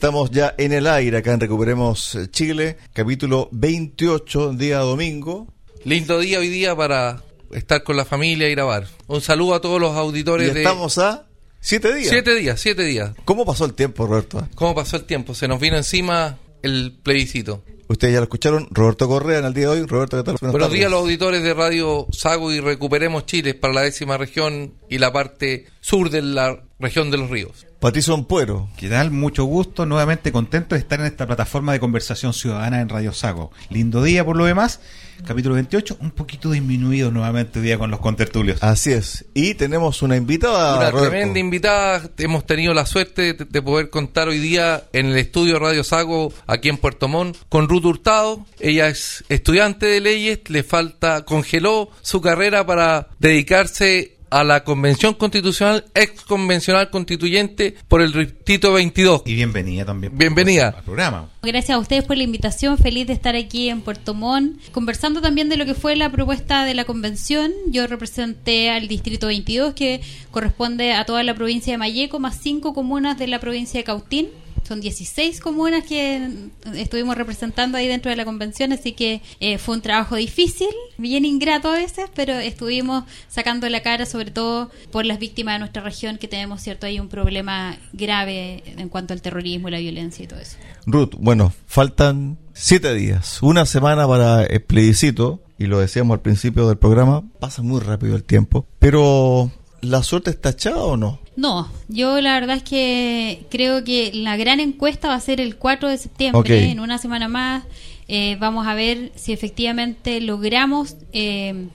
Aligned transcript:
Estamos 0.00 0.30
ya 0.30 0.54
en 0.56 0.72
el 0.72 0.86
aire 0.86 1.18
acá 1.18 1.34
en 1.34 1.40
Recuperemos 1.40 2.16
Chile, 2.30 2.78
capítulo 2.94 3.50
28, 3.52 4.54
día 4.54 4.78
domingo. 4.78 5.46
Lindo 5.84 6.18
día 6.18 6.38
hoy 6.38 6.48
día 6.48 6.74
para 6.74 7.22
estar 7.52 7.82
con 7.82 7.98
la 7.98 8.06
familia 8.06 8.48
y 8.48 8.52
grabar. 8.52 8.86
Un 9.08 9.20
saludo 9.20 9.52
a 9.52 9.60
todos 9.60 9.78
los 9.78 9.94
auditores 9.94 10.48
Y 10.48 10.54
de... 10.54 10.60
estamos 10.62 10.96
a 10.96 11.26
siete 11.60 11.94
días. 11.94 12.08
Siete 12.08 12.34
días, 12.34 12.58
siete 12.58 12.82
días. 12.84 13.10
¿Cómo 13.26 13.44
pasó 13.44 13.66
el 13.66 13.74
tiempo, 13.74 14.06
Roberto? 14.06 14.48
¿Cómo 14.54 14.74
pasó 14.74 14.96
el 14.96 15.04
tiempo? 15.04 15.34
Se 15.34 15.46
nos 15.46 15.60
vino 15.60 15.76
encima 15.76 16.38
el 16.62 16.98
plebiscito. 17.02 17.62
Ustedes 17.90 18.12
ya 18.14 18.20
lo 18.20 18.24
escucharon, 18.24 18.68
Roberto 18.70 19.08
Correa 19.08 19.40
en 19.40 19.46
el 19.46 19.52
día 19.52 19.68
de 19.68 19.80
hoy. 19.80 19.86
Roberto, 19.86 20.16
¿qué 20.16 20.22
tal? 20.22 20.36
Buenas 20.40 20.52
Buenos 20.52 20.68
tardes. 20.68 20.78
días 20.78 20.86
a 20.86 20.90
los 20.90 21.00
auditores 21.00 21.42
de 21.42 21.54
Radio 21.54 22.06
Sago 22.12 22.52
y 22.52 22.60
Recuperemos 22.60 23.26
Chile 23.26 23.54
para 23.54 23.74
la 23.74 23.80
décima 23.80 24.16
región 24.16 24.74
y 24.88 24.98
la 24.98 25.12
parte 25.12 25.66
sur 25.80 26.08
de 26.08 26.22
la 26.22 26.62
región 26.78 27.10
de 27.10 27.18
los 27.18 27.28
ríos. 27.30 27.66
Patricio 27.80 28.14
Ampuero. 28.14 28.68
¿Qué 28.76 28.88
tal? 28.88 29.10
Mucho 29.10 29.44
gusto, 29.44 29.86
nuevamente 29.86 30.30
contento 30.30 30.74
de 30.76 30.80
estar 30.82 31.00
en 31.00 31.06
esta 31.06 31.26
plataforma 31.26 31.72
de 31.72 31.80
conversación 31.80 32.32
ciudadana 32.32 32.80
en 32.80 32.88
Radio 32.88 33.12
Sago. 33.12 33.50
Lindo 33.70 34.02
día 34.02 34.22
por 34.24 34.36
lo 34.36 34.44
demás, 34.44 34.80
capítulo 35.26 35.54
28, 35.54 35.96
un 36.00 36.10
poquito 36.10 36.50
disminuido 36.50 37.10
nuevamente 37.10 37.58
hoy 37.58 37.64
día 37.64 37.78
con 37.78 37.90
los 37.90 38.00
contertulios. 38.00 38.62
Así 38.62 38.92
es. 38.92 39.24
Y 39.32 39.54
tenemos 39.54 40.02
una 40.02 40.16
invitada, 40.16 40.76
Una 40.76 40.90
Roberto. 40.90 41.10
tremenda 41.10 41.38
invitada. 41.40 42.02
Hemos 42.18 42.44
tenido 42.44 42.74
la 42.74 42.84
suerte 42.84 43.32
de, 43.32 43.44
de 43.46 43.62
poder 43.62 43.88
contar 43.88 44.28
hoy 44.28 44.38
día 44.38 44.84
en 44.92 45.06
el 45.06 45.16
estudio 45.16 45.58
Radio 45.58 45.82
Sago, 45.82 46.34
aquí 46.46 46.68
en 46.68 46.76
Puerto 46.76 47.08
Montt, 47.08 47.38
con 47.48 47.66
Ruth 47.66 47.79
Hurtado. 47.88 48.46
Ella 48.58 48.88
es 48.88 49.24
estudiante 49.28 49.86
de 49.86 50.00
leyes, 50.00 50.40
le 50.48 50.62
falta, 50.62 51.24
congeló 51.24 51.90
su 52.02 52.20
carrera 52.20 52.66
para 52.66 53.08
dedicarse 53.18 54.20
a 54.30 54.44
la 54.44 54.64
convención 54.64 55.14
constitucional, 55.14 55.84
ex 55.94 56.22
convencional 56.22 56.90
constituyente 56.90 57.74
por 57.88 58.00
el 58.00 58.12
Distrito 58.12 58.72
22. 58.72 59.22
Y 59.26 59.34
bienvenida 59.34 59.84
también. 59.84 60.16
Bienvenida. 60.16 60.68
Al 60.76 60.84
programa. 60.84 61.28
Gracias 61.42 61.76
a 61.76 61.78
ustedes 61.78 62.04
por 62.04 62.16
la 62.16 62.22
invitación, 62.22 62.78
feliz 62.78 63.06
de 63.08 63.12
estar 63.12 63.34
aquí 63.34 63.68
en 63.68 63.80
Puerto 63.80 64.14
Montt, 64.14 64.70
conversando 64.70 65.20
también 65.20 65.48
de 65.48 65.56
lo 65.56 65.66
que 65.66 65.74
fue 65.74 65.96
la 65.96 66.10
propuesta 66.10 66.64
de 66.64 66.74
la 66.74 66.84
convención. 66.84 67.50
Yo 67.68 67.86
representé 67.86 68.70
al 68.70 68.88
Distrito 68.88 69.26
22, 69.26 69.74
que 69.74 70.00
corresponde 70.30 70.92
a 70.92 71.04
toda 71.04 71.22
la 71.24 71.34
provincia 71.34 71.72
de 71.72 71.78
Mayeco, 71.78 72.20
más 72.20 72.38
cinco 72.40 72.72
comunas 72.72 73.18
de 73.18 73.26
la 73.26 73.40
provincia 73.40 73.80
de 73.80 73.84
Cautín. 73.84 74.28
Son 74.70 74.80
16 74.80 75.40
comunas 75.40 75.82
que 75.82 76.28
estuvimos 76.76 77.16
representando 77.16 77.76
ahí 77.76 77.88
dentro 77.88 78.08
de 78.08 78.14
la 78.14 78.24
convención, 78.24 78.72
así 78.72 78.92
que 78.92 79.20
eh, 79.40 79.58
fue 79.58 79.74
un 79.74 79.82
trabajo 79.82 80.14
difícil, 80.14 80.68
bien 80.96 81.24
ingrato 81.24 81.66
a 81.66 81.72
veces, 81.72 82.08
pero 82.14 82.34
estuvimos 82.34 83.02
sacando 83.26 83.68
la 83.68 83.82
cara 83.82 84.06
sobre 84.06 84.30
todo 84.30 84.70
por 84.92 85.06
las 85.06 85.18
víctimas 85.18 85.56
de 85.56 85.58
nuestra 85.58 85.82
región, 85.82 86.18
que 86.18 86.28
tenemos, 86.28 86.62
cierto, 86.62 86.86
hay 86.86 87.00
un 87.00 87.08
problema 87.08 87.78
grave 87.92 88.62
en 88.64 88.88
cuanto 88.88 89.12
al 89.12 89.22
terrorismo, 89.22 89.70
la 89.70 89.80
violencia 89.80 90.24
y 90.24 90.28
todo 90.28 90.38
eso. 90.38 90.56
Ruth, 90.86 91.16
bueno, 91.18 91.52
faltan 91.66 92.38
siete 92.52 92.94
días, 92.94 93.42
una 93.42 93.66
semana 93.66 94.06
para 94.06 94.44
el 94.44 94.62
plebiscito, 94.62 95.42
y 95.58 95.66
lo 95.66 95.80
decíamos 95.80 96.14
al 96.14 96.20
principio 96.20 96.68
del 96.68 96.78
programa, 96.78 97.24
pasa 97.40 97.62
muy 97.62 97.80
rápido 97.80 98.14
el 98.14 98.22
tiempo, 98.22 98.68
pero 98.78 99.50
¿la 99.80 100.02
suerte 100.02 100.30
está 100.30 100.50
echada 100.50 100.82
o 100.82 100.96
no? 100.96 101.18
No, 101.36 101.70
yo 101.88 102.20
la 102.20 102.34
verdad 102.34 102.56
es 102.56 102.62
que 102.62 103.46
creo 103.50 103.82
que 103.84 104.10
la 104.12 104.36
gran 104.36 104.60
encuesta 104.60 105.08
va 105.08 105.14
a 105.14 105.20
ser 105.20 105.40
el 105.40 105.56
4 105.56 105.88
de 105.88 105.98
septiembre, 105.98 106.70
en 106.70 106.80
una 106.80 106.98
semana 106.98 107.28
más. 107.28 107.64
Eh, 108.08 108.36
vamos 108.40 108.66
a 108.66 108.74
ver 108.74 109.12
si 109.14 109.32
efectivamente 109.32 110.20
logramos 110.20 110.96
eh, 111.12 111.68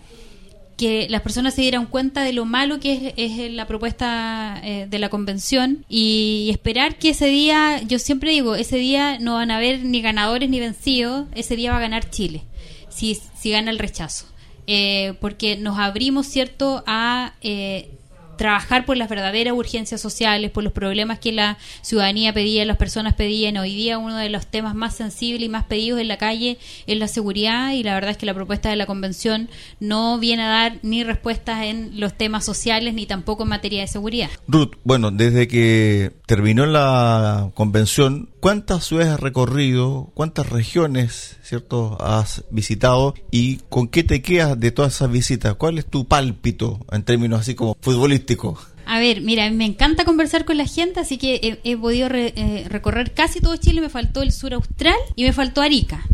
que 0.78 1.08
las 1.10 1.22
personas 1.22 1.54
se 1.54 1.62
dieran 1.62 1.86
cuenta 1.86 2.24
de 2.24 2.34
lo 2.34 2.46
malo 2.46 2.80
que 2.80 3.14
es, 3.16 3.38
es 3.40 3.52
la 3.52 3.68
propuesta 3.68 4.60
eh, 4.64 4.88
de 4.90 5.00
la 5.00 5.10
convención 5.10 5.86
y 5.88 6.50
esperar 6.52 6.98
que 6.98 7.10
ese 7.12 7.28
día, 7.28 7.82
yo 7.84 8.00
siempre 8.00 8.32
digo, 8.32 8.56
ese 8.56 8.78
día 8.78 9.18
no 9.20 9.36
van 9.36 9.52
a 9.52 9.58
haber 9.58 9.86
ni 9.86 10.02
ganadores 10.02 10.50
ni 10.50 10.60
vencidos, 10.60 11.28
ese 11.34 11.56
día 11.56 11.72
va 11.72 11.78
a 11.78 11.82
ganar 11.82 12.10
Chile, 12.10 12.44
si, 12.90 13.18
si 13.38 13.52
gana 13.52 13.72
el 13.72 13.80
rechazo. 13.80 14.26
Eh, 14.68 15.14
porque 15.22 15.58
nos 15.58 15.78
abrimos, 15.78 16.26
¿cierto?, 16.26 16.84
a 16.88 17.34
eh, 17.42 17.92
trabajar 18.38 18.86
por 18.86 18.98
las 18.98 19.10
verdaderas 19.10 19.54
urgencias 19.54 20.02
sociales, 20.02 20.52
por 20.52 20.64
los 20.64 20.74
problemas 20.74 21.20
que 21.20 21.32
la 21.32 21.58
ciudadanía 21.82 22.34
pedía, 22.34 22.66
las 22.66 22.78
personas 22.78 23.14
pedían. 23.14 23.58
Hoy 23.58 23.76
día 23.76 23.98
uno 23.98 24.18
de 24.18 24.30
los 24.30 24.48
temas 24.48 24.76
más 24.76 24.96
sensibles 24.96 25.44
y 25.44 25.50
más 25.50 25.66
pedidos 25.66 26.00
en 26.00 26.08
la 26.08 26.18
calle 26.18 26.58
es 26.88 26.98
la 26.98 27.08
seguridad 27.08 27.72
y 27.72 27.84
la 27.84 27.94
verdad 27.94 28.12
es 28.12 28.18
que 28.18 28.26
la 28.26 28.34
propuesta 28.34 28.70
de 28.70 28.76
la 28.76 28.86
convención 28.86 29.50
no 29.80 30.20
viene 30.20 30.44
a 30.44 30.50
dar 30.50 30.80
ni 30.82 31.04
respuestas 31.04 31.64
en 31.64 32.00
los 32.00 32.18
temas 32.18 32.46
sociales 32.46 32.94
ni 32.94 33.06
tampoco 33.06 33.44
en 33.44 33.50
materia 33.50 33.82
de 33.82 33.88
seguridad. 33.88 34.30
Ruth, 34.48 34.74
bueno, 34.84 35.12
desde 35.12 35.48
que 35.48 36.12
terminó 36.26 36.66
la 36.66 37.52
convención, 37.54 38.30
¿cuántas 38.46 38.86
ciudades 38.86 39.12
has 39.14 39.20
recorrido? 39.20 40.12
¿Cuántas 40.14 40.48
regiones, 40.48 41.38
cierto, 41.42 41.98
has 42.00 42.44
visitado? 42.52 43.16
¿Y 43.32 43.56
con 43.70 43.88
qué 43.88 44.04
te 44.04 44.22
quedas 44.22 44.60
de 44.60 44.70
todas 44.70 44.94
esas 44.94 45.10
visitas? 45.12 45.56
¿Cuál 45.56 45.80
es 45.80 45.88
tu 45.88 46.06
pálpito 46.06 46.86
en 46.92 47.02
términos 47.02 47.40
así 47.42 47.56
como 47.56 47.76
futbolísticos? 47.82 48.60
A 48.86 49.00
ver, 49.00 49.22
mira, 49.22 49.50
me 49.50 49.66
encanta 49.66 50.06
conversar 50.06 50.46
con 50.46 50.58
la 50.58 50.68
gente, 50.68 51.00
así 51.00 51.18
que 51.18 51.60
he, 51.64 51.76
podido 51.76 52.08
re- 52.08 52.34
eh, 52.38 52.68
recorrer 52.70 53.16
casi 53.16 53.40
todo 53.40 53.56
Chile, 53.58 53.82
me 53.82 53.90
faltó 53.90 54.22
el 54.22 54.32
sur 54.32 54.54
austral 54.54 54.94
y 55.16 55.24
me 55.24 55.34
faltó 55.34 55.64
Arica. 55.64 56.06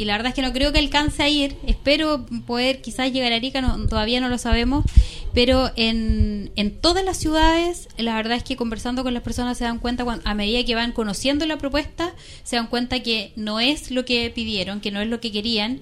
Y 0.00 0.06
la 0.06 0.14
verdad 0.14 0.30
es 0.30 0.34
que 0.34 0.40
no 0.40 0.52
creo 0.54 0.72
que 0.72 0.78
alcance 0.78 1.22
a 1.22 1.28
ir, 1.28 1.56
espero 1.66 2.24
poder 2.46 2.80
quizás 2.80 3.12
llegar 3.12 3.32
a 3.32 3.36
Arica, 3.36 3.60
no- 3.60 3.86
todavía 3.86 4.18
no 4.20 4.30
lo 4.30 4.38
sabemos, 4.38 4.84
pero 5.34 5.70
en, 5.76 6.50
en 6.56 6.80
todas 6.80 7.04
las 7.04 7.18
ciudades, 7.18 7.88
la 7.98 8.14
verdad 8.14 8.38
es 8.38 8.42
que 8.42 8.56
conversando 8.56 9.02
con 9.02 9.12
las 9.12 9.22
personas 9.22 9.58
se 9.58 9.64
dan 9.64 9.78
cuenta, 9.78 10.06
a 10.24 10.34
medida 10.34 10.64
que 10.64 10.74
van 10.74 10.92
conociendo 10.92 11.44
la 11.44 11.58
propuesta, 11.58 12.14
se 12.44 12.56
dan 12.56 12.68
cuenta 12.68 13.00
que 13.02 13.32
no 13.36 13.60
es 13.60 13.90
lo 13.90 14.06
que 14.06 14.30
pidieron, 14.34 14.80
que 14.80 14.90
no 14.90 15.02
es 15.02 15.08
lo 15.08 15.20
que 15.20 15.30
querían, 15.32 15.80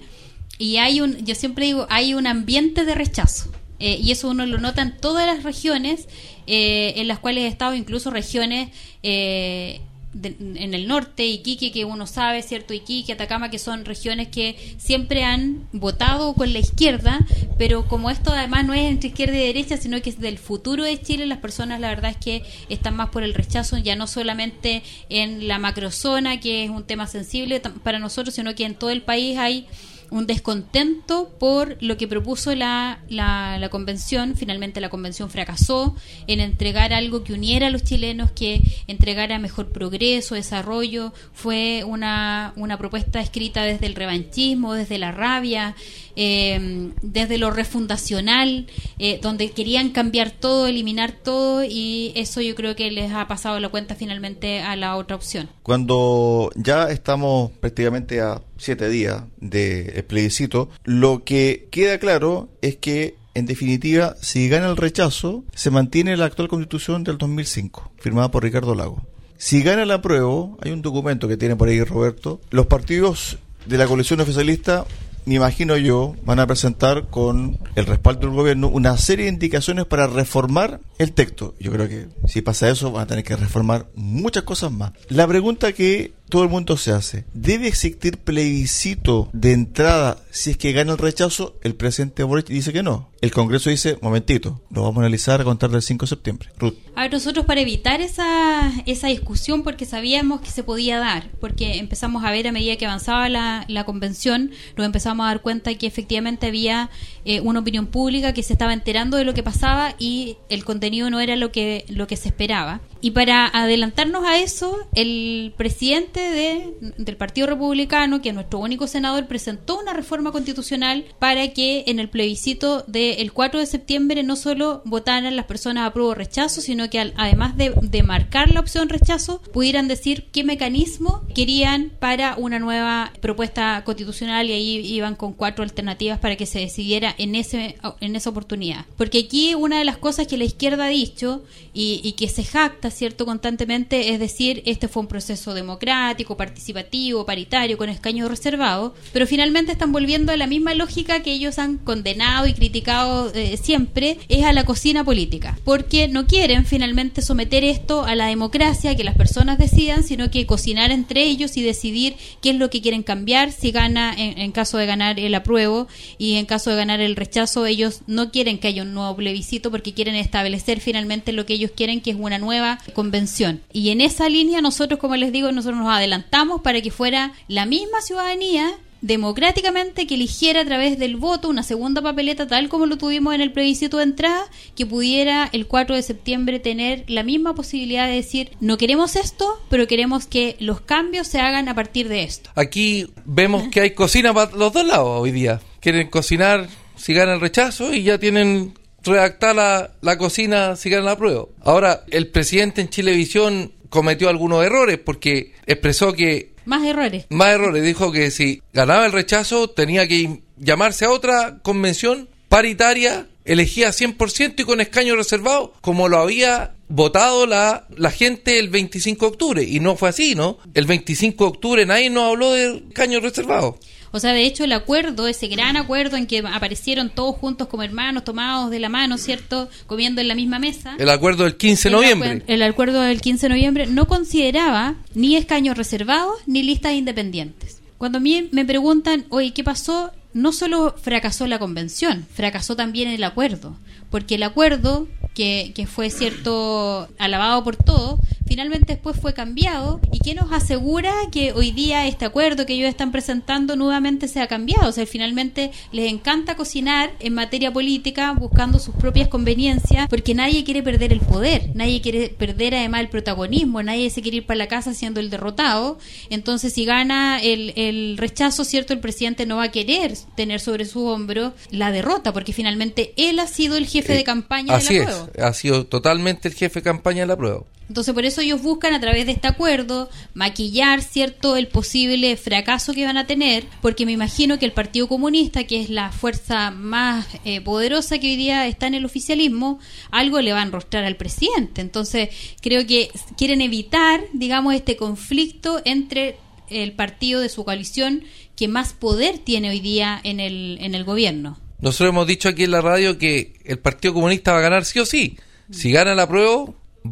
y 0.57 0.77
hay 0.77 0.99
un, 0.99 1.25
yo 1.25 1.33
siempre 1.33 1.65
digo, 1.67 1.87
hay 1.89 2.13
un 2.13 2.27
ambiente 2.27 2.83
de 2.83 2.95
rechazo. 2.95 3.49
Eh, 3.81 3.97
y 4.03 4.11
eso 4.11 4.27
uno 4.27 4.45
lo 4.45 4.57
nota 4.57 4.81
en 4.81 4.97
todas 4.97 5.25
las 5.25 5.43
regiones 5.45 6.09
eh, 6.47 6.95
en 6.97 7.07
las 7.07 7.19
cuales 7.19 7.45
he 7.45 7.47
estado, 7.47 7.73
incluso 7.75 8.11
regiones 8.11 8.71
eh, 9.03 9.79
de- 10.13 10.35
en 10.39 10.73
el 10.73 10.87
norte, 10.87 11.25
Iquique, 11.25 11.71
que 11.71 11.85
uno 11.85 12.07
sabe, 12.07 12.41
¿cierto? 12.41 12.73
Iquique, 12.73 13.13
Atacama, 13.13 13.49
que 13.51 13.59
son 13.59 13.85
regiones 13.85 14.27
que 14.29 14.75
siempre 14.77 15.23
han 15.23 15.67
votado 15.71 16.33
con 16.33 16.51
la 16.51 16.59
izquierda, 16.59 17.19
pero 17.57 17.87
como 17.87 18.09
esto 18.09 18.31
además 18.31 18.65
no 18.65 18.73
es 18.73 18.89
entre 18.89 19.09
izquierda 19.09 19.35
y 19.35 19.45
derecha, 19.45 19.77
sino 19.77 20.01
que 20.01 20.09
es 20.09 20.19
del 20.19 20.37
futuro 20.39 20.83
de 20.83 20.99
Chile, 21.01 21.25
las 21.25 21.37
personas 21.37 21.79
la 21.79 21.89
verdad 21.89 22.11
es 22.11 22.17
que 22.17 22.43
están 22.69 22.95
más 22.95 23.09
por 23.09 23.23
el 23.23 23.33
rechazo, 23.33 23.77
ya 23.77 23.95
no 23.95 24.07
solamente 24.07 24.81
en 25.09 25.47
la 25.47 25.59
macrozona, 25.59 26.39
que 26.39 26.63
es 26.63 26.69
un 26.69 26.83
tema 26.83 27.05
sensible 27.07 27.61
para 27.83 27.99
nosotros, 27.99 28.33
sino 28.33 28.55
que 28.55 28.65
en 28.65 28.75
todo 28.75 28.89
el 28.89 29.01
país 29.03 29.37
hay 29.37 29.67
un 30.11 30.27
descontento 30.27 31.29
por 31.39 31.77
lo 31.81 31.97
que 31.97 32.07
propuso 32.07 32.55
la, 32.55 32.99
la, 33.09 33.57
la 33.59 33.69
convención. 33.69 34.35
Finalmente 34.35 34.81
la 34.81 34.89
convención 34.89 35.29
fracasó 35.29 35.95
en 36.27 36.39
entregar 36.39 36.93
algo 36.93 37.23
que 37.23 37.33
uniera 37.33 37.67
a 37.67 37.69
los 37.69 37.83
chilenos, 37.83 38.31
que 38.31 38.61
entregara 38.87 39.39
mejor 39.39 39.69
progreso, 39.69 40.35
desarrollo. 40.35 41.13
Fue 41.33 41.83
una, 41.85 42.53
una 42.55 42.77
propuesta 42.77 43.21
escrita 43.21 43.63
desde 43.63 43.85
el 43.85 43.95
revanchismo, 43.95 44.73
desde 44.73 44.97
la 44.97 45.11
rabia, 45.11 45.75
eh, 46.15 46.91
desde 47.01 47.37
lo 47.37 47.51
refundacional, 47.51 48.67
eh, 48.97 49.19
donde 49.21 49.51
querían 49.51 49.89
cambiar 49.89 50.31
todo, 50.31 50.67
eliminar 50.67 51.11
todo 51.11 51.63
y 51.63 52.11
eso 52.15 52.41
yo 52.41 52.55
creo 52.55 52.75
que 52.75 52.91
les 52.91 53.11
ha 53.13 53.27
pasado 53.27 53.59
la 53.59 53.69
cuenta 53.69 53.95
finalmente 53.95 54.61
a 54.61 54.75
la 54.75 54.95
otra 54.95 55.15
opción. 55.15 55.49
Cuando 55.63 56.49
ya 56.55 56.89
estamos 56.89 57.51
prácticamente 57.51 58.21
a 58.21 58.41
siete 58.59 58.89
días 58.89 59.23
del 59.37 60.03
plebiscito, 60.05 60.69
lo 60.83 61.23
que 61.23 61.67
queda 61.71 61.97
claro 61.97 62.49
es 62.61 62.75
que, 62.75 63.15
en 63.33 63.45
definitiva, 63.45 64.15
si 64.21 64.49
gana 64.49 64.67
el 64.67 64.77
rechazo, 64.77 65.43
se 65.55 65.71
mantiene 65.71 66.17
la 66.17 66.25
actual 66.25 66.47
constitución 66.47 67.03
del 67.03 67.17
2005, 67.17 67.93
firmada 67.97 68.29
por 68.29 68.43
Ricardo 68.43 68.75
Lago. 68.75 69.01
Si 69.37 69.63
gana 69.63 69.83
el 69.83 69.91
apruebo, 69.91 70.57
hay 70.61 70.71
un 70.71 70.81
documento 70.81 71.27
que 71.27 71.37
tiene 71.37 71.55
por 71.55 71.69
ahí 71.69 71.81
Roberto, 71.81 72.41
los 72.51 72.67
partidos 72.67 73.37
de 73.65 73.77
la 73.77 73.87
coalición 73.87 74.19
oficialista 74.19 74.85
me 75.29 75.35
imagino 75.35 75.77
yo, 75.77 76.15
van 76.25 76.39
a 76.39 76.47
presentar 76.47 77.07
con 77.07 77.59
el 77.75 77.85
respaldo 77.85 78.21
del 78.21 78.35
gobierno 78.35 78.67
una 78.67 78.97
serie 78.97 79.25
de 79.25 79.31
indicaciones 79.31 79.85
para 79.85 80.07
reformar 80.07 80.79
el 80.97 81.11
texto. 81.13 81.53
Yo 81.59 81.71
creo 81.71 81.87
que 81.87 82.07
si 82.27 82.41
pasa 82.41 82.67
eso 82.67 82.91
van 82.91 83.03
a 83.03 83.07
tener 83.07 83.23
que 83.23 83.35
reformar 83.35 83.87
muchas 83.93 84.41
cosas 84.41 84.71
más. 84.71 84.93
La 85.07 85.27
pregunta 85.27 85.71
que 85.73 86.13
todo 86.29 86.43
el 86.43 86.49
mundo 86.49 86.77
se 86.77 86.91
hace. 86.91 87.25
¿Debe 87.33 87.67
existir 87.67 88.17
plebiscito 88.17 89.29
de 89.33 89.53
entrada 89.53 90.17
si 90.31 90.51
es 90.51 90.57
que 90.57 90.71
gana 90.71 90.93
el 90.93 90.97
rechazo? 90.97 91.57
El 91.63 91.75
presidente 91.75 92.23
Boric 92.23 92.47
dice 92.47 92.71
que 92.71 92.83
no. 92.83 93.09
El 93.21 93.31
Congreso 93.31 93.69
dice, 93.69 93.97
momentito, 94.01 94.61
lo 94.69 94.83
vamos 94.83 94.97
a 94.97 95.01
analizar 95.01 95.41
a 95.41 95.43
contar 95.43 95.69
del 95.71 95.81
5 95.81 96.05
de 96.05 96.09
septiembre. 96.09 96.49
Ruth. 96.57 96.75
A 96.95 97.01
ver, 97.01 97.11
nosotros 97.11 97.45
para 97.45 97.59
evitar 97.59 97.99
esa, 97.99 98.71
esa 98.85 99.07
discusión, 99.07 99.63
porque 99.63 99.85
sabíamos 99.85 100.39
que 100.39 100.51
se 100.51 100.63
podía 100.63 100.99
dar, 100.99 101.29
porque 101.41 101.77
empezamos 101.79 102.23
a 102.23 102.31
ver 102.31 102.47
a 102.47 102.53
medida 102.53 102.77
que 102.77 102.85
avanzaba 102.85 103.27
la, 103.27 103.65
la 103.67 103.83
convención, 103.83 104.51
nos 104.77 104.85
empezamos 104.85 105.25
a 105.25 105.27
dar 105.27 105.41
cuenta 105.41 105.75
que 105.75 105.87
efectivamente 105.87 106.47
había 106.47 106.89
eh, 107.25 107.41
una 107.41 107.59
opinión 107.59 107.87
pública 107.87 108.33
que 108.33 108.43
se 108.43 108.53
estaba 108.53 108.73
enterando 108.73 109.17
de 109.17 109.25
lo 109.25 109.33
que 109.33 109.43
pasaba 109.43 109.95
y 109.99 110.37
el 110.47 110.63
contenido 110.63 111.09
no 111.09 111.19
era 111.19 111.35
lo 111.35 111.51
que, 111.51 111.83
lo 111.89 112.07
que 112.07 112.15
se 112.15 112.29
esperaba. 112.29 112.79
Y 113.01 113.11
para 113.11 113.47
adelantarnos 113.47 114.25
a 114.25 114.39
eso, 114.39 114.77
el 114.93 115.53
presidente 115.55 116.19
de, 116.19 116.93
del 116.97 117.15
Partido 117.17 117.47
Republicano, 117.47 118.21
que 118.21 118.29
es 118.29 118.35
nuestro 118.35 118.59
único 118.59 118.87
senador, 118.87 119.25
presentó 119.27 119.79
una 119.79 119.93
reforma 119.93 120.31
constitucional 120.31 121.05
para 121.19 121.53
que 121.53 121.85
en 121.87 121.99
el 121.99 122.09
plebiscito 122.09 122.83
del 122.87 123.31
4 123.31 123.59
de 123.59 123.65
septiembre 123.65 124.23
no 124.23 124.35
solo 124.35 124.81
votaran 124.85 125.35
las 125.35 125.45
personas 125.45 125.87
apruebo 125.87 126.09
o 126.11 126.15
rechazo, 126.15 126.61
sino 126.61 126.89
que 126.89 126.99
al- 126.99 127.13
además 127.15 127.55
de, 127.55 127.73
de 127.81 128.03
marcar 128.03 128.51
la 128.53 128.59
opción 128.59 128.89
rechazo, 128.89 129.41
pudieran 129.53 129.87
decir 129.87 130.27
qué 130.31 130.43
mecanismo 130.43 131.23
querían 131.33 131.91
para 131.99 132.35
una 132.37 132.59
nueva 132.59 133.13
propuesta 133.21 133.83
constitucional 133.85 134.49
y 134.49 134.53
ahí 134.53 134.77
iban 134.93 135.15
con 135.15 135.33
cuatro 135.33 135.63
alternativas 135.63 136.19
para 136.19 136.35
que 136.35 136.45
se 136.45 136.59
decidiera 136.59 137.15
en 137.17 137.35
ese 137.35 137.77
en 138.01 138.15
esa 138.15 138.29
oportunidad. 138.29 138.85
Porque 138.97 139.19
aquí 139.19 139.55
una 139.55 139.79
de 139.79 139.85
las 139.85 139.97
cosas 139.97 140.27
que 140.27 140.37
la 140.37 140.43
izquierda 140.43 140.85
ha 140.85 140.89
dicho 140.89 141.43
y, 141.73 142.01
y 142.03 142.13
que 142.13 142.27
se 142.27 142.43
jacta, 142.43 142.88
¿cierto?, 142.93 143.25
constantemente 143.25 144.09
es 144.09 144.19
decir, 144.19 144.61
este 144.65 144.87
fue 144.87 145.01
un 145.01 145.07
proceso 145.07 145.53
democrático, 145.53 146.37
participativo, 146.37 147.25
paritario, 147.25 147.77
con 147.77 147.89
escaños 147.89 148.29
reservados, 148.29 148.93
pero 149.13 149.27
finalmente 149.27 149.71
están 149.71 149.91
volviendo 149.91 150.31
a 150.31 150.37
la 150.37 150.47
misma 150.47 150.73
lógica 150.73 151.21
que 151.21 151.31
ellos 151.31 151.59
han 151.59 151.77
condenado 151.77 152.47
y 152.47 152.53
criticado 152.53 153.31
eh, 153.33 153.57
siempre, 153.57 154.17
es 154.29 154.43
a 154.43 154.53
la 154.53 154.63
cocina 154.63 155.03
política, 155.03 155.57
porque 155.63 156.07
no 156.07 156.27
quieren 156.27 156.65
finalmente 156.65 157.21
someter 157.21 157.63
esto 157.63 158.03
a 158.03 158.15
la 158.15 158.27
democracia, 158.27 158.95
que 158.95 159.03
las 159.03 159.15
personas 159.15 159.57
decidan, 159.57 160.03
sino 160.03 160.31
que 160.31 160.45
cocinar 160.45 160.91
entre 160.91 161.23
ellos 161.23 161.57
y 161.57 161.61
decidir 161.61 162.15
qué 162.41 162.51
es 162.51 162.55
lo 162.55 162.69
que 162.69 162.81
quieren 162.81 163.03
cambiar, 163.03 163.51
si 163.51 163.71
gana, 163.71 164.13
en, 164.17 164.37
en 164.37 164.51
caso 164.51 164.77
de 164.77 164.85
ganar 164.85 165.19
el 165.19 165.35
apruebo 165.35 165.87
y 166.17 166.35
en 166.35 166.45
caso 166.45 166.69
de 166.69 166.75
ganar 166.75 166.99
el 166.99 167.15
rechazo, 167.15 167.65
ellos 167.65 168.01
no 168.07 168.31
quieren 168.31 168.59
que 168.59 168.67
haya 168.67 168.83
un 168.83 168.93
nuevo 168.93 169.15
plebiscito 169.15 169.71
porque 169.71 169.93
quieren 169.93 170.15
establecer 170.15 170.79
finalmente 170.79 171.31
lo 171.31 171.45
que 171.45 171.53
ellos 171.53 171.71
quieren, 171.75 172.01
que 172.01 172.11
es 172.11 172.17
una 172.19 172.37
nueva 172.37 172.78
convención. 172.93 173.61
Y 173.71 173.89
en 173.89 174.01
esa 174.01 174.29
línea 174.29 174.61
nosotros, 174.61 174.99
como 174.99 175.15
les 175.15 175.31
digo, 175.31 175.51
nosotros 175.51 175.79
nos 175.79 175.89
adelantamos 175.89 176.61
para 176.61 176.81
que 176.81 176.91
fuera 176.91 177.33
la 177.47 177.65
misma 177.65 178.01
ciudadanía 178.01 178.71
democráticamente 179.01 180.07
que 180.07 180.15
eligiera 180.15 180.59
a 180.59 180.65
través 180.65 180.99
del 180.99 181.15
voto 181.15 181.47
una 181.47 181.63
segunda 181.63 182.01
papeleta 182.01 182.47
tal 182.47 182.67
como 182.67 182.85
lo 182.85 182.97
tuvimos 182.97 183.33
en 183.33 183.39
el 183.39 183.53
plebiscito 183.53 183.95
de 183.95 184.03
entrada 184.03 184.43
que 184.75 184.85
pudiera 184.85 185.49
el 185.53 185.67
4 185.67 185.95
de 185.95 186.01
septiembre 186.01 186.59
tener 186.59 187.05
la 187.07 187.23
misma 187.23 187.55
posibilidad 187.55 188.07
de 188.07 188.15
decir 188.15 188.51
no 188.59 188.77
queremos 188.77 189.15
esto 189.15 189.57
pero 189.69 189.87
queremos 189.87 190.27
que 190.27 190.57
los 190.59 190.81
cambios 190.81 191.27
se 191.27 191.39
hagan 191.39 191.69
a 191.69 191.75
partir 191.75 192.09
de 192.09 192.23
esto 192.23 192.49
Aquí 192.55 193.07
vemos 193.23 193.69
que 193.69 193.79
hay 193.79 193.91
cocina 193.91 194.33
para 194.33 194.51
los 194.51 194.73
dos 194.73 194.85
lados 194.85 195.21
hoy 195.21 195.31
día. 195.31 195.61
Quieren 195.79 196.09
cocinar 196.09 196.67
si 196.97 197.13
gana 197.13 197.33
el 197.33 197.39
rechazo 197.41 197.93
y 197.93 198.03
ya 198.03 198.17
tienen 198.17 198.73
redactada 199.03 199.53
la, 199.53 199.91
la 200.01 200.17
cocina 200.17 200.75
si 200.75 200.89
gana 200.89 201.03
la 201.05 201.17
prueba. 201.17 201.45
Ahora, 201.63 202.03
el 202.11 202.27
presidente 202.27 202.81
en 202.81 202.89
Chilevisión 202.89 203.73
cometió 203.89 204.29
algunos 204.29 204.63
errores 204.63 204.97
porque 204.97 205.53
expresó 205.65 206.13
que 206.13 206.53
más 206.65 206.85
errores 206.85 207.25
más 207.29 207.49
errores. 207.49 207.83
Dijo 207.83 208.11
que 208.11 208.29
si 208.29 208.61
ganaba 208.73 209.05
el 209.05 209.11
rechazo 209.11 209.69
tenía 209.69 210.07
que 210.07 210.41
llamarse 210.57 211.05
a 211.05 211.09
otra 211.09 211.59
convención 211.63 212.29
paritaria, 212.47 213.27
elegía 213.45 213.89
100% 213.89 214.53
y 214.57 214.63
con 214.63 214.79
escaño 214.79 215.15
reservado, 215.15 215.73
como 215.81 216.07
lo 216.07 216.19
había 216.19 216.75
votado 216.87 217.45
la, 217.45 217.87
la 217.95 218.11
gente 218.11 218.59
el 218.59 218.69
25 218.69 219.25
de 219.25 219.31
octubre. 219.31 219.63
Y 219.63 219.79
no 219.79 219.95
fue 219.95 220.09
así, 220.09 220.35
¿no? 220.35 220.57
El 220.73 220.85
25 220.85 221.43
de 221.43 221.49
octubre 221.49 221.85
nadie 221.85 222.09
nos 222.09 222.29
habló 222.31 222.51
de 222.51 222.83
escaño 222.89 223.19
reservado. 223.19 223.79
O 224.11 224.19
sea, 224.19 224.33
de 224.33 224.45
hecho, 224.45 224.63
el 224.63 224.71
acuerdo, 224.71 225.27
ese 225.27 225.47
gran 225.47 225.77
acuerdo 225.77 226.17
en 226.17 226.25
que 226.25 226.39
aparecieron 226.39 227.09
todos 227.09 227.35
juntos 227.35 227.67
como 227.67 227.83
hermanos, 227.83 228.23
tomados 228.23 228.71
de 228.71 228.79
la 228.79 228.89
mano, 228.89 229.17
¿cierto? 229.17 229.69
Comiendo 229.85 230.21
en 230.21 230.27
la 230.27 230.35
misma 230.35 230.59
mesa. 230.59 230.95
El 230.97 231.09
acuerdo 231.09 231.43
del 231.43 231.57
15 231.57 231.89
de 231.89 231.95
noviembre. 231.95 232.43
El 232.47 232.63
acuerdo 232.63 233.01
del 233.01 233.21
15 233.21 233.47
de 233.47 233.49
noviembre 233.49 233.87
no 233.87 234.07
consideraba 234.07 234.95
ni 235.13 235.35
escaños 235.35 235.77
reservados 235.77 236.35
ni 236.45 236.63
listas 236.63 236.93
independientes. 236.93 237.81
Cuando 237.97 238.17
a 238.17 238.21
mí 238.21 238.47
me 238.51 238.65
preguntan, 238.65 239.25
oye, 239.29 239.51
¿qué 239.51 239.63
pasó? 239.63 240.11
No 240.33 240.53
solo 240.53 240.95
fracasó 241.01 241.47
la 241.47 241.59
convención, 241.59 242.25
fracasó 242.33 242.75
también 242.75 243.09
el 243.09 243.23
acuerdo. 243.23 243.75
Porque 244.09 244.35
el 244.35 244.43
acuerdo, 244.43 245.07
que, 245.33 245.71
que 245.75 245.87
fue 245.87 246.09
cierto, 246.09 247.07
alabado 247.17 247.63
por 247.63 247.75
todos, 247.75 248.19
finalmente 248.49 248.93
después 248.93 249.15
fue 249.15 249.33
cambiado. 249.33 250.01
¿Y 250.11 250.19
qué 250.19 250.33
nos 250.33 250.51
asegura 250.51 251.13
que 251.31 251.53
hoy 251.53 251.71
día 251.71 252.07
este 252.07 252.25
acuerdo 252.25 252.65
que 252.65 252.73
ellos 252.73 252.89
están 252.89 253.11
presentando 253.11 253.75
nuevamente 253.75 254.27
sea 254.27 254.47
cambiado? 254.47 254.89
O 254.89 254.91
sea, 254.91 255.05
finalmente 255.05 255.71
les 255.91 256.11
encanta 256.11 256.55
cocinar 256.55 257.11
en 257.19 257.35
materia 257.35 257.71
política 257.71 258.33
buscando 258.33 258.79
sus 258.79 258.95
propias 258.95 259.27
conveniencias 259.27 260.07
porque 260.09 260.33
nadie 260.33 260.63
quiere 260.63 260.81
perder 260.81 261.13
el 261.13 261.19
poder, 261.19 261.69
nadie 261.75 262.01
quiere 262.01 262.29
perder 262.29 262.73
además 262.73 263.01
el 263.01 263.09
protagonismo, 263.09 263.83
nadie 263.83 264.09
se 264.09 264.21
quiere 264.21 264.37
ir 264.37 264.45
para 264.45 264.57
la 264.57 264.67
casa 264.67 264.95
siendo 264.95 265.19
el 265.19 265.29
derrotado. 265.29 265.99
Entonces, 266.31 266.73
si 266.73 266.85
gana 266.85 267.39
el, 267.41 267.73
el 267.75 268.17
rechazo, 268.17 268.65
¿cierto? 268.65 268.93
El 268.93 268.99
presidente 268.99 269.45
no 269.45 269.57
va 269.57 269.65
a 269.65 269.71
querer 269.71 270.17
tener 270.35 270.59
sobre 270.59 270.85
su 270.85 271.05
hombro 271.05 271.53
la 271.69 271.91
derrota 271.91 272.33
porque 272.33 272.51
finalmente 272.51 273.13
él 273.15 273.37
ha 273.39 273.47
sido 273.47 273.77
el 273.77 273.85
jefe 273.85 273.98
de 274.07 274.19
Eh, 274.19 274.23
campaña 274.23 274.75
Así 274.75 274.95
de 274.95 275.05
la 275.05 275.09
es, 275.11 275.15
prueba. 275.17 275.47
ha 275.49 275.53
sido 275.53 275.85
totalmente 275.85 276.47
el 276.47 276.53
jefe 276.55 276.79
de 276.79 276.83
campaña 276.83 277.21
de 277.21 277.27
la 277.27 277.37
prueba. 277.37 277.63
Entonces, 277.87 278.13
por 278.13 278.23
eso 278.23 278.41
ellos 278.41 278.61
buscan 278.61 278.93
a 278.93 278.99
través 278.99 279.25
de 279.25 279.31
este 279.31 279.47
acuerdo 279.47 280.11
maquillar, 280.35 281.01
¿cierto?, 281.01 281.57
el 281.57 281.67
posible 281.67 282.37
fracaso 282.37 282.93
que 282.93 283.03
van 283.03 283.17
a 283.17 283.25
tener, 283.25 283.63
porque 283.81 284.05
me 284.05 284.11
imagino 284.11 284.59
que 284.59 284.65
el 284.65 284.73
Partido 284.73 285.07
Comunista, 285.07 285.63
que 285.63 285.81
es 285.81 285.89
la 285.89 286.11
fuerza 286.11 286.69
más 286.69 287.25
eh, 287.45 287.61
poderosa 287.61 288.19
que 288.19 288.27
hoy 288.27 288.35
día 288.35 288.67
está 288.67 288.85
en 288.85 288.93
el 288.93 289.05
oficialismo, 289.05 289.79
algo 290.11 290.39
le 290.39 290.53
va 290.53 290.59
a 290.59 290.63
enrostrar 290.65 291.03
al 291.03 291.15
presidente. 291.15 291.81
Entonces, 291.81 292.29
creo 292.61 292.85
que 292.85 293.09
quieren 293.35 293.59
evitar, 293.61 294.21
digamos, 294.33 294.75
este 294.75 294.95
conflicto 294.95 295.81
entre 295.83 296.37
el 296.69 296.91
partido 296.91 297.41
de 297.41 297.49
su 297.49 297.65
coalición 297.65 298.23
que 298.55 298.67
más 298.67 298.93
poder 298.93 299.39
tiene 299.39 299.71
hoy 299.71 299.79
día 299.79 300.21
en 300.23 300.39
el, 300.39 300.77
en 300.81 300.93
el 300.93 301.03
gobierno. 301.05 301.57
Nosotros 301.81 302.09
hemos 302.09 302.27
dicho 302.27 302.49
aquí 302.49 302.65
en 302.65 302.71
la 302.71 302.81
radio 302.81 303.17
que 303.17 303.53
el 303.63 303.79
Partido 303.79 304.13
Comunista 304.13 304.51
va 304.51 304.59
a 304.59 304.61
ganar 304.61 304.85
sí 304.85 304.99
o 304.99 305.05
sí. 305.05 305.37
Si 305.71 305.91
gana 305.91 306.15
la 306.15 306.27
prueba, 306.27 306.65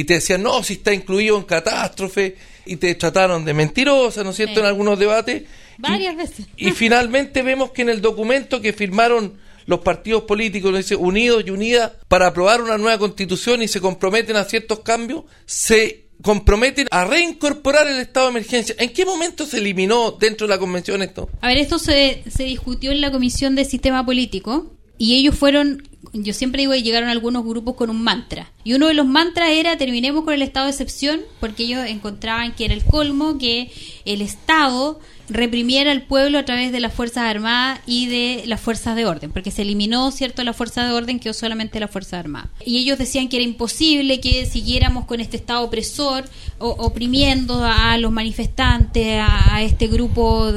Y 0.00 0.04
te 0.04 0.14
decían, 0.14 0.42
no, 0.42 0.62
si 0.62 0.74
está 0.74 0.92
incluido 0.94 1.36
en 1.36 1.42
catástrofe. 1.44 2.36
Y 2.66 2.76
te 2.76 2.94
trataron 2.94 3.44
de 3.44 3.54
mentirosa, 3.54 4.22
¿no 4.22 4.30
es 4.30 4.36
cierto?, 4.36 4.54
Sí. 4.54 4.60
en 4.60 4.66
algunos 4.66 4.98
debates. 4.98 5.44
Varias 5.78 6.14
Y- 6.14 6.16
veces. 6.16 6.46
Y 6.56 6.70
finalmente 6.82 7.42
vemos 7.42 7.72
que 7.72 7.82
en 7.82 7.88
el 7.88 8.00
documento 8.00 8.60
que 8.60 8.72
firmaron 8.72 9.38
los 9.66 9.80
partidos 9.80 10.22
políticos, 10.22 10.76
dice 10.76 10.94
Unidos 10.96 11.42
y 11.46 11.50
Unidas, 11.50 11.92
para 12.08 12.28
aprobar 12.28 12.62
una 12.62 12.78
nueva 12.78 12.98
constitución 12.98 13.62
y 13.62 13.68
se 13.68 13.80
comprometen 13.80 14.36
a 14.36 14.44
ciertos 14.44 14.80
cambios, 14.80 15.24
se 15.46 16.04
comprometen 16.22 16.86
a 16.90 17.04
reincorporar 17.04 17.86
el 17.88 17.98
estado 17.98 18.26
de 18.26 18.30
emergencia. 18.32 18.74
¿En 18.78 18.92
qué 18.92 19.04
momento 19.04 19.46
se 19.46 19.58
eliminó 19.58 20.12
dentro 20.12 20.46
de 20.46 20.54
la 20.54 20.58
convención 20.58 21.02
esto? 21.02 21.28
A 21.40 21.48
ver, 21.48 21.58
esto 21.58 21.78
se, 21.78 22.22
se 22.30 22.44
discutió 22.44 22.92
en 22.92 23.00
la 23.00 23.10
Comisión 23.10 23.54
de 23.56 23.64
Sistema 23.64 24.04
Político 24.04 24.72
y 24.96 25.16
ellos 25.16 25.36
fueron, 25.36 25.87
yo 26.12 26.32
siempre 26.32 26.62
digo, 26.62 26.72
que 26.72 26.82
llegaron 26.82 27.08
algunos 27.08 27.44
grupos 27.44 27.74
con 27.74 27.90
un 27.90 28.02
mantra. 28.02 28.50
Y 28.64 28.74
uno 28.74 28.86
de 28.88 28.94
los 28.94 29.06
mantras 29.06 29.50
era 29.50 29.76
terminemos 29.76 30.24
con 30.24 30.32
el 30.34 30.42
estado 30.42 30.66
de 30.66 30.72
excepción 30.72 31.20
porque 31.40 31.64
ellos 31.64 31.84
encontraban 31.86 32.54
que 32.54 32.64
era 32.66 32.74
el 32.74 32.84
colmo 32.84 33.36
que 33.38 33.70
el 34.04 34.22
Estado 34.22 35.00
reprimiera 35.28 35.90
al 35.92 36.02
pueblo 36.02 36.38
a 36.38 36.44
través 36.46 36.72
de 36.72 36.80
las 36.80 36.94
Fuerzas 36.94 37.24
Armadas 37.24 37.80
y 37.86 38.06
de 38.06 38.44
las 38.46 38.60
Fuerzas 38.60 38.96
de 38.96 39.04
Orden, 39.04 39.30
porque 39.30 39.50
se 39.50 39.60
eliminó, 39.62 40.10
¿cierto?, 40.10 40.42
la 40.42 40.54
Fuerza 40.54 40.86
de 40.86 40.92
Orden, 40.92 41.18
quedó 41.20 41.34
solamente 41.34 41.78
la 41.80 41.88
Fuerza 41.88 42.18
Armada. 42.18 42.48
Y 42.64 42.78
ellos 42.78 42.96
decían 42.96 43.28
que 43.28 43.36
era 43.36 43.44
imposible 43.44 44.20
que 44.20 44.46
siguiéramos 44.46 45.04
con 45.04 45.20
este 45.20 45.36
Estado 45.36 45.62
opresor, 45.62 46.24
o- 46.58 46.70
oprimiendo 46.78 47.62
a 47.62 47.98
los 47.98 48.10
manifestantes, 48.10 49.20
a, 49.20 49.60
este 49.62 49.86
grupo 49.88 50.50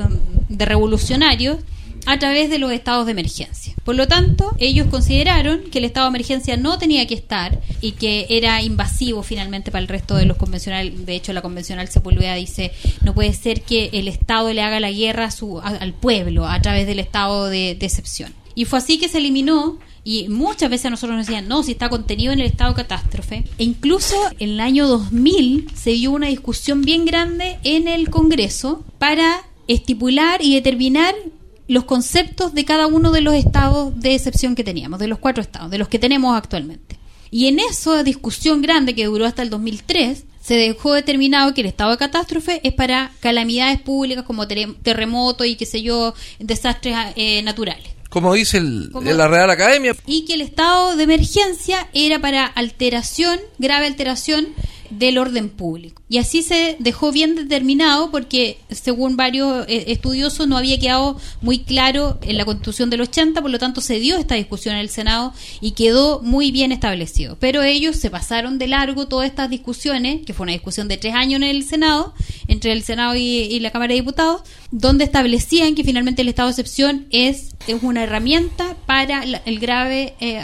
de 0.47 0.65
revolucionarios, 0.65 1.57
a 2.05 2.19
través 2.19 2.49
de 2.49 2.57
los 2.59 2.71
estados 2.71 3.05
de 3.05 3.11
emergencia. 3.11 3.73
Por 3.83 3.95
lo 3.95 4.07
tanto, 4.07 4.55
ellos 4.59 4.87
consideraron 4.87 5.61
que 5.71 5.79
el 5.79 5.85
estado 5.85 6.05
de 6.07 6.11
emergencia 6.17 6.57
no 6.57 6.77
tenía 6.77 7.07
que 7.07 7.13
estar 7.15 7.59
y 7.81 7.93
que 7.93 8.27
era 8.29 8.61
invasivo 8.61 9.23
finalmente 9.23 9.71
para 9.71 9.81
el 9.81 9.87
resto 9.87 10.15
de 10.15 10.25
los 10.25 10.37
convencionales. 10.37 11.05
De 11.05 11.15
hecho, 11.15 11.33
la 11.33 11.41
convencional 11.41 11.87
Sepúlveda 11.87 12.35
dice, 12.35 12.71
no 13.03 13.13
puede 13.13 13.33
ser 13.33 13.61
que 13.61 13.89
el 13.93 14.07
Estado 14.07 14.51
le 14.53 14.61
haga 14.61 14.79
la 14.79 14.91
guerra 14.91 15.25
a 15.25 15.31
su, 15.31 15.59
a- 15.59 15.67
al 15.67 15.93
pueblo 15.93 16.47
a 16.47 16.61
través 16.61 16.85
del 16.87 16.99
estado 16.99 17.47
de, 17.47 17.71
excepción. 17.71 18.33
Y 18.55 18.65
fue 18.65 18.79
así 18.79 18.97
que 18.97 19.07
se 19.09 19.17
eliminó 19.19 19.79
Y 20.03 20.27
muchas 20.29 20.69
veces 20.71 20.87
a 20.87 20.89
nosotros 20.89 21.15
nos 21.15 21.27
decían, 21.27 21.47
no, 21.47 21.61
si 21.61 21.73
está 21.73 21.87
contenido 21.89 22.33
en 22.33 22.39
el 22.39 22.47
estado 22.47 22.71
de 22.71 22.77
catástrofe. 22.77 23.43
E 23.59 23.63
incluso 23.63 24.15
en 24.39 24.49
el 24.51 24.59
año 24.59 24.87
2000 24.87 25.67
se 25.75 25.91
dio 25.91 26.11
una 26.11 26.27
discusión 26.27 26.81
bien 26.81 27.05
grande 27.05 27.59
en 27.63 27.87
el 27.87 28.09
Congreso 28.09 28.83
para 28.97 29.43
estipular 29.67 30.41
y 30.43 30.55
determinar 30.55 31.13
los 31.71 31.85
conceptos 31.85 32.53
de 32.53 32.65
cada 32.65 32.85
uno 32.87 33.13
de 33.13 33.21
los 33.21 33.33
estados 33.33 33.97
de 33.97 34.13
excepción 34.13 34.55
que 34.55 34.63
teníamos, 34.65 34.99
de 34.99 35.07
los 35.07 35.19
cuatro 35.19 35.41
estados, 35.41 35.71
de 35.71 35.77
los 35.77 35.87
que 35.87 35.99
tenemos 35.99 36.35
actualmente. 36.35 36.97
Y 37.29 37.47
en 37.47 37.59
esa 37.59 38.03
discusión 38.03 38.61
grande 38.61 38.93
que 38.93 39.05
duró 39.05 39.25
hasta 39.25 39.41
el 39.41 39.49
2003, 39.49 40.25
se 40.41 40.55
dejó 40.55 40.93
determinado 40.93 41.53
que 41.53 41.61
el 41.61 41.67
estado 41.67 41.91
de 41.91 41.97
catástrofe 41.97 42.59
es 42.65 42.73
para 42.73 43.13
calamidades 43.21 43.79
públicas 43.79 44.25
como 44.25 44.49
terremotos 44.49 45.47
y 45.47 45.55
qué 45.55 45.65
sé 45.65 45.81
yo, 45.81 46.13
desastres 46.39 46.93
eh, 47.15 47.41
naturales. 47.41 47.87
Como 48.09 48.33
dice 48.33 48.59
la 48.59 49.29
Real 49.29 49.49
Academia. 49.49 49.95
Y 50.05 50.25
que 50.25 50.33
el 50.33 50.41
estado 50.41 50.97
de 50.97 51.03
emergencia 51.03 51.87
era 51.93 52.19
para 52.19 52.47
alteración, 52.47 53.39
grave 53.59 53.85
alteración 53.85 54.49
del 54.91 55.17
orden 55.17 55.49
público. 55.49 56.01
Y 56.09 56.17
así 56.17 56.43
se 56.43 56.75
dejó 56.79 57.11
bien 57.11 57.35
determinado 57.35 58.11
porque, 58.11 58.57
según 58.69 59.15
varios 59.15 59.65
eh, 59.67 59.85
estudiosos, 59.87 60.47
no 60.47 60.57
había 60.57 60.79
quedado 60.79 61.17
muy 61.41 61.59
claro 61.59 62.19
en 62.21 62.37
la 62.37 62.45
Constitución 62.45 62.89
del 62.89 63.01
80, 63.01 63.41
por 63.41 63.49
lo 63.49 63.59
tanto 63.59 63.81
se 63.81 63.99
dio 63.99 64.17
esta 64.17 64.35
discusión 64.35 64.75
en 64.75 64.81
el 64.81 64.89
Senado 64.89 65.33
y 65.61 65.71
quedó 65.71 66.21
muy 66.21 66.51
bien 66.51 66.71
establecido. 66.71 67.37
Pero 67.39 67.63
ellos 67.63 67.95
se 67.95 68.09
pasaron 68.09 68.57
de 68.57 68.67
largo 68.67 69.07
todas 69.07 69.29
estas 69.29 69.49
discusiones, 69.49 70.25
que 70.25 70.33
fue 70.33 70.43
una 70.43 70.53
discusión 70.53 70.87
de 70.87 70.97
tres 70.97 71.15
años 71.15 71.37
en 71.37 71.43
el 71.43 71.63
Senado, 71.63 72.13
entre 72.47 72.73
el 72.73 72.83
Senado 72.83 73.15
y, 73.15 73.59
la 73.61 73.71
Cámara 73.71 73.93
de 73.93 74.01
Diputados, 74.01 74.41
donde 74.71 75.03
establecían 75.03 75.75
que 75.75 75.83
finalmente 75.83 76.23
el 76.23 76.29
estado 76.29 76.47
de 76.47 76.51
excepción 76.51 77.07
es, 77.11 77.55
es 77.67 77.83
una 77.83 78.03
herramienta 78.03 78.75
para 78.85 79.23
el 79.23 79.59
grave 79.59 80.15
eh, 80.19 80.39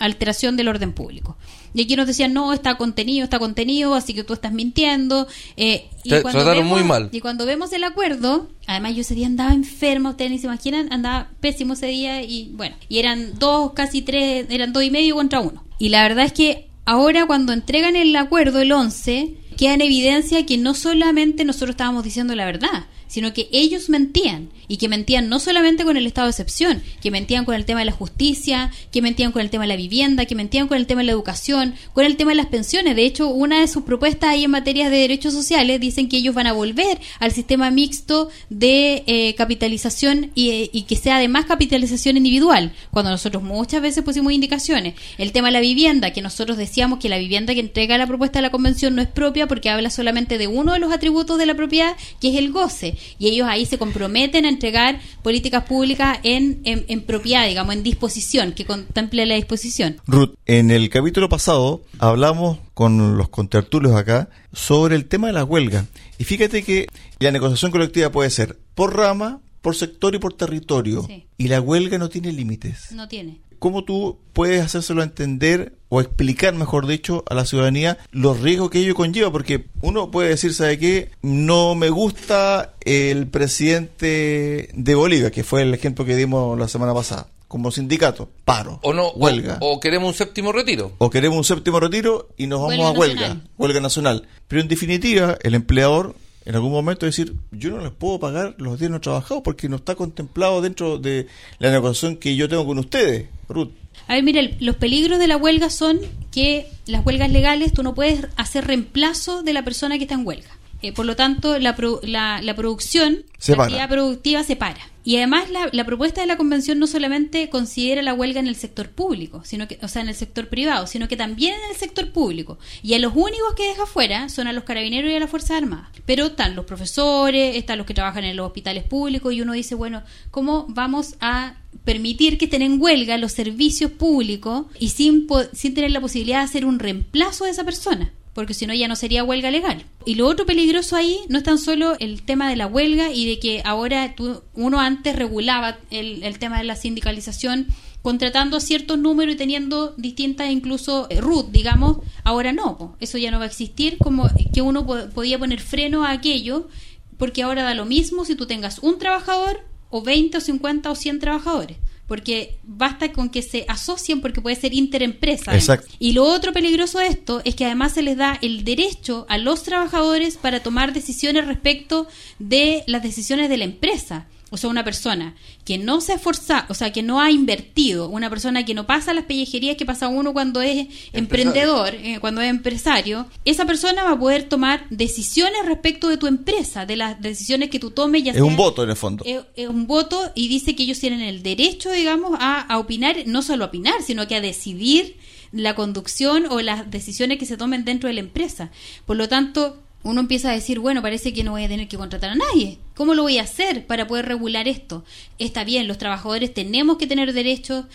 alteración 0.00 0.56
del 0.56 0.68
orden 0.68 0.92
público. 0.92 1.36
Y 1.74 1.82
aquí 1.82 1.96
nos 1.96 2.06
decían, 2.06 2.32
no, 2.32 2.52
está 2.52 2.76
contenido, 2.76 3.24
está 3.24 3.38
contenido, 3.38 3.94
así 3.94 4.14
que 4.14 4.24
tú 4.24 4.34
estás 4.34 4.52
mintiendo. 4.52 5.26
Eh, 5.56 5.88
y 6.04 6.10
cuando 6.20 6.42
trataron 6.42 6.66
muy 6.66 6.84
mal. 6.84 7.08
Y 7.12 7.20
cuando 7.20 7.46
vemos 7.46 7.72
el 7.72 7.84
acuerdo, 7.84 8.48
además 8.66 8.94
yo 8.94 9.00
ese 9.00 9.14
día 9.14 9.26
andaba 9.26 9.52
enfermo, 9.52 10.10
ustedes 10.10 10.30
ni 10.30 10.38
se 10.38 10.46
imaginan, 10.46 10.92
andaba 10.92 11.30
pésimo 11.40 11.74
ese 11.74 11.86
día 11.86 12.22
y 12.22 12.50
bueno, 12.54 12.76
y 12.88 12.98
eran 12.98 13.38
dos, 13.38 13.72
casi 13.72 14.02
tres, 14.02 14.46
eran 14.50 14.72
dos 14.72 14.82
y 14.82 14.90
medio 14.90 15.14
contra 15.14 15.40
uno. 15.40 15.64
Y 15.78 15.88
la 15.88 16.02
verdad 16.02 16.26
es 16.26 16.32
que 16.32 16.68
ahora 16.84 17.26
cuando 17.26 17.52
entregan 17.52 17.96
el 17.96 18.14
acuerdo, 18.16 18.60
el 18.60 18.72
11, 18.72 19.34
queda 19.56 19.74
en 19.74 19.82
evidencia 19.82 20.44
que 20.46 20.58
no 20.58 20.74
solamente 20.74 21.44
nosotros 21.44 21.70
estábamos 21.70 22.04
diciendo 22.04 22.34
la 22.34 22.44
verdad, 22.44 22.86
sino 23.12 23.34
que 23.34 23.46
ellos 23.52 23.90
mentían 23.90 24.48
y 24.68 24.78
que 24.78 24.88
mentían 24.88 25.28
no 25.28 25.38
solamente 25.38 25.84
con 25.84 25.98
el 25.98 26.06
estado 26.06 26.28
de 26.28 26.30
excepción, 26.30 26.82
que 27.02 27.10
mentían 27.10 27.44
con 27.44 27.54
el 27.54 27.66
tema 27.66 27.80
de 27.80 27.84
la 27.84 27.92
justicia, 27.92 28.70
que 28.90 29.02
mentían 29.02 29.32
con 29.32 29.42
el 29.42 29.50
tema 29.50 29.64
de 29.64 29.68
la 29.68 29.76
vivienda, 29.76 30.24
que 30.24 30.34
mentían 30.34 30.66
con 30.66 30.78
el 30.78 30.86
tema 30.86 31.02
de 31.02 31.08
la 31.08 31.12
educación, 31.12 31.74
con 31.92 32.06
el 32.06 32.16
tema 32.16 32.30
de 32.30 32.36
las 32.36 32.46
pensiones. 32.46 32.96
De 32.96 33.04
hecho, 33.04 33.28
una 33.28 33.60
de 33.60 33.68
sus 33.68 33.82
propuestas 33.82 34.30
ahí 34.30 34.44
en 34.44 34.50
materia 34.50 34.88
de 34.88 34.96
derechos 34.96 35.34
sociales 35.34 35.78
dicen 35.78 36.08
que 36.08 36.16
ellos 36.16 36.34
van 36.34 36.46
a 36.46 36.54
volver 36.54 36.98
al 37.20 37.32
sistema 37.32 37.70
mixto 37.70 38.30
de 38.48 39.04
eh, 39.06 39.34
capitalización 39.34 40.30
y, 40.34 40.70
y, 40.72 40.84
que 40.84 40.96
sea 40.96 41.16
además 41.16 41.44
capitalización 41.44 42.16
individual, 42.16 42.72
cuando 42.92 43.10
nosotros 43.10 43.42
muchas 43.42 43.82
veces 43.82 44.02
pusimos 44.02 44.32
indicaciones. 44.32 44.94
El 45.18 45.32
tema 45.32 45.48
de 45.48 45.52
la 45.52 45.60
vivienda, 45.60 46.14
que 46.14 46.22
nosotros 46.22 46.56
decíamos 46.56 46.98
que 46.98 47.10
la 47.10 47.18
vivienda 47.18 47.52
que 47.52 47.60
entrega 47.60 47.98
la 47.98 48.06
propuesta 48.06 48.38
de 48.38 48.44
la 48.44 48.50
convención 48.50 48.96
no 48.96 49.02
es 49.02 49.08
propia 49.08 49.46
porque 49.46 49.68
habla 49.68 49.90
solamente 49.90 50.38
de 50.38 50.46
uno 50.46 50.72
de 50.72 50.78
los 50.78 50.90
atributos 50.92 51.36
de 51.36 51.44
la 51.44 51.54
propiedad, 51.54 51.94
que 52.18 52.30
es 52.30 52.36
el 52.36 52.50
goce 52.52 52.96
y 53.18 53.28
ellos 53.28 53.46
ahí 53.48 53.66
se 53.66 53.78
comprometen 53.78 54.44
a 54.44 54.48
entregar 54.48 55.00
políticas 55.22 55.64
públicas 55.64 56.18
en, 56.22 56.60
en, 56.64 57.02
propiedad, 57.02 57.46
digamos, 57.46 57.74
en 57.74 57.82
disposición, 57.82 58.52
que 58.52 58.64
contemple 58.64 59.26
la 59.26 59.34
disposición. 59.34 60.00
Ruth, 60.06 60.34
en 60.46 60.70
el 60.70 60.88
capítulo 60.88 61.28
pasado 61.28 61.82
hablamos 61.98 62.58
con 62.74 63.16
los 63.16 63.28
contertulios 63.28 63.94
acá 63.94 64.28
sobre 64.52 64.96
el 64.96 65.06
tema 65.06 65.28
de 65.28 65.32
la 65.34 65.44
huelga. 65.44 65.86
Y 66.18 66.24
fíjate 66.24 66.62
que 66.62 66.86
la 67.18 67.30
negociación 67.30 67.70
colectiva 67.70 68.10
puede 68.10 68.30
ser 68.30 68.58
por 68.74 68.96
rama, 68.96 69.40
por 69.60 69.76
sector 69.76 70.14
y 70.14 70.18
por 70.18 70.34
territorio. 70.34 71.06
Y 71.38 71.48
la 71.48 71.60
huelga 71.60 71.98
no 71.98 72.08
tiene 72.08 72.32
límites. 72.32 72.92
No 72.92 73.08
tiene. 73.08 73.40
¿Cómo 73.62 73.84
tú 73.84 74.18
puedes 74.32 74.60
hacérselo 74.60 75.04
entender 75.04 75.74
o 75.88 76.00
explicar, 76.00 76.52
mejor 76.52 76.88
dicho, 76.88 77.22
a 77.30 77.34
la 77.34 77.46
ciudadanía 77.46 77.96
los 78.10 78.40
riesgos 78.40 78.70
que 78.70 78.80
ello 78.80 78.96
conlleva? 78.96 79.30
Porque 79.30 79.66
uno 79.82 80.10
puede 80.10 80.30
decir, 80.30 80.52
¿sabe 80.52 80.80
qué? 80.80 81.12
No 81.22 81.76
me 81.76 81.88
gusta 81.88 82.74
el 82.80 83.28
presidente 83.28 84.68
de 84.74 84.94
Bolivia, 84.96 85.30
que 85.30 85.44
fue 85.44 85.62
el 85.62 85.72
ejemplo 85.74 86.04
que 86.04 86.16
dimos 86.16 86.58
la 86.58 86.66
semana 86.66 86.92
pasada 86.92 87.28
como 87.46 87.70
sindicato, 87.70 88.30
paro, 88.44 88.80
o 88.82 88.92
no, 88.92 89.10
huelga. 89.10 89.58
O, 89.60 89.78
queremos 89.78 90.08
un 90.08 90.14
séptimo 90.14 90.50
retiro. 90.50 90.90
O 90.98 91.08
queremos 91.08 91.38
un 91.38 91.44
séptimo 91.44 91.78
retiro 91.78 92.30
y 92.36 92.48
nos 92.48 92.62
vamos 92.62 92.84
a 92.84 92.98
huelga, 92.98 93.42
huelga 93.58 93.80
nacional. 93.80 94.26
Pero 94.48 94.60
en 94.60 94.66
definitiva, 94.66 95.38
el 95.40 95.54
empleador 95.54 96.16
en 96.44 96.54
algún 96.54 96.72
momento 96.72 97.06
decir, 97.06 97.36
yo 97.52 97.70
no 97.70 97.78
les 97.78 97.92
puedo 97.92 98.18
pagar 98.18 98.56
los 98.58 98.78
días 98.78 98.90
no 98.90 99.00
trabajados 99.00 99.42
porque 99.44 99.68
no 99.68 99.76
está 99.76 99.94
contemplado 99.94 100.60
dentro 100.60 100.98
de 100.98 101.28
la 101.58 101.70
negociación 101.70 102.16
que 102.16 102.34
yo 102.34 102.48
tengo 102.48 102.66
con 102.66 102.78
ustedes, 102.78 103.28
Ruth. 103.52 103.70
A 104.08 104.14
ver, 104.14 104.22
mira, 104.22 104.42
los 104.60 104.76
peligros 104.76 105.18
de 105.18 105.26
la 105.26 105.36
huelga 105.36 105.70
son 105.70 106.00
que 106.30 106.66
las 106.86 107.04
huelgas 107.04 107.30
legales 107.30 107.72
tú 107.72 107.82
no 107.82 107.94
puedes 107.94 108.26
hacer 108.36 108.66
reemplazo 108.66 109.42
de 109.42 109.52
la 109.52 109.64
persona 109.64 109.98
que 109.98 110.04
está 110.04 110.14
en 110.14 110.26
huelga. 110.26 110.50
Eh, 110.82 110.92
por 110.92 111.06
lo 111.06 111.14
tanto, 111.14 111.58
la, 111.60 111.76
la, 112.02 112.42
la 112.42 112.56
producción, 112.56 113.24
la 113.46 113.54
actividad 113.54 113.88
productiva 113.88 114.42
se 114.42 114.56
para. 114.56 114.80
Y 115.04 115.16
además 115.16 115.48
la, 115.50 115.84
propuesta 115.84 116.20
de 116.20 116.28
la 116.28 116.36
convención 116.36 116.78
no 116.78 116.86
solamente 116.86 117.48
considera 117.50 118.02
la 118.02 118.14
huelga 118.14 118.38
en 118.38 118.46
el 118.46 118.54
sector 118.54 118.88
público, 118.90 119.42
sino 119.44 119.66
que, 119.66 119.78
o 119.82 119.88
sea, 119.88 120.02
en 120.02 120.08
el 120.08 120.14
sector 120.14 120.48
privado, 120.48 120.86
sino 120.86 121.08
que 121.08 121.16
también 121.16 121.54
en 121.54 121.70
el 121.70 121.76
sector 121.76 122.12
público. 122.12 122.58
Y 122.82 122.94
a 122.94 123.00
los 123.00 123.12
únicos 123.14 123.54
que 123.56 123.66
deja 123.66 123.86
fuera 123.86 124.28
son 124.28 124.46
a 124.46 124.52
los 124.52 124.62
carabineros 124.64 125.10
y 125.10 125.14
a 125.14 125.20
las 125.20 125.30
Fuerzas 125.30 125.62
Armadas. 125.62 125.88
Pero 126.06 126.26
están 126.26 126.54
los 126.54 126.66
profesores, 126.66 127.56
están 127.56 127.78
los 127.78 127.86
que 127.86 127.94
trabajan 127.94 128.24
en 128.24 128.36
los 128.36 128.46
hospitales 128.46 128.84
públicos 128.84 129.32
y 129.32 129.40
uno 129.40 129.54
dice, 129.54 129.74
bueno, 129.74 130.02
¿cómo 130.30 130.66
vamos 130.68 131.16
a 131.20 131.56
permitir 131.84 132.38
que 132.38 132.46
estén 132.46 132.62
en 132.62 132.80
huelga 132.80 133.18
los 133.18 133.32
servicios 133.32 133.90
públicos 133.90 134.66
y 134.78 134.90
sin, 134.90 135.26
sin 135.52 135.74
tener 135.74 135.90
la 135.90 136.00
posibilidad 136.00 136.38
de 136.38 136.44
hacer 136.44 136.64
un 136.64 136.78
reemplazo 136.78 137.44
de 137.44 137.50
esa 137.50 137.64
persona? 137.64 138.12
porque 138.34 138.54
si 138.54 138.66
no 138.66 138.72
ya 138.72 138.88
no 138.88 138.96
sería 138.96 139.24
huelga 139.24 139.50
legal. 139.50 139.84
Y 140.06 140.14
lo 140.14 140.26
otro 140.26 140.46
peligroso 140.46 140.96
ahí 140.96 141.18
no 141.28 141.36
es 141.38 141.44
tan 141.44 141.58
solo 141.58 141.96
el 141.98 142.22
tema 142.22 142.48
de 142.48 142.56
la 142.56 142.66
huelga 142.66 143.12
y 143.12 143.26
de 143.26 143.38
que 143.38 143.60
ahora 143.64 144.14
uno 144.54 144.80
antes 144.80 145.16
regulaba 145.16 145.76
el, 145.90 146.22
el, 146.22 146.38
tema 146.38 146.56
de 146.56 146.64
la 146.64 146.76
sindicalización 146.76 147.66
contratando 148.02 148.60
ciertos 148.60 148.98
números 148.98 149.34
y 149.34 149.38
teniendo 149.38 149.94
distintas 149.96 150.50
incluso 150.50 151.06
eh, 151.08 151.20
RUT, 151.20 151.50
digamos, 151.50 151.98
ahora 152.24 152.52
no, 152.52 152.96
eso 153.00 153.16
ya 153.16 153.30
no 153.30 153.38
va 153.38 153.44
a 153.44 153.48
existir, 153.48 153.96
como 153.98 154.28
que 154.52 154.60
uno 154.60 154.86
podía 154.86 155.38
poner 155.38 155.60
freno 155.60 156.04
a 156.04 156.10
aquello, 156.10 156.68
porque 157.16 157.44
ahora 157.44 157.62
da 157.62 157.74
lo 157.74 157.84
mismo 157.84 158.24
si 158.24 158.34
tú 158.34 158.46
tengas 158.46 158.80
un 158.80 158.98
trabajador 158.98 159.64
o 159.92 160.02
20 160.02 160.38
o 160.38 160.40
50 160.40 160.90
o 160.90 160.94
100 160.96 161.20
trabajadores 161.20 161.76
porque 162.08 162.58
basta 162.62 163.10
con 163.12 163.30
que 163.30 163.40
se 163.40 163.64
asocien 163.68 164.20
porque 164.20 164.42
puede 164.42 164.56
ser 164.56 164.74
interempresa. 164.74 165.52
Y 165.98 166.12
lo 166.12 166.24
otro 166.24 166.52
peligroso 166.52 166.98
de 166.98 167.06
esto 167.06 167.40
es 167.46 167.54
que 167.54 167.64
además 167.64 167.92
se 167.92 168.02
les 168.02 168.18
da 168.18 168.38
el 168.42 168.64
derecho 168.64 169.24
a 169.30 169.38
los 169.38 169.62
trabajadores 169.62 170.36
para 170.36 170.62
tomar 170.62 170.92
decisiones 170.92 171.46
respecto 171.46 172.06
de 172.38 172.84
las 172.86 173.02
decisiones 173.02 173.48
de 173.48 173.56
la 173.56 173.64
empresa 173.64 174.26
o 174.52 174.58
sea, 174.58 174.68
una 174.68 174.84
persona 174.84 175.34
que 175.64 175.78
no 175.78 176.02
se 176.02 176.12
esforza, 176.12 176.66
o 176.68 176.74
sea, 176.74 176.92
que 176.92 177.02
no 177.02 177.22
ha 177.22 177.30
invertido, 177.30 178.10
una 178.10 178.28
persona 178.28 178.66
que 178.66 178.74
no 178.74 178.86
pasa 178.86 179.14
las 179.14 179.24
pellejerías 179.24 179.78
que 179.78 179.86
pasa 179.86 180.08
uno 180.08 180.34
cuando 180.34 180.60
es 180.60 180.88
emprendedor, 181.14 181.94
eh, 181.94 182.18
cuando 182.20 182.42
es 182.42 182.50
empresario, 182.50 183.26
esa 183.46 183.64
persona 183.64 184.04
va 184.04 184.10
a 184.10 184.18
poder 184.18 184.50
tomar 184.50 184.84
decisiones 184.90 185.64
respecto 185.64 186.10
de 186.10 186.18
tu 186.18 186.26
empresa, 186.26 186.84
de 186.84 186.96
las 186.96 187.18
decisiones 187.22 187.70
que 187.70 187.78
tú 187.78 187.92
tomes. 187.92 188.24
Ya 188.24 188.32
es 188.32 188.42
un 188.42 188.56
voto 188.56 188.84
en 188.84 188.90
el 188.90 188.96
fondo. 188.96 189.24
Es, 189.24 189.68
un 189.68 189.86
voto 189.86 190.30
y 190.34 190.48
dice 190.48 190.76
que 190.76 190.82
ellos 190.82 191.00
tienen 191.00 191.22
el 191.22 191.42
derecho, 191.42 191.90
digamos, 191.90 192.36
a, 192.38 192.60
a 192.60 192.78
opinar, 192.78 193.16
no 193.24 193.40
solo 193.40 193.64
a 193.64 193.68
opinar, 193.68 194.02
sino 194.02 194.28
que 194.28 194.36
a 194.36 194.42
decidir 194.42 195.16
la 195.50 195.74
conducción 195.74 196.44
o 196.50 196.60
las 196.60 196.90
decisiones 196.90 197.38
que 197.38 197.46
se 197.46 197.56
tomen 197.56 197.86
dentro 197.86 198.08
de 198.08 198.14
la 198.14 198.20
empresa. 198.20 198.70
Por 199.06 199.16
lo 199.16 199.30
tanto, 199.30 199.82
uno 200.04 200.20
empieza 200.20 200.50
a 200.50 200.54
decir, 200.54 200.78
bueno, 200.78 201.02
parece 201.02 201.32
que 201.32 201.44
no 201.44 201.52
voy 201.52 201.64
a 201.64 201.68
tener 201.68 201.88
que 201.88 201.96
contratar 201.96 202.30
a 202.30 202.34
nadie. 202.34 202.78
¿Cómo 202.94 203.14
lo 203.14 203.22
voy 203.22 203.38
a 203.38 203.42
hacer 203.42 203.86
para 203.86 204.06
poder 204.06 204.26
regular 204.26 204.68
esto? 204.68 205.04
Está 205.38 205.64
bien, 205.64 205.86
los 205.86 205.98
trabajadores 205.98 206.52
tenemos 206.52 206.96
que 206.98 207.06
tener 207.06 207.32
derechos, 207.32 207.86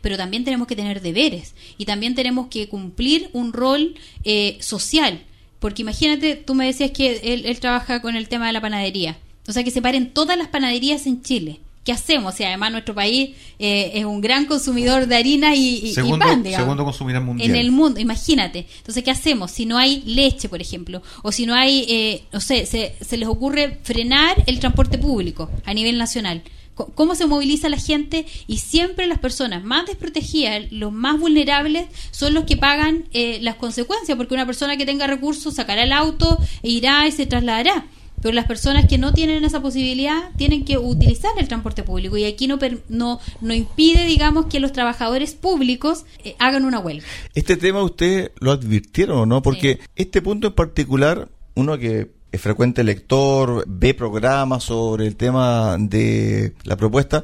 pero 0.00 0.16
también 0.16 0.44
tenemos 0.44 0.66
que 0.66 0.76
tener 0.76 1.00
deberes 1.00 1.54
y 1.78 1.86
también 1.86 2.14
tenemos 2.14 2.48
que 2.48 2.68
cumplir 2.68 3.30
un 3.32 3.52
rol 3.52 3.94
eh, 4.24 4.58
social. 4.60 5.22
Porque 5.58 5.82
imagínate, 5.82 6.36
tú 6.36 6.54
me 6.54 6.66
decías 6.66 6.90
que 6.90 7.20
él, 7.22 7.46
él 7.46 7.60
trabaja 7.60 8.02
con 8.02 8.16
el 8.16 8.28
tema 8.28 8.46
de 8.46 8.52
la 8.52 8.60
panadería. 8.60 9.18
O 9.48 9.52
sea, 9.52 9.64
que 9.64 9.70
se 9.70 9.82
paren 9.82 10.12
todas 10.12 10.36
las 10.36 10.48
panaderías 10.48 11.06
en 11.06 11.22
Chile. 11.22 11.60
¿Qué 11.86 11.92
hacemos? 11.92 12.34
Si 12.34 12.44
además 12.44 12.72
nuestro 12.72 12.94
país 12.94 13.30
eh, 13.60 13.92
es 13.94 14.04
un 14.04 14.20
gran 14.20 14.44
consumidor 14.46 15.06
de 15.06 15.16
harina 15.16 15.54
y, 15.54 15.94
segundo, 15.94 16.26
pan, 16.26 16.44
Segundo 16.44 16.84
consumidor 16.84 17.22
mundial. 17.22 17.48
En 17.48 17.56
el 17.56 17.70
mundo, 17.70 18.00
imagínate. 18.00 18.66
Entonces, 18.78 19.04
¿qué 19.04 19.12
hacemos? 19.12 19.52
Si 19.52 19.64
no 19.64 19.78
hay 19.78 20.02
leche, 20.02 20.48
por 20.48 20.60
ejemplo, 20.60 21.00
o 21.22 21.30
si 21.30 21.46
no 21.46 21.54
hay, 21.54 21.86
eh, 21.88 22.24
no 22.32 22.40
sé, 22.40 22.66
se, 22.66 22.96
se 23.00 23.16
les 23.16 23.28
ocurre 23.28 23.78
frenar 23.84 24.42
el 24.46 24.58
transporte 24.58 24.98
público 24.98 25.48
a 25.64 25.72
nivel 25.72 25.96
nacional. 25.96 26.42
cómo 26.74 27.14
se 27.14 27.26
moviliza 27.26 27.68
la 27.68 27.78
gente 27.78 28.26
y 28.46 28.58
siempre 28.58 29.06
las 29.06 29.20
personas 29.20 29.64
más 29.64 29.86
desprotegidas, 29.86 30.70
los 30.72 30.92
más 30.92 31.18
vulnerables, 31.18 31.86
son 32.10 32.34
los 32.34 32.44
que 32.44 32.56
pagan 32.56 33.04
eh, 33.12 33.38
las 33.40 33.54
consecuencias, 33.54 34.16
porque 34.18 34.34
una 34.34 34.44
persona 34.44 34.76
que 34.76 34.84
tenga 34.84 35.06
recursos 35.06 35.54
sacará 35.54 35.84
el 35.84 35.92
auto 35.92 36.36
e 36.62 36.70
irá 36.70 37.06
y 37.06 37.12
se 37.12 37.26
trasladará. 37.26 37.86
Pero 38.26 38.34
las 38.34 38.46
personas 38.46 38.86
que 38.86 38.98
no 38.98 39.12
tienen 39.12 39.44
esa 39.44 39.62
posibilidad 39.62 40.32
tienen 40.36 40.64
que 40.64 40.78
utilizar 40.78 41.30
el 41.38 41.46
transporte 41.46 41.84
público 41.84 42.16
y 42.16 42.24
aquí 42.24 42.48
no 42.48 42.58
no, 42.88 43.20
no 43.40 43.54
impide, 43.54 44.04
digamos, 44.04 44.46
que 44.46 44.58
los 44.58 44.72
trabajadores 44.72 45.36
públicos 45.36 46.06
eh, 46.24 46.34
hagan 46.40 46.64
una 46.64 46.80
huelga. 46.80 47.06
Este 47.34 47.56
tema 47.56 47.84
usted 47.84 48.32
lo 48.40 48.50
advirtieron 48.50 49.18
o 49.18 49.26
no, 49.26 49.42
porque 49.42 49.78
este 49.94 50.22
punto 50.22 50.48
en 50.48 50.54
particular, 50.54 51.28
uno 51.54 51.78
que 51.78 52.10
es 52.32 52.40
frecuente 52.40 52.82
lector, 52.82 53.62
ve 53.68 53.94
programas 53.94 54.64
sobre 54.64 55.06
el 55.06 55.14
tema 55.14 55.76
de 55.78 56.52
la 56.64 56.76
propuesta, 56.76 57.22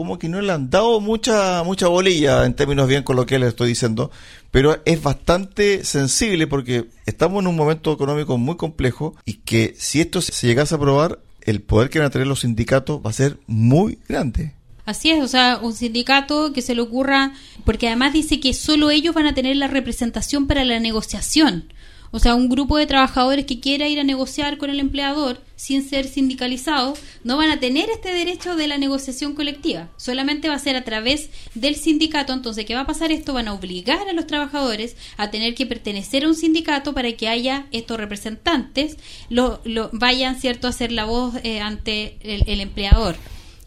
como 0.00 0.18
que 0.18 0.30
no 0.30 0.40
le 0.40 0.50
han 0.50 0.70
dado 0.70 0.98
mucha 0.98 1.62
mucha 1.62 1.86
bolilla 1.86 2.46
en 2.46 2.54
términos 2.54 2.88
bien 2.88 3.02
coloquiales 3.02 3.50
estoy 3.50 3.68
diciendo, 3.68 4.10
pero 4.50 4.80
es 4.86 5.02
bastante 5.02 5.84
sensible 5.84 6.46
porque 6.46 6.86
estamos 7.04 7.42
en 7.42 7.48
un 7.48 7.54
momento 7.54 7.92
económico 7.92 8.38
muy 8.38 8.56
complejo 8.56 9.14
y 9.26 9.34
que 9.34 9.74
si 9.76 10.00
esto 10.00 10.22
se 10.22 10.46
llegase 10.46 10.74
a 10.74 10.78
aprobar, 10.78 11.18
el 11.42 11.60
poder 11.60 11.90
que 11.90 11.98
van 11.98 12.08
a 12.08 12.10
tener 12.10 12.26
los 12.26 12.40
sindicatos 12.40 13.02
va 13.04 13.10
a 13.10 13.12
ser 13.12 13.40
muy 13.46 13.98
grande. 14.08 14.54
Así 14.86 15.10
es, 15.10 15.22
o 15.22 15.28
sea, 15.28 15.58
un 15.62 15.74
sindicato 15.74 16.54
que 16.54 16.62
se 16.62 16.74
le 16.74 16.80
ocurra, 16.80 17.34
porque 17.66 17.88
además 17.88 18.14
dice 18.14 18.40
que 18.40 18.54
solo 18.54 18.90
ellos 18.90 19.14
van 19.14 19.26
a 19.26 19.34
tener 19.34 19.54
la 19.56 19.68
representación 19.68 20.46
para 20.46 20.64
la 20.64 20.80
negociación. 20.80 21.74
O 22.12 22.18
sea, 22.18 22.34
un 22.34 22.48
grupo 22.48 22.76
de 22.76 22.86
trabajadores 22.86 23.44
que 23.44 23.60
quiera 23.60 23.88
ir 23.88 24.00
a 24.00 24.04
negociar 24.04 24.58
con 24.58 24.68
el 24.70 24.80
empleador 24.80 25.40
sin 25.54 25.88
ser 25.88 26.08
sindicalizado 26.08 26.94
no 27.22 27.36
van 27.36 27.50
a 27.50 27.60
tener 27.60 27.88
este 27.88 28.12
derecho 28.12 28.56
de 28.56 28.66
la 28.66 28.78
negociación 28.78 29.34
colectiva. 29.34 29.88
Solamente 29.96 30.48
va 30.48 30.54
a 30.54 30.58
ser 30.58 30.74
a 30.74 30.84
través 30.84 31.30
del 31.54 31.76
sindicato. 31.76 32.32
Entonces, 32.32 32.64
¿qué 32.64 32.74
va 32.74 32.80
a 32.80 32.86
pasar 32.86 33.12
esto? 33.12 33.32
Van 33.32 33.46
a 33.46 33.54
obligar 33.54 34.08
a 34.08 34.12
los 34.12 34.26
trabajadores 34.26 34.96
a 35.18 35.30
tener 35.30 35.54
que 35.54 35.66
pertenecer 35.66 36.24
a 36.24 36.28
un 36.28 36.34
sindicato 36.34 36.94
para 36.94 37.12
que 37.12 37.28
haya 37.28 37.66
estos 37.70 37.98
representantes, 37.98 38.96
lo, 39.28 39.60
vayan, 39.92 40.40
¿cierto?, 40.40 40.66
a 40.66 40.70
hacer 40.70 40.90
la 40.90 41.04
voz 41.04 41.34
eh, 41.44 41.60
ante 41.60 42.16
el 42.22 42.60
empleador. 42.60 43.16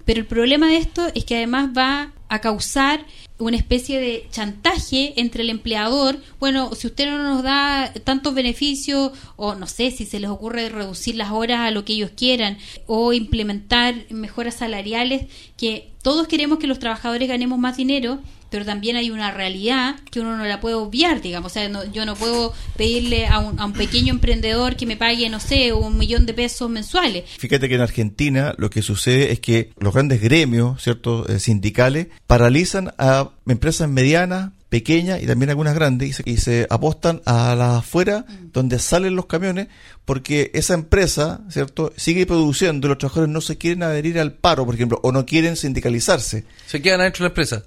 Pero 0.05 0.19
el 0.19 0.25
problema 0.25 0.67
de 0.67 0.77
esto 0.77 1.07
es 1.15 1.25
que 1.25 1.37
además 1.37 1.69
va 1.75 2.11
a 2.29 2.41
causar 2.41 3.05
una 3.37 3.57
especie 3.57 3.99
de 3.99 4.27
chantaje 4.31 5.13
entre 5.17 5.43
el 5.43 5.49
empleador. 5.49 6.17
Bueno, 6.39 6.73
si 6.75 6.87
usted 6.87 7.09
no 7.09 7.21
nos 7.21 7.43
da 7.43 7.93
tantos 8.03 8.33
beneficios, 8.33 9.11
o 9.35 9.55
no 9.55 9.67
sé 9.67 9.91
si 9.91 10.05
se 10.05 10.19
les 10.19 10.29
ocurre 10.29 10.69
reducir 10.69 11.15
las 11.15 11.31
horas 11.31 11.59
a 11.59 11.71
lo 11.71 11.85
que 11.85 11.93
ellos 11.93 12.11
quieran, 12.15 12.57
o 12.87 13.13
implementar 13.13 13.95
mejoras 14.09 14.55
salariales, 14.55 15.25
que 15.57 15.91
todos 16.01 16.27
queremos 16.27 16.59
que 16.59 16.67
los 16.67 16.79
trabajadores 16.79 17.29
ganemos 17.29 17.59
más 17.59 17.77
dinero, 17.77 18.19
pero 18.53 18.65
también 18.65 18.97
hay 18.97 19.09
una 19.09 19.31
realidad 19.31 19.95
que 20.11 20.19
uno 20.19 20.37
no 20.37 20.45
la 20.45 20.61
puede 20.61 20.75
obviar, 20.75 21.23
digamos. 21.23 21.51
O 21.51 21.53
sea, 21.55 21.67
yo 21.91 22.05
no 22.05 22.15
puedo 22.15 22.53
pedirle 22.77 23.25
a 23.25 23.39
un, 23.39 23.59
a 23.59 23.65
un, 23.65 23.73
pequeño 23.73 24.13
emprendedor 24.13 24.75
que 24.75 24.85
me 24.85 24.95
pague, 24.95 25.27
no 25.27 25.39
sé, 25.39 25.73
un 25.73 25.97
millón 25.97 26.27
de 26.27 26.35
pesos 26.35 26.69
mensuales. 26.69 27.23
Fíjate 27.39 27.67
que 27.67 27.73
en 27.73 27.81
Argentina 27.81 28.53
lo 28.59 28.69
que 28.69 28.83
sucede 28.83 29.31
es 29.31 29.39
que 29.39 29.71
los 29.79 29.91
grandes 29.91 30.21
gremios, 30.21 30.83
¿cierto?, 30.83 31.27
eh, 31.27 31.39
sindicales, 31.39 32.09
paralizan 32.27 32.93
a 32.99 33.31
empresas 33.47 33.89
medianas, 33.89 34.51
pequeñas 34.69 35.21
y 35.21 35.25
también 35.25 35.49
algunas 35.49 35.73
grandes 35.73 36.21
y 36.23 36.37
se, 36.37 36.67
apostan 36.69 37.21
a 37.25 37.55
las 37.55 37.79
afuera 37.79 38.25
mm. 38.27 38.51
donde 38.51 38.77
salen 38.77 39.15
los 39.15 39.27
camiones 39.27 39.67
porque 40.05 40.51
esa 40.53 40.75
empresa, 40.75 41.41
¿cierto?, 41.49 41.91
sigue 41.95 42.27
produciendo 42.27 42.85
y 42.85 42.89
los 42.89 42.99
trabajadores 42.99 43.33
no 43.33 43.41
se 43.41 43.57
quieren 43.57 43.81
adherir 43.81 44.19
al 44.19 44.33
paro, 44.33 44.63
por 44.63 44.75
ejemplo, 44.75 44.99
o 45.01 45.11
no 45.11 45.25
quieren 45.25 45.55
sindicalizarse. 45.55 46.43
Se 46.67 46.83
quedan 46.83 47.01
adentro 47.01 47.23
de 47.23 47.29
la 47.29 47.31
empresa. 47.31 47.63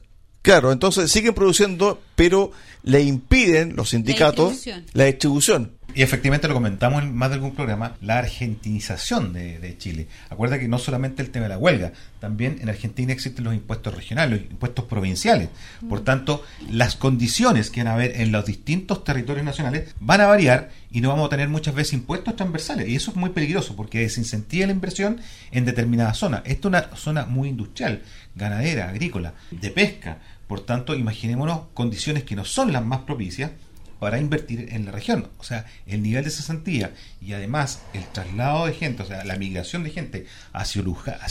Claro, 0.47 0.71
entonces 0.71 1.11
siguen 1.11 1.35
produciendo, 1.35 2.01
pero 2.15 2.53
le 2.85 3.03
impiden 3.03 3.75
los 3.75 3.89
sindicatos 3.91 4.65
la 4.93 5.07
distribución. 5.07 5.73
Y 5.93 6.03
efectivamente 6.03 6.47
lo 6.47 6.55
comentamos 6.55 7.03
en 7.03 7.17
más 7.17 7.31
de 7.31 7.37
algún 7.37 7.55
programa, 7.55 7.97
la 8.03 8.19
argentinización 8.19 9.33
de, 9.33 9.77
Chile. 9.79 10.07
Acuerda 10.29 10.59
que 10.59 10.69
no 10.69 10.79
solamente 10.79 11.23
el 11.23 11.31
tema 11.31 11.45
de 11.45 11.49
la 11.49 11.59
huelga, 11.59 11.93
también 12.21 12.59
en 12.61 12.69
Argentina 12.69 13.13
existen 13.13 13.45
los 13.45 13.55
impuestos 13.55 13.95
regionales, 13.95 14.43
los 14.43 14.51
impuestos 14.51 14.85
provinciales. 14.85 15.49
Por 15.89 16.05
tanto, 16.05 16.45
las 16.71 16.97
condiciones 16.97 17.71
que 17.71 17.81
van 17.81 17.89
a 17.89 17.95
haber 17.95 18.21
en 18.21 18.31
los 18.31 18.45
distintos 18.45 19.05
territorios 19.05 19.45
nacionales 19.45 19.95
van 19.99 20.21
a 20.21 20.27
variar 20.27 20.71
y 20.91 21.01
no 21.01 21.09
vamos 21.09 21.27
a 21.27 21.31
tener 21.31 21.49
muchas 21.49 21.75
veces 21.75 21.95
impuestos 21.95 22.37
transversales. 22.37 22.89
Y 22.89 22.95
eso 22.95 23.11
es 23.11 23.17
muy 23.17 23.31
peligroso 23.31 23.75
porque 23.75 24.01
desincentiva 24.01 24.67
la 24.67 24.73
inversión 24.73 25.19
en 25.51 25.65
determinadas 25.65 26.19
zonas. 26.19 26.43
Esta 26.45 26.61
es 26.61 26.67
una 26.67 26.97
zona 26.97 27.25
muy 27.25 27.49
industrial, 27.49 28.03
ganadera, 28.35 28.91
agrícola, 28.91 29.33
de 29.51 29.71
pesca 29.71 30.19
por 30.47 30.61
tanto, 30.61 30.95
imaginémonos 30.95 31.63
condiciones 31.75 32.25
que 32.25 32.37
no 32.37 32.45
son 32.45 32.73
las 32.73 32.85
más 32.85 33.01
propicias 33.01 33.51
para 33.99 34.19
invertir 34.19 34.69
en 34.73 34.85
la 34.85 34.93
región. 34.93 35.29
O 35.39 35.45
sea, 35.45 35.67
el 35.87 36.03
nivel 36.03 36.25
de 36.25 36.31
cesantía 36.31 36.93
y 37.21 37.33
además 37.33 37.83
el 37.95 38.05
traslado 38.05 38.67
de 38.67 38.75
gente, 38.75 39.03
o 39.03 39.07
sea, 39.07 39.25
la 39.25 39.37
migración 39.37 39.85
de 39.85 39.91
gente 39.91 40.27
hacia, 40.53 40.83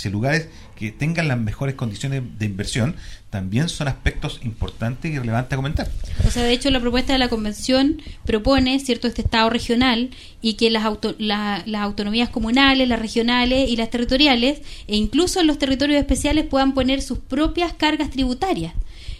lugares 0.09 0.49
que 0.75 0.91
tengan 0.91 1.27
las 1.27 1.37
mejores 1.37 1.75
condiciones 1.75 2.23
de 2.37 2.45
inversión, 2.45 2.95
también 3.29 3.69
son 3.69 3.87
aspectos 3.87 4.39
importantes 4.43 5.11
y 5.11 5.19
relevantes 5.19 5.53
a 5.53 5.55
comentar. 5.57 5.89
O 6.25 6.31
sea, 6.31 6.43
de 6.43 6.53
hecho, 6.53 6.71
la 6.71 6.79
propuesta 6.79 7.13
de 7.13 7.19
la 7.19 7.29
Convención 7.29 8.01
propone, 8.25 8.79
¿cierto?, 8.79 9.07
este 9.07 9.21
Estado 9.21 9.49
regional 9.49 10.09
y 10.41 10.53
que 10.53 10.71
las, 10.71 10.85
las 11.19 11.81
autonomías 11.81 12.29
comunales, 12.29 12.87
las 12.87 12.99
regionales 12.99 13.69
y 13.69 13.75
las 13.75 13.89
territoriales, 13.89 14.61
e 14.87 14.95
incluso 14.95 15.43
los 15.43 15.59
territorios 15.59 15.99
especiales, 15.99 16.45
puedan 16.45 16.73
poner 16.73 17.01
sus 17.01 17.19
propias 17.19 17.73
cargas 17.73 18.09
tributarias. 18.09 18.73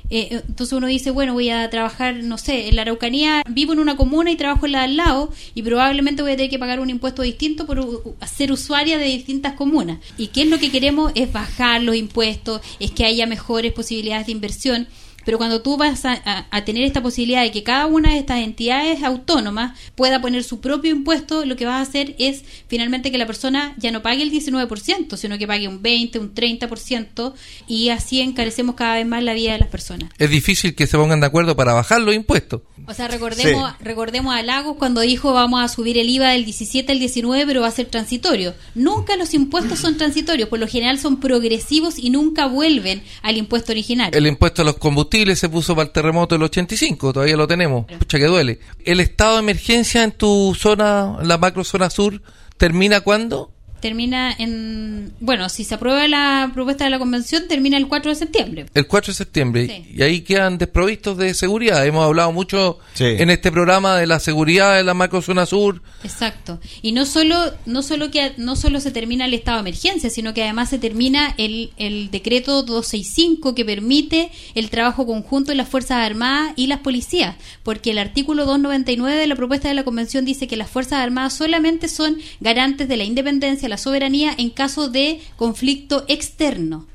Eh, 0.10 0.42
entonces 0.48 0.74
uno 0.74 0.88
dice, 0.88 1.12
bueno, 1.12 1.34
voy 1.34 1.50
a 1.50 1.70
trabajar, 1.70 2.16
no 2.16 2.38
sé, 2.38 2.68
en 2.68 2.76
la 2.76 2.84
Araucanía, 2.84 3.44
vivo 3.50 3.74
en 3.74 3.80
una 3.80 3.98
comuna 3.98 4.32
y 4.32 4.36
trabajo 4.36 4.66
en 4.66 4.74
la 4.74 4.80
de 4.80 4.86
al 4.86 4.98
lado 4.98 5.32
y 5.54 5.64
probablemente 5.64 6.22
voy 6.22 6.34
a 6.34 6.36
tener 6.36 6.52
que 6.52 6.60
pagar 6.60 6.80
un 6.80 6.90
impuesto 6.90 7.22
distinto 7.22 7.66
por 7.66 8.16
ser 8.26 8.52
usuaria 8.52 8.98
de 8.98 9.06
distintas 9.06 9.54
comunas. 9.54 10.00
¿Y 10.18 10.28
qué 10.28 10.44
es 10.44 10.48
lo 10.48 10.60
que 10.60 10.72
queremos? 10.72 11.12
Es 11.16 11.32
bajar 11.32 11.82
los 11.82 11.96
impuestos, 11.96 12.62
es 12.80 12.92
que 12.92 13.06
haya 13.06 13.26
mejores 13.26 13.74
posibilidades 13.74 14.28
de 14.28 14.32
inversión 14.32 14.88
pero 15.26 15.38
cuando 15.38 15.62
tú 15.62 15.76
vas 15.76 16.06
a, 16.06 16.46
tener 16.66 16.84
esta 16.84 17.02
posibilidad 17.02 17.42
de 17.42 17.52
que 17.52 17.64
cada 17.64 17.88
una 17.88 18.12
de 18.12 18.20
estas 18.20 18.40
entidades 18.40 19.04
autónomas 19.04 19.78
pueda 19.96 20.22
poner 20.22 20.44
su 20.44 20.62
propio 20.62 20.92
impuesto, 20.92 21.46
lo 21.46 21.56
que 21.56 21.66
vas 21.66 21.76
a 21.86 21.90
hacer 21.90 22.16
es 22.20 22.44
finalmente 22.68 23.12
que 23.12 23.18
la 23.18 23.26
persona 23.26 23.76
ya 23.78 23.92
no 23.92 24.02
pague 24.02 24.24
el 24.24 24.32
19%, 24.32 25.18
sino 25.18 25.38
que 25.38 25.48
pague 25.48 25.68
un 25.68 25.82
20, 25.82 26.20
un 26.20 26.34
30% 26.34 27.34
y 27.68 27.90
así 27.90 28.22
encarecemos 28.22 28.76
cada 28.76 28.96
vez 28.96 29.06
más 29.06 29.24
la 29.24 29.34
vida 29.34 29.54
de 29.54 29.60
las 29.60 29.70
personas. 29.70 30.12
Es 30.18 30.30
difícil 30.30 30.76
que 30.76 30.88
se 30.88 30.98
pongan 30.98 31.20
de 31.20 31.28
acuerdo 31.28 31.56
para 31.56 31.74
bajar 31.74 32.02
los 32.02 32.16
impuestos. 32.16 32.62
O 32.88 32.94
sea, 32.94 33.08
recordemos, 33.08 33.74
recordemos 33.80 34.36
a 34.36 34.44
Lagos 34.44 34.78
cuando 34.78 35.02
dijo 35.02 35.34
vamos 35.34 35.64
a 35.64 35.68
subir 35.68 35.98
el 35.98 36.10
IVA 36.10 36.30
del 36.30 36.46
17 36.46 36.92
al 36.92 37.00
19, 37.00 37.46
pero 37.48 37.62
va 37.62 37.68
a 37.68 37.72
ser 37.72 37.88
transitorio. 37.88 38.54
Nunca 38.76 39.16
los 39.16 39.34
impuestos 39.34 39.80
son 39.80 39.98
transitorios, 39.98 40.50
por 40.50 40.60
lo 40.60 40.68
general 40.68 41.00
son 41.00 41.20
progresivos 41.20 41.98
y 41.98 42.12
nunca 42.12 42.46
vuelven 42.46 43.04
al 43.24 43.38
impuesto 43.38 43.72
original. 43.72 44.12
El 44.14 44.28
impuesto 44.28 44.62
a 44.62 44.66
los 44.66 44.76
combustibles 44.78 45.15
se 45.36 45.50
puso 45.50 45.76
para 45.76 45.88
el 45.88 45.92
terremoto 45.92 46.36
del 46.36 46.44
85, 46.44 47.14
todavía 47.14 47.38
lo 47.38 47.48
tenemos. 47.48 47.86
Pucha 47.86 48.18
que 48.18 48.26
duele. 48.26 48.60
¿El 48.84 49.00
estado 49.00 49.36
de 49.36 49.40
emergencia 49.40 50.04
en 50.04 50.12
tu 50.12 50.56
zona, 50.58 51.18
la 51.24 51.38
macro 51.38 51.64
zona 51.64 51.90
sur, 51.90 52.22
termina 52.58 53.02
cuándo? 53.02 53.55
Termina 53.86 54.36
en. 54.40 55.14
Bueno, 55.20 55.48
si 55.48 55.64
se 55.64 55.76
aprueba 55.76 56.08
la 56.08 56.50
propuesta 56.56 56.86
de 56.86 56.90
la 56.90 56.98
convención, 56.98 57.48
termina 57.48 57.78
el 57.78 57.88
4 57.88 58.10
de 58.10 58.16
septiembre. 58.16 58.66
El 58.74 58.88
4 58.88 59.12
de 59.12 59.16
septiembre. 59.16 59.86
Y 59.94 60.02
ahí 60.02 60.22
quedan 60.22 60.58
desprovistos 60.58 61.20
de 61.20 61.36
seguridad. 61.36 61.86
Hemos 61.86 62.04
hablado 62.04 62.32
mucho 62.32 62.80
en 62.98 63.30
este 63.30 63.52
programa 63.52 63.96
de 63.96 64.08
la 64.08 64.20
seguridad 64.20 64.76
de 64.76 64.84
la 64.84 64.96
macrozona 64.96 65.46
sur. 65.46 65.84
Exacto. 66.04 66.60
Y 66.82 66.94
no 66.94 67.06
solo, 67.06 67.38
no 67.68 67.84
solo 67.84 68.10
que 68.10 68.34
no 68.38 68.56
solo 68.56 68.80
se 68.80 68.90
termina 68.90 69.26
el 69.26 69.36
estado 69.36 69.58
de 69.58 69.70
emergencia, 69.70 70.10
sino 70.10 70.34
que 70.34 70.42
además 70.42 70.72
se 70.72 70.80
termina 70.80 71.36
el, 71.38 71.72
el 71.78 72.10
decreto 72.10 72.64
265 72.64 73.54
que 73.54 73.66
permite 73.66 74.32
el 74.56 74.72
trabajo 74.72 75.06
conjunto 75.06 75.52
de 75.52 75.58
las 75.58 75.70
Fuerzas 75.70 75.98
Armadas 75.98 76.54
y 76.56 76.66
las 76.66 76.80
policías. 76.80 77.36
Porque 77.62 77.92
el 77.92 78.00
artículo 78.00 78.46
299 78.46 79.16
de 79.16 79.28
la 79.28 79.36
propuesta 79.36 79.68
de 79.68 79.76
la 79.76 79.84
convención 79.84 80.26
dice 80.26 80.48
que 80.48 80.58
las 80.58 80.72
Fuerzas 80.72 81.04
Armadas 81.04 81.34
solamente 81.34 81.88
son 81.88 82.18
garantes 82.40 82.88
de 82.88 82.98
la 82.98 83.04
independencia, 83.04 83.70
soberanía 83.78 84.34
en 84.38 84.50
caso 84.50 84.90
de 84.90 85.22
conflicto 85.36 86.06
externo. 86.08 86.88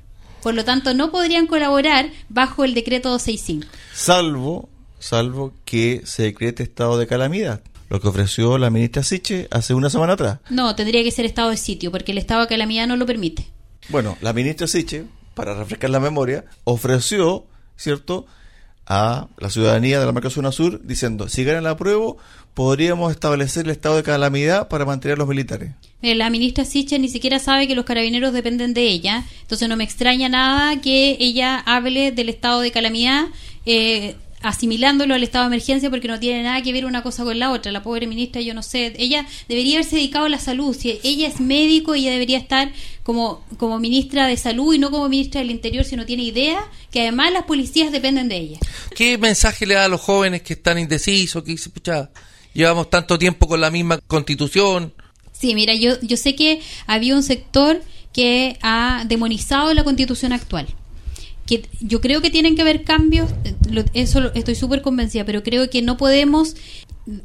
Por 0.43 0.55
lo 0.55 0.65
tanto, 0.65 0.95
no 0.95 1.11
podrían 1.11 1.47
colaborar 1.47 2.11
bajo 2.29 2.65
el 2.65 2.75
decreto 2.75 3.11
265. 3.11 3.67
Salvo, 3.93 4.69
salvo 4.99 5.53
que 5.65 6.03
se 6.05 6.25
decrete 6.25 6.63
estado 6.63 6.99
de 6.99 7.07
calamidad 7.07 7.61
lo 7.91 8.01
que 8.01 8.09
ofreció 8.09 8.57
la 8.57 8.71
ministra 8.71 9.03
Siche 9.03 9.49
hace 9.51 9.75
una 9.75 9.91
semana 9.91 10.15
atrás. 10.15 10.39
No, 10.49 10.75
tendría 10.77 11.03
que 11.03 11.11
ser 11.11 11.27
estado 11.27 11.51
de 11.51 11.57
sitio, 11.57 11.91
porque 11.91 12.13
el 12.13 12.19
estado 12.19 12.43
de 12.43 12.47
calamidad 12.47 12.87
no 12.87 12.97
lo 12.97 13.05
permite. 13.05 13.49
Bueno, 13.89 14.17
la 14.21 14.33
ministra 14.33 14.69
Siche, 14.69 15.05
para 15.35 15.55
refrescar 15.55 15.91
la 15.91 15.99
memoria, 15.99 16.45
ofreció, 16.65 17.47
¿cierto?, 17.77 18.27
a 18.87 19.29
la 19.39 19.51
ciudadanía 19.51 20.01
de 20.01 20.07
la 20.07 20.13
marca 20.13 20.31
zona 20.31 20.51
sur 20.51 20.81
diciendo, 20.83 21.29
si 21.29 21.45
ganan 21.45 21.65
la 21.65 21.77
prueba, 21.77 22.15
podríamos 22.55 23.11
establecer 23.13 23.67
el 23.67 23.71
estado 23.71 23.97
de 23.97 24.03
calamidad 24.03 24.69
para 24.69 24.85
mantener 24.85 25.17
a 25.17 25.19
los 25.19 25.29
militares. 25.29 25.73
Eh, 26.03 26.15
la 26.15 26.31
ministra 26.31 26.65
Sicha 26.65 26.99
ni 26.99 27.09
siquiera 27.09 27.39
sabe 27.39 27.69
que 27.69 27.75
los 27.75 27.85
carabineros 27.85 28.33
dependen 28.33 28.75
de 28.75 28.89
ella, 28.89 29.25
entonces 29.43 29.69
no 29.69 29.77
me 29.77 29.85
extraña 29.85 30.29
nada 30.29 30.81
que 30.81 31.17
ella 31.21 31.59
hable 31.59 32.13
del 32.13 32.29
estado 32.29 32.61
de 32.61 32.71
calamidad. 32.71 33.27
Eh, 33.67 34.17
asimilándolo 34.43 35.15
al 35.15 35.23
estado 35.23 35.45
de 35.45 35.57
emergencia 35.57 35.91
porque 35.91 36.09
no 36.09 36.19
tiene 36.19 36.43
nada 36.43 36.63
que 36.63 36.73
ver 36.73 36.87
una 36.87 37.03
cosa 37.03 37.25
con 37.25 37.39
la 37.39 37.51
otra. 37.51 37.73
La 37.73 37.83
pobre 37.83 38.07
ministra, 38.07 38.41
yo 38.41 38.55
no 38.55 38.63
sé, 38.63 38.95
ella 38.97 39.27
debería 39.49 39.77
haberse 39.77 39.97
dedicado 39.97 40.27
a 40.27 40.29
la 40.29 40.39
salud. 40.39 40.75
Si 40.75 40.99
ella 41.03 41.29
es 41.29 41.41
médico, 41.41 41.95
ella 41.95 42.11
debería 42.11 42.39
estar 42.39 42.73
como, 43.03 43.45
como 43.59 43.79
ministra 43.79 44.27
de 44.27 44.37
salud 44.37 44.75
y 44.75 44.79
no 44.79 44.91
como 44.91 45.09
ministra 45.09 45.41
del 45.41 45.51
interior 45.51 45.85
si 45.85 45.97
no 45.97 46.07
tiene 46.07 46.23
idea 46.23 46.63
que 46.91 47.03
además 47.03 47.33
las 47.33 47.45
policías 47.45 47.93
dependen 47.93 48.29
de 48.29 48.37
ella. 48.37 48.59
¿Qué 48.97 49.19
mensaje 49.19 49.67
le 49.67 49.75
da 49.75 49.85
a 49.85 49.89
los 49.89 50.01
jóvenes 50.01 50.43
que 50.43 50.55
están 50.55 50.79
indecisos, 50.79 51.43
que 51.45 51.53
dicen, 51.53 51.73
pucha, 51.73 52.11
llevamos 52.53 52.91
tanto 52.91 53.19
tiempo 53.19 53.49
con 53.49 53.61
la 53.61 53.71
misma 53.71 53.99
constitución? 54.07 54.93
Sí, 55.33 55.55
mira, 55.55 55.75
yo, 55.75 56.01
yo 56.01 56.17
sé 56.17 56.35
que 56.35 56.61
había 56.87 57.15
un 57.15 57.23
sector 57.23 57.83
que 58.13 58.59
ha 58.63 59.05
demonizado 59.07 59.73
la 59.75 59.85
constitución 59.85 60.33
actual 60.33 60.67
que 61.51 61.65
yo 61.81 62.01
creo 62.01 62.23
que 62.23 62.31
tienen 62.31 62.55
que 62.55 62.63
haber 62.63 62.85
cambios, 62.85 63.29
eso 63.93 64.33
estoy 64.35 64.55
súper 64.55 64.83
convencida, 64.83 65.25
pero 65.25 65.43
creo 65.43 65.69
que 65.69 65.83
no 65.83 65.97
podemos 65.97 66.55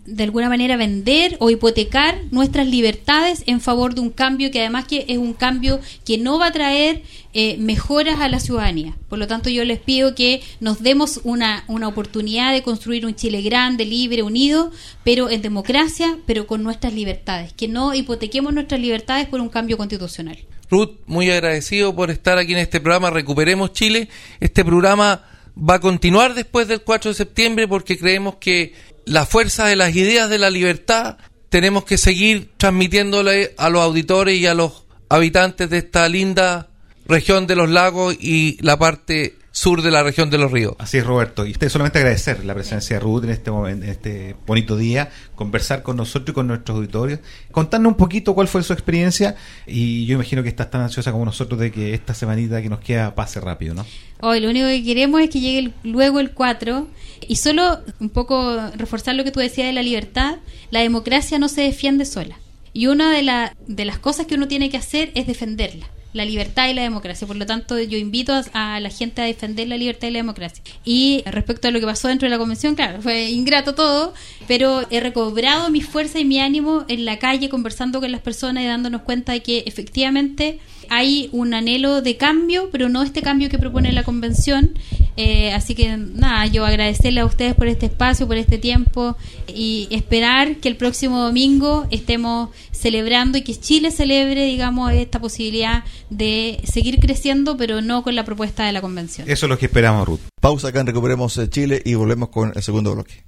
de 0.06 0.24
alguna 0.24 0.50
manera 0.50 0.78
vender 0.78 1.38
o 1.40 1.50
hipotecar 1.50 2.20
nuestras 2.32 2.68
libertades 2.68 3.44
en 3.46 3.62
favor 3.62 3.94
de 3.94 4.02
un 4.02 4.10
cambio 4.10 4.50
que 4.50 4.60
además 4.60 4.86
que 4.86 5.06
es 5.08 5.18
un 5.18 5.34
cambio 5.34 5.80
que 6.04 6.18
no 6.18 6.40
va 6.40 6.48
a 6.48 6.52
traer 6.52 7.04
eh, 7.34 7.58
mejoras 7.58 8.20
a 8.22 8.30
la 8.30 8.40
ciudadanía. 8.40 8.96
Por 9.10 9.20
lo 9.20 9.28
tanto, 9.28 9.50
yo 9.50 9.64
les 9.66 9.80
pido 9.80 10.16
que 10.16 10.42
nos 10.60 10.82
demos 10.82 11.20
una, 11.24 11.66
una 11.68 11.88
oportunidad 11.88 12.54
de 12.54 12.64
construir 12.64 13.06
un 13.06 13.16
Chile 13.16 13.42
grande, 13.42 13.86
libre, 13.86 14.24
unido, 14.24 14.72
pero 15.04 15.30
en 15.30 15.42
democracia, 15.42 16.18
pero 16.26 16.48
con 16.48 16.64
nuestras 16.64 16.94
libertades. 16.94 17.54
Que 17.54 17.68
no 17.68 17.94
hipotequemos 17.94 18.54
nuestras 18.54 18.80
libertades 18.80 19.28
por 19.28 19.42
un 19.42 19.50
cambio 19.50 19.78
constitucional. 19.78 20.38
Ruth, 20.70 20.92
muy 21.06 21.30
agradecido 21.30 21.96
por 21.96 22.10
estar 22.10 22.38
aquí 22.38 22.54
en 22.54 22.60
este 22.60 22.80
programa 22.80 23.12
Recuperemos 23.12 23.74
Chile. 23.74 24.10
Este 24.40 24.66
programa 24.66 25.24
va 25.58 25.76
a 25.76 25.80
continuar 25.80 26.34
después 26.34 26.68
del 26.68 26.82
4 26.82 27.12
de 27.12 27.16
septiembre 27.16 27.68
porque 27.68 27.98
creemos 27.98 28.36
que 28.36 28.74
la 29.06 29.26
fuerza 29.26 29.68
de 29.68 29.76
las 29.76 29.96
ideas 29.96 30.30
de 30.30 30.40
la 30.40 30.50
libertad 30.50 31.18
tenemos 31.50 31.86
que 31.86 31.98
seguir 31.98 32.50
transmitiéndole 32.58 33.54
a 33.58 33.70
los 33.70 33.82
auditores 33.82 34.38
y 34.38 34.46
a 34.48 34.54
los 34.54 34.86
habitantes 35.10 35.70
de 35.70 35.78
esta 35.78 36.10
linda 36.10 36.70
región 37.06 37.48
de 37.48 37.56
los 37.56 37.70
lagos 37.70 38.16
y 38.20 38.58
la 38.62 38.78
parte 38.78 39.36
sur 39.56 39.82
de 39.82 39.90
la 39.90 40.04
región 40.04 40.30
de 40.30 40.38
los 40.38 40.52
ríos. 40.52 40.76
Así 40.80 40.98
es, 40.98 41.06
Roberto. 41.06 41.46
Y 41.46 41.52
usted 41.52 41.70
solamente 41.70 42.00
agradecer 42.00 42.44
la 42.44 42.54
presencia 42.54 42.98
de 42.98 43.00
Ruth 43.00 43.24
en 43.24 43.30
este 43.30 43.52
momento, 43.52 43.86
en 43.86 43.90
este 43.90 44.36
bonito 44.46 44.76
día, 44.76 45.10
conversar 45.34 45.82
con 45.82 45.96
nosotros 45.96 46.32
y 46.32 46.34
con 46.34 46.48
nuestros 46.48 46.76
auditorios, 46.76 47.22
contarnos 47.52 47.94
un 47.94 47.98
poquito 47.98 48.36
cuál 48.36 48.50
fue 48.50 48.64
su 48.64 48.74
experiencia 48.74 49.38
y 49.66 50.06
yo 50.08 50.16
imagino 50.16 50.44
que 50.44 50.50
estás 50.50 50.70
tan 50.70 50.82
ansiosa 50.82 51.14
como 51.14 51.24
nosotros 51.24 51.58
de 51.58 51.72
que 51.72 51.94
esta 51.94 52.14
semanita 52.14 52.62
que 52.62 52.68
nos 52.68 52.82
queda 52.82 53.16
pase 53.16 53.40
rápido, 53.40 53.74
¿no? 53.76 53.86
Hoy 54.20 54.42
lo 54.42 54.50
único 54.50 54.68
que 54.68 54.84
queremos 54.84 55.22
es 55.22 55.30
que 55.30 55.40
llegue 55.40 55.72
luego 55.84 56.20
el 56.20 56.32
4 56.32 56.90
y 57.26 57.38
solo 57.38 57.80
un 58.02 58.10
poco 58.10 58.60
reforzar 58.76 59.16
lo 59.16 59.24
que 59.24 59.32
tú 59.32 59.40
decías 59.40 59.68
de 59.68 59.74
la 59.74 59.84
libertad, 59.84 60.36
la 60.70 60.82
democracia 60.82 61.40
no 61.40 61.48
se 61.48 61.62
defiende 61.62 62.04
sola. 62.04 62.38
Y 62.74 62.88
una 62.88 63.10
de, 63.14 63.52
de 63.68 63.86
las 63.86 64.00
cosas 64.00 64.26
que 64.26 64.36
uno 64.36 64.50
tiene 64.50 64.70
que 64.70 64.76
hacer 64.76 65.14
es 65.16 65.28
defenderla 65.28 65.88
la 66.16 66.24
libertad 66.24 66.70
y 66.70 66.74
la 66.74 66.82
democracia. 66.82 67.28
Por 67.28 67.36
lo 67.36 67.46
tanto, 67.46 67.78
yo 67.78 67.98
invito 67.98 68.34
a, 68.54 68.80
la 68.80 68.90
gente 68.90 69.22
a 69.22 69.26
defender 69.26 69.68
la 69.68 69.78
libertad 69.78 70.08
y 70.08 70.12
la 70.12 70.20
democracia. 70.20 70.64
Y 70.86 71.24
respecto 71.26 71.68
a 71.68 71.72
lo 71.72 71.80
que 71.82 71.86
pasó 71.86 72.08
dentro 72.08 72.26
de 72.26 72.30
la 72.30 72.38
convención, 72.38 72.74
claro, 72.74 73.02
fue 73.02 73.30
ingrato 73.30 73.76
todo, 73.76 74.14
pero 74.48 74.86
he 74.90 75.02
recobrado 75.02 75.70
mi 75.70 75.82
fuerza 75.82 76.18
y 76.18 76.24
mi 76.24 76.40
ánimo 76.40 76.86
en 76.88 77.04
la 77.04 77.20
calle 77.20 77.50
conversando 77.50 78.00
con 78.00 78.14
las 78.14 78.22
personas 78.22 78.64
y 78.64 78.68
dándonos 78.68 79.02
cuenta 79.02 79.34
de 79.34 79.42
que 79.42 79.64
efectivamente 79.68 80.60
hay 80.90 81.30
un 81.34 81.54
anhelo 81.54 82.02
de 82.02 82.16
cambio, 82.16 82.70
pero 82.72 82.88
no 82.88 83.04
este 83.04 83.22
cambio 83.22 83.50
que 83.50 83.60
propone 83.60 83.92
la 83.92 84.04
convención. 84.04 84.72
Eh, 85.18 85.54
así 85.54 85.76
que 85.76 85.96
nada, 85.98 86.46
yo 86.48 86.66
agradecerle 86.66 87.22
a 87.22 87.26
ustedes 87.26 87.54
por 87.56 87.68
este 87.68 87.86
espacio, 87.86 88.28
por 88.28 88.38
este 88.38 88.58
tiempo 88.58 89.16
y 89.48 89.88
esperar 89.92 90.58
que 90.58 90.68
el 90.68 90.76
próximo 90.76 91.20
domingo 91.20 91.88
estemos 91.90 92.50
celebrando 92.72 93.38
y 93.38 93.44
que 93.44 93.56
Chile 93.56 93.92
celebre, 93.92 94.46
digamos, 94.46 94.92
esta 94.92 95.20
posibilidad 95.20 95.84
de 96.10 96.60
seguir 96.66 97.00
creciendo, 97.00 97.56
pero 97.56 97.82
no 97.82 98.04
con 98.04 98.16
la 98.16 98.26
propuesta 98.26 98.66
de 98.66 98.74
la 98.74 98.82
convención. 98.82 99.30
Eso 99.30 99.46
es 99.46 99.50
lo 99.50 99.58
que 99.58 99.68
esperamos, 99.68 100.06
Ruth. 100.06 100.20
Pausa 100.42 100.68
acá 100.68 100.82
en 100.82 100.88
Recuperemos 100.88 101.38
eh, 101.38 101.50
Chile 101.50 101.82
y 101.86 101.96
volvemos 101.96 102.30
con 102.30 102.52
el 102.54 102.62
segundo 102.62 102.94
bloque. 102.94 103.24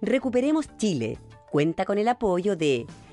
Recuperemos 0.00 0.66
Chile 0.78 1.18
cuenta 1.50 1.84
con 1.84 1.98
el 1.98 2.08
apoyo 2.08 2.56
de 2.56 2.86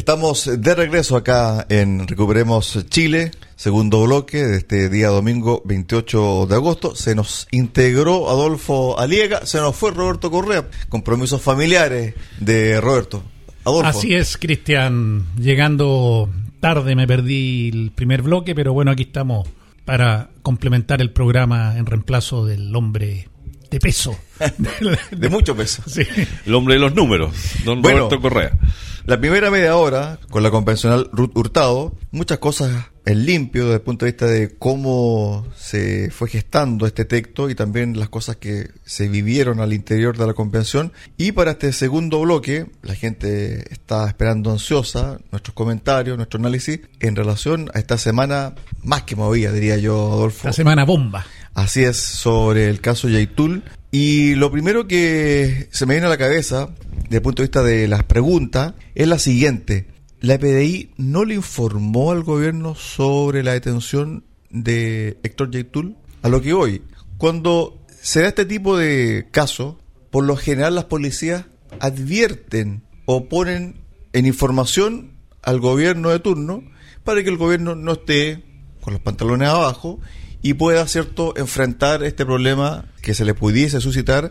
Estamos 0.00 0.50
de 0.58 0.74
regreso 0.74 1.14
acá 1.14 1.66
en 1.68 2.08
Recuperemos 2.08 2.86
Chile, 2.88 3.32
segundo 3.54 4.02
bloque 4.02 4.42
de 4.42 4.56
este 4.56 4.88
día 4.88 5.08
domingo 5.08 5.60
28 5.66 6.46
de 6.46 6.54
agosto. 6.54 6.96
Se 6.96 7.14
nos 7.14 7.46
integró 7.50 8.30
Adolfo 8.30 8.98
Aliega, 8.98 9.44
se 9.44 9.58
nos 9.58 9.76
fue 9.76 9.90
Roberto 9.90 10.30
Correa, 10.30 10.66
compromisos 10.88 11.42
familiares 11.42 12.14
de 12.38 12.80
Roberto. 12.80 13.22
Adolfo. 13.62 13.90
Así 13.90 14.14
es, 14.14 14.38
Cristian, 14.38 15.26
llegando 15.36 16.30
tarde 16.60 16.96
me 16.96 17.06
perdí 17.06 17.68
el 17.68 17.92
primer 17.94 18.22
bloque, 18.22 18.54
pero 18.54 18.72
bueno, 18.72 18.92
aquí 18.92 19.02
estamos 19.02 19.50
para 19.84 20.30
complementar 20.40 21.02
el 21.02 21.10
programa 21.10 21.76
en 21.76 21.84
reemplazo 21.84 22.46
del 22.46 22.74
hombre 22.74 23.28
de 23.70 23.80
peso. 23.80 24.16
de 25.10 25.28
mucho 25.28 25.56
peso. 25.56 25.82
Sí. 25.86 26.02
El 26.44 26.54
hombre 26.54 26.74
de 26.74 26.80
los 26.80 26.94
números, 26.94 27.34
don 27.64 27.82
Roberto 27.82 28.20
Correa. 28.20 28.52
La 29.06 29.18
primera 29.18 29.50
media 29.50 29.76
hora, 29.76 30.18
con 30.28 30.42
la 30.42 30.50
convencional 30.50 31.08
Ruth 31.12 31.36
Hurtado, 31.36 31.94
muchas 32.10 32.38
cosas 32.38 32.90
en 33.06 33.24
limpio 33.24 33.64
desde 33.64 33.76
el 33.76 33.80
punto 33.80 34.04
de 34.04 34.12
vista 34.12 34.26
de 34.26 34.56
cómo 34.56 35.46
se 35.56 36.10
fue 36.10 36.28
gestando 36.28 36.86
este 36.86 37.04
texto 37.04 37.48
y 37.48 37.54
también 37.54 37.98
las 37.98 38.08
cosas 38.08 38.36
que 38.36 38.70
se 38.84 39.08
vivieron 39.08 39.60
al 39.60 39.72
interior 39.72 40.16
de 40.16 40.26
la 40.26 40.34
convención. 40.34 40.92
Y 41.16 41.32
para 41.32 41.52
este 41.52 41.72
segundo 41.72 42.20
bloque, 42.20 42.66
la 42.82 42.94
gente 42.94 43.72
está 43.72 44.06
esperando 44.06 44.50
ansiosa 44.50 45.18
nuestros 45.32 45.54
comentarios, 45.54 46.16
nuestro 46.16 46.38
análisis 46.38 46.80
en 47.00 47.16
relación 47.16 47.70
a 47.74 47.78
esta 47.78 47.96
semana 47.98 48.54
más 48.82 49.02
que 49.02 49.16
movida, 49.16 49.50
diría 49.50 49.78
yo, 49.78 50.12
Adolfo. 50.12 50.46
La 50.46 50.52
semana 50.52 50.84
bomba. 50.84 51.24
Así 51.54 51.82
es, 51.82 51.96
sobre 51.96 52.68
el 52.68 52.80
caso 52.80 53.08
Yaitul. 53.08 53.62
Y 53.90 54.34
lo 54.36 54.50
primero 54.50 54.86
que 54.86 55.68
se 55.72 55.86
me 55.86 55.94
viene 55.94 56.06
a 56.06 56.10
la 56.10 56.18
cabeza 56.18 56.70
desde 57.10 57.16
el 57.16 57.22
punto 57.22 57.42
de 57.42 57.48
vista 57.48 57.62
de 57.64 57.88
las 57.88 58.04
preguntas, 58.04 58.74
es 58.94 59.08
la 59.08 59.18
siguiente. 59.18 59.88
La 60.20 60.34
EPDI 60.34 60.90
no 60.96 61.24
le 61.24 61.34
informó 61.34 62.12
al 62.12 62.22
gobierno 62.22 62.76
sobre 62.76 63.42
la 63.42 63.52
detención 63.52 64.22
de 64.50 65.18
Héctor 65.24 65.50
Yaitul. 65.50 65.96
A 66.22 66.28
lo 66.28 66.40
que 66.40 66.52
hoy, 66.52 66.82
cuando 67.18 67.84
se 68.00 68.20
da 68.20 68.28
este 68.28 68.44
tipo 68.44 68.76
de 68.76 69.26
casos, 69.32 69.74
por 70.12 70.24
lo 70.24 70.36
general 70.36 70.76
las 70.76 70.84
policías 70.84 71.46
advierten 71.80 72.82
o 73.06 73.28
ponen 73.28 73.80
en 74.12 74.26
información 74.26 75.10
al 75.42 75.58
gobierno 75.58 76.10
de 76.10 76.20
turno 76.20 76.62
para 77.02 77.24
que 77.24 77.30
el 77.30 77.38
gobierno 77.38 77.74
no 77.74 77.94
esté 77.94 78.44
con 78.82 78.92
los 78.92 79.02
pantalones 79.02 79.48
abajo 79.48 79.98
y 80.42 80.54
pueda, 80.54 80.86
¿cierto?, 80.86 81.34
enfrentar 81.36 82.02
este 82.02 82.24
problema 82.24 82.84
que 83.02 83.14
se 83.14 83.24
le 83.24 83.34
pudiese 83.34 83.80
suscitar 83.80 84.30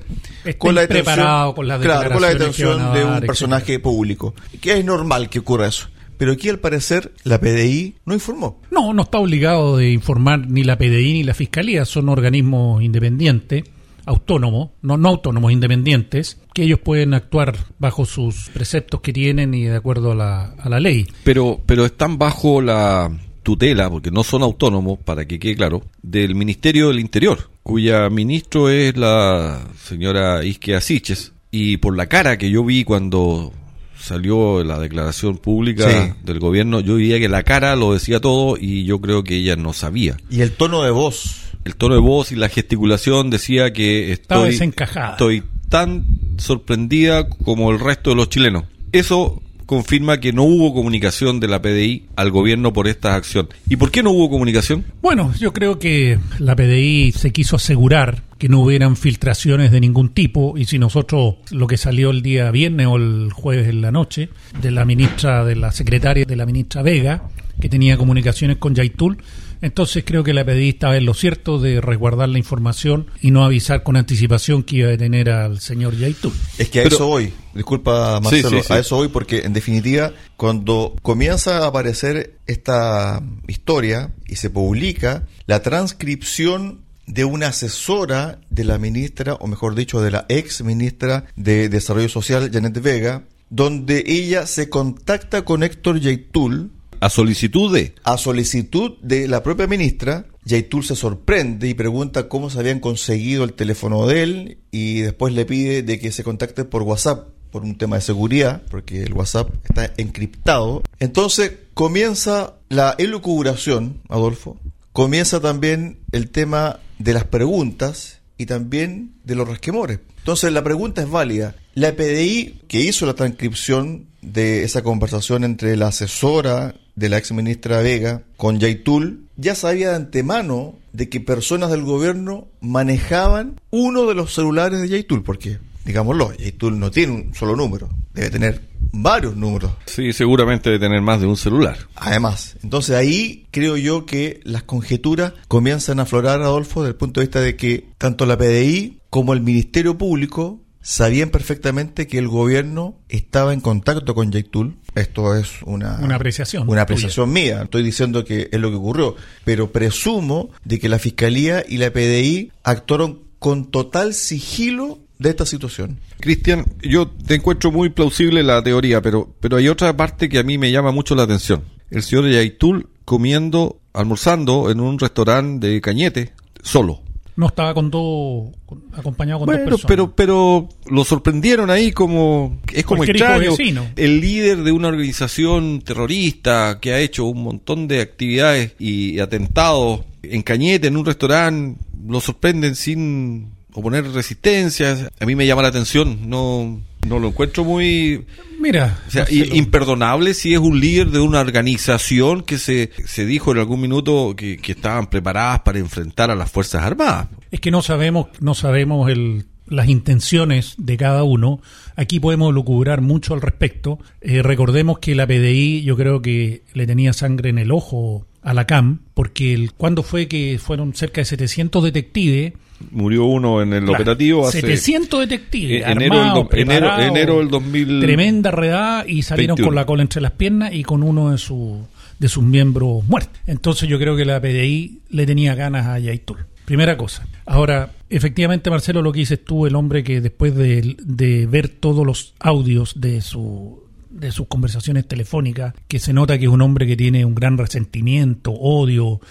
con 0.57 0.75
la 0.75 0.81
detención, 0.81 1.53
con 1.53 1.67
la, 1.67 1.77
detención 1.77 2.93
de 2.93 3.03
un 3.03 3.21
personaje 3.21 3.79
público. 3.79 4.33
Que 4.61 4.77
es 4.77 4.85
normal 4.85 5.29
que 5.29 5.39
ocurra 5.39 5.67
eso. 5.67 5.87
Pero 6.17 6.33
aquí 6.33 6.49
al 6.49 6.59
parecer 6.59 7.13
la 7.23 7.39
PDI 7.39 7.95
no 8.05 8.13
informó. 8.13 8.59
No, 8.71 8.93
no 8.93 9.03
está 9.03 9.19
obligado 9.19 9.77
de 9.77 9.91
informar 9.91 10.49
ni 10.49 10.63
la 10.63 10.77
PDI 10.77 11.13
ni 11.13 11.23
la 11.23 11.33
Fiscalía, 11.33 11.85
son 11.85 12.09
organismos 12.09 12.83
independientes, 12.83 13.63
autónomos, 14.05 14.71
no, 14.81 14.97
no 14.97 15.07
autónomos, 15.07 15.51
independientes, 15.51 16.41
que 16.53 16.63
ellos 16.63 16.79
pueden 16.79 17.13
actuar 17.13 17.55
bajo 17.77 18.05
sus 18.05 18.49
preceptos 18.49 18.99
que 18.99 19.13
tienen 19.13 19.53
y 19.53 19.63
de 19.65 19.75
acuerdo 19.77 20.11
a 20.11 20.15
la, 20.15 20.45
a 20.59 20.67
la 20.67 20.79
ley. 20.81 21.07
Pero, 21.23 21.61
pero 21.65 21.85
están 21.85 22.17
bajo 22.17 22.61
la 22.61 23.09
tutela, 23.49 23.89
porque 23.89 24.11
no 24.11 24.23
son 24.23 24.43
autónomos, 24.43 24.99
para 25.03 25.25
que 25.25 25.39
quede 25.39 25.55
claro, 25.55 25.81
del 26.03 26.35
Ministerio 26.35 26.89
del 26.89 26.99
Interior, 26.99 27.49
cuya 27.63 28.07
ministro 28.11 28.69
es 28.69 28.95
la 28.95 29.59
señora 29.83 30.45
Isque 30.45 30.75
Asiches. 30.75 31.33
Y 31.49 31.77
por 31.77 31.97
la 31.97 32.05
cara 32.05 32.37
que 32.37 32.51
yo 32.51 32.63
vi 32.63 32.83
cuando 32.83 33.51
salió 33.99 34.63
la 34.63 34.77
declaración 34.77 35.37
pública 35.39 36.15
del 36.23 36.39
gobierno, 36.39 36.79
yo 36.79 36.97
diría 36.97 37.17
que 37.17 37.27
la 37.27 37.41
cara 37.41 37.75
lo 37.75 37.93
decía 37.93 38.19
todo 38.19 38.55
y 38.55 38.83
yo 38.83 39.01
creo 39.01 39.23
que 39.23 39.37
ella 39.37 39.55
no 39.55 39.73
sabía. 39.73 40.15
Y 40.29 40.41
el 40.41 40.51
tono 40.51 40.83
de 40.83 40.91
voz. 40.91 41.37
El 41.65 41.75
tono 41.75 41.95
de 41.95 42.01
voz 42.01 42.31
y 42.31 42.35
la 42.35 42.49
gesticulación 42.49 43.31
decía 43.31 43.73
que 43.73 44.11
estoy, 44.11 44.59
estoy 44.59 45.43
tan 45.69 46.05
sorprendida 46.37 47.27
como 47.27 47.71
el 47.71 47.79
resto 47.79 48.11
de 48.11 48.15
los 48.15 48.29
chilenos. 48.29 48.65
Eso 48.91 49.41
confirma 49.69 50.19
que 50.19 50.33
no 50.33 50.45
hubo 50.45 50.73
comunicación 50.73 51.39
de 51.39 51.47
la 51.47 51.61
PDI 51.61 52.07
al 52.15 52.31
gobierno 52.31 52.73
por 52.73 52.87
esta 52.87 53.13
acción. 53.13 53.49
¿Y 53.69 53.75
por 53.75 53.91
qué 53.91 54.01
no 54.01 54.09
hubo 54.09 54.27
comunicación? 54.27 54.83
Bueno, 54.99 55.31
yo 55.37 55.53
creo 55.53 55.77
que 55.77 56.17
la 56.39 56.55
PDI 56.55 57.11
se 57.11 57.31
quiso 57.31 57.57
asegurar 57.57 58.23
que 58.39 58.49
no 58.49 58.61
hubieran 58.61 58.95
filtraciones 58.95 59.69
de 59.69 59.79
ningún 59.79 60.09
tipo 60.09 60.57
y 60.57 60.65
si 60.65 60.79
nosotros 60.79 61.35
lo 61.51 61.67
que 61.67 61.77
salió 61.77 62.09
el 62.09 62.23
día 62.23 62.49
viernes 62.49 62.87
o 62.87 62.95
el 62.95 63.29
jueves 63.31 63.67
en 63.67 63.81
la 63.81 63.91
noche 63.91 64.29
de 64.59 64.71
la 64.71 64.85
ministra, 64.85 65.45
de 65.45 65.55
la 65.55 65.71
secretaria 65.71 66.25
de 66.25 66.35
la 66.35 66.47
ministra 66.47 66.81
Vega, 66.81 67.29
que 67.61 67.69
tenía 67.69 67.95
comunicaciones 67.95 68.57
con 68.57 68.73
Yaitul, 68.73 69.19
entonces 69.61 70.03
creo 70.05 70.23
que 70.23 70.33
la 70.33 70.45
PDI 70.45 70.69
estaba 70.69 70.97
en 70.97 71.05
lo 71.05 71.13
cierto 71.13 71.59
de 71.59 71.81
resguardar 71.81 72.29
la 72.29 72.37
información 72.37 73.07
y 73.21 73.31
no 73.31 73.43
avisar 73.43 73.83
con 73.83 73.97
anticipación 73.97 74.63
que 74.63 74.77
iba 74.77 74.87
a 74.87 74.91
detener 74.91 75.29
al 75.29 75.59
señor 75.59 75.97
Yaitul. 75.97 76.33
Es 76.57 76.69
que 76.69 76.81
a 76.81 76.83
eso 76.83 77.07
voy, 77.07 77.33
disculpa 77.53 78.19
Marcelo, 78.21 78.61
a 78.69 78.79
eso 78.79 78.95
voy 78.97 79.07
porque 79.09 79.39
en 79.39 79.53
definitiva 79.53 80.11
cuando 80.37 80.95
comienza 81.01 81.59
a 81.59 81.67
aparecer 81.67 82.37
esta 82.47 83.21
historia 83.47 84.13
y 84.27 84.35
se 84.35 84.49
publica 84.49 85.27
la 85.45 85.61
transcripción 85.61 86.81
de 87.09 87.25
una 87.25 87.47
asesora 87.47 88.39
de 88.51 88.63
la 88.63 88.77
ministra, 88.77 89.33
o 89.33 89.47
mejor 89.47 89.73
dicho, 89.73 89.99
de 89.99 90.11
la 90.11 90.25
ex 90.29 90.63
ministra 90.63 91.25
de 91.35 91.67
Desarrollo 91.67 92.07
Social, 92.07 92.51
Janet 92.53 92.79
Vega, 92.81 93.23
donde 93.49 94.03
ella 94.05 94.45
se 94.45 94.69
contacta 94.69 95.43
con 95.43 95.63
Héctor 95.63 95.99
Yaitul, 95.99 96.71
a 96.99 97.09
solicitud 97.09 97.73
de. 97.73 97.95
A 98.03 98.17
solicitud 98.17 98.97
de 99.01 99.27
la 99.27 99.43
propia 99.43 99.67
ministra, 99.67 100.25
Yaitul 100.43 100.83
se 100.83 100.95
sorprende 100.95 101.67
y 101.67 101.73
pregunta 101.73 102.27
cómo 102.27 102.49
se 102.49 102.59
habían 102.59 102.79
conseguido 102.79 103.43
el 103.43 103.53
teléfono 103.53 104.07
de 104.07 104.23
él 104.23 104.57
y 104.71 105.01
después 105.01 105.33
le 105.33 105.45
pide 105.45 105.83
de 105.83 105.99
que 105.99 106.11
se 106.11 106.23
contacte 106.23 106.65
por 106.65 106.83
WhatsApp 106.83 107.29
por 107.51 107.63
un 107.63 107.77
tema 107.77 107.95
de 107.95 108.03
seguridad, 108.03 108.61
porque 108.69 109.03
el 109.03 109.13
WhatsApp 109.13 109.49
está 109.63 109.91
encriptado. 109.97 110.83
Entonces 110.99 111.53
comienza 111.73 112.55
la 112.69 112.95
elucubración, 112.97 114.01
Adolfo. 114.07 114.57
Comienza 114.91 115.39
también 115.39 115.99
el 116.11 116.29
tema 116.29 116.79
de 116.99 117.13
las 117.13 117.23
preguntas 117.23 118.18
y 118.39 118.47
también 118.47 119.11
de 119.25 119.35
los 119.35 119.47
resquemores. 119.47 119.99
Entonces 120.17 120.51
la 120.51 120.63
pregunta 120.63 121.01
es 121.03 121.09
válida. 121.11 121.55
La 121.75 121.95
PDI 121.95 122.61
que 122.67 122.79
hizo 122.79 123.05
la 123.05 123.13
transcripción 123.13 124.07
de 124.21 124.63
esa 124.63 124.81
conversación 124.81 125.43
entre 125.43 125.75
la 125.77 125.87
asesora 125.87 126.73
de 126.95 127.09
la 127.09 127.17
ex 127.17 127.31
ministra 127.33 127.81
Vega 127.81 128.23
con 128.37 128.59
Yaitul, 128.59 129.25
ya 129.35 129.55
sabía 129.55 129.89
de 129.89 129.95
antemano 129.97 130.75
de 130.93 131.09
que 131.09 131.19
personas 131.19 131.69
del 131.69 131.83
gobierno 131.83 132.47
manejaban 132.61 133.59
uno 133.71 134.07
de 134.07 134.15
los 134.15 134.33
celulares 134.33 134.81
de 134.81 134.89
Yaitul, 134.89 135.23
porque, 135.23 135.59
digámoslo, 135.85 136.33
Yaitul 136.33 136.79
no 136.79 136.91
tiene 136.91 137.13
un 137.13 137.35
solo 137.35 137.55
número, 137.55 137.89
debe 138.13 138.29
tener 138.29 138.61
varios 138.91 139.35
números. 139.35 139.71
Sí, 139.85 140.13
seguramente 140.13 140.69
debe 140.69 140.85
tener 140.85 141.01
más 141.01 141.21
de 141.21 141.27
un 141.27 141.37
celular. 141.37 141.77
Además, 141.95 142.57
entonces 142.63 142.95
ahí 142.95 143.47
creo 143.51 143.77
yo 143.77 144.05
que 144.05 144.39
las 144.43 144.63
conjeturas 144.63 145.33
comienzan 145.47 145.99
a 145.99 146.03
aflorar, 146.03 146.41
Adolfo, 146.41 146.81
desde 146.81 146.91
el 146.91 146.97
punto 146.97 147.19
de 147.19 147.25
vista 147.27 147.41
de 147.41 147.55
que 147.55 147.87
tanto 147.97 148.25
la 148.25 148.37
PDI 148.37 148.99
como 149.09 149.33
el 149.33 149.41
Ministerio 149.41 149.97
Público 149.97 150.61
sabían 150.81 151.29
perfectamente 151.29 152.07
que 152.07 152.17
el 152.17 152.27
gobierno 152.27 152.97
estaba 153.09 153.53
en 153.53 153.61
contacto 153.61 154.15
con 154.15 154.31
Yaitul. 154.31 154.77
Esto 154.95 155.35
es 155.35 155.61
una, 155.65 155.99
una 156.01 156.15
apreciación. 156.15 156.67
Una 156.67 156.81
apreciación 156.81 157.31
mía. 157.31 157.61
Estoy 157.63 157.83
diciendo 157.83 158.23
que 158.23 158.49
es 158.51 158.59
lo 158.59 158.69
que 158.69 158.77
ocurrió. 158.77 159.15
Pero 159.45 159.71
presumo 159.71 160.49
de 160.63 160.79
que 160.79 160.89
la 160.89 160.99
Fiscalía 160.99 161.63
y 161.67 161.77
la 161.77 161.91
PDI 161.91 162.51
actuaron 162.63 163.23
con 163.39 163.71
total 163.71 164.13
sigilo 164.13 164.99
de 165.19 165.29
esta 165.29 165.45
situación. 165.45 165.99
Cristian, 166.19 166.65
yo 166.81 167.07
te 167.07 167.35
encuentro 167.35 167.71
muy 167.71 167.89
plausible 167.89 168.41
la 168.41 168.63
teoría, 168.63 169.01
pero, 169.01 169.35
pero 169.39 169.57
hay 169.57 169.67
otra 169.67 169.95
parte 169.95 170.29
que 170.29 170.39
a 170.39 170.43
mí 170.43 170.57
me 170.57 170.71
llama 170.71 170.91
mucho 170.91 171.13
la 171.13 171.23
atención. 171.23 171.61
El 171.91 172.03
señor 172.03 172.29
Yaitul 172.29 172.89
comiendo, 173.03 173.81
almorzando 173.93 174.71
en 174.71 174.79
un 174.79 174.97
restaurante 174.97 175.67
de 175.67 175.81
Cañete, 175.81 176.33
solo. 176.63 177.01
No 177.35 177.47
estaba 177.47 177.73
con 177.73 177.89
dos, 177.89 178.49
acompañado 178.93 179.39
con 179.39 179.47
dos 179.47 179.57
personas. 179.57 179.85
pero 179.87 180.13
pero 180.13 180.69
lo 180.89 181.05
sorprendieron 181.05 181.69
ahí 181.69 181.91
como 181.91 182.59
es 182.73 182.85
como 182.85 183.03
extraño. 183.03 183.53
El 183.95 184.19
líder 184.19 184.63
de 184.63 184.71
una 184.71 184.89
organización 184.89 185.81
terrorista 185.81 186.79
que 186.81 186.93
ha 186.93 186.99
hecho 186.99 187.25
un 187.25 187.43
montón 187.43 187.87
de 187.87 188.01
actividades 188.01 188.73
y 188.77 189.19
atentados 189.19 190.01
en 190.21 190.41
Cañete 190.41 190.87
en 190.87 190.97
un 190.97 191.05
restaurante 191.05 191.79
lo 192.05 192.19
sorprenden 192.19 192.75
sin 192.75 193.51
oponer 193.73 194.05
resistencia. 194.11 195.09
A 195.19 195.25
mí 195.25 195.35
me 195.35 195.45
llama 195.45 195.61
la 195.61 195.69
atención, 195.69 196.29
no 196.29 196.81
no 197.07 197.17
lo 197.17 197.29
encuentro 197.29 197.63
muy 197.63 198.25
Mira, 198.59 198.99
o 199.07 199.11
sea, 199.11 199.25
imperdonable 199.29 200.33
si 200.33 200.53
es 200.53 200.59
un 200.59 200.79
líder 200.79 201.11
de 201.11 201.19
una 201.19 201.39
organización 201.39 202.43
que 202.43 202.57
se, 202.57 202.91
se 203.05 203.25
dijo 203.25 203.51
en 203.53 203.59
algún 203.59 203.79
minuto 203.79 204.35
que, 204.35 204.57
que, 204.57 204.73
estaban 204.73 205.07
preparadas 205.07 205.61
para 205.61 205.79
enfrentar 205.79 206.29
a 206.29 206.35
las 206.35 206.51
Fuerzas 206.51 206.83
Armadas. 206.83 207.29
Es 207.51 207.61
que 207.61 207.71
no 207.71 207.81
sabemos, 207.81 208.27
no 208.41 208.53
sabemos 208.53 209.09
el, 209.09 209.45
las 209.69 209.87
intenciones 209.87 210.75
de 210.77 210.97
cada 210.97 211.23
uno. 211.23 211.61
Aquí 211.95 212.19
podemos 212.19 212.53
lucubrar 212.53 213.01
mucho 213.01 213.33
al 213.33 213.41
respecto. 213.41 213.99
Eh, 214.19 214.41
recordemos 214.41 214.99
que 214.99 215.15
la 215.15 215.25
PDI 215.25 215.83
yo 215.83 215.95
creo 215.95 216.21
que 216.21 216.63
le 216.73 216.85
tenía 216.85 217.13
sangre 217.13 217.49
en 217.49 217.59
el 217.59 217.71
ojo 217.71 218.27
a 218.41 218.53
la 218.53 218.65
CAM, 218.67 219.03
porque 219.13 219.53
el, 219.53 219.73
cuando 219.73 220.03
fue 220.03 220.27
que 220.27 220.59
fueron 220.61 220.93
cerca 220.95 221.21
de 221.21 221.25
700 221.25 221.83
detectives 221.83 222.53
murió 222.91 223.25
uno 223.25 223.61
en 223.61 223.73
el 223.73 223.89
operativo 223.89 224.47
hace 224.47 224.61
700 224.61 225.19
detectives 225.21 225.83
enero, 225.85 226.47
enero, 226.51 226.99
enero 226.99 227.39
del 227.39 227.49
2000 227.49 227.99
tremenda 228.01 228.51
redada 228.51 229.05
y 229.07 229.21
salieron 229.21 229.57
con 229.57 229.75
la 229.75 229.85
cola 229.85 230.01
entre 230.01 230.21
las 230.21 230.31
piernas 230.31 230.73
y 230.73 230.83
con 230.83 231.03
uno 231.03 231.31
de 231.31 231.37
sus 231.37 231.79
de 232.19 232.27
sus 232.27 232.43
miembros 232.43 233.03
muertos. 233.05 233.39
Entonces 233.47 233.87
yo 233.89 233.97
creo 233.97 234.15
que 234.15 234.25
la 234.25 234.41
PDI 234.41 234.99
le 235.09 235.25
tenía 235.25 235.55
ganas 235.55 235.87
a 235.87 235.99
Yaitul. 235.99 236.45
Primera 236.65 236.97
cosa. 236.97 237.25
Ahora 237.45 237.93
efectivamente 238.09 238.69
Marcelo 238.69 239.01
lo 239.01 239.11
que 239.11 239.19
dices 239.19 239.43
tú 239.43 239.65
el 239.65 239.75
hombre 239.75 240.03
que 240.03 240.21
después 240.21 240.55
de, 240.55 240.97
de 241.01 241.47
ver 241.47 241.69
todos 241.69 242.05
los 242.05 242.35
audios 242.39 242.99
de 242.99 243.21
su 243.21 243.83
de 244.09 244.31
sus 244.31 244.47
conversaciones 244.47 245.07
telefónicas 245.07 245.73
que 245.87 245.99
se 245.99 246.13
nota 246.13 246.37
que 246.37 246.45
es 246.45 246.51
un 246.51 246.61
hombre 246.61 246.87
que 246.87 246.97
tiene 246.97 247.25
un 247.25 247.35
gran 247.35 247.57
resentimiento 247.57 248.51
odio 248.51 249.21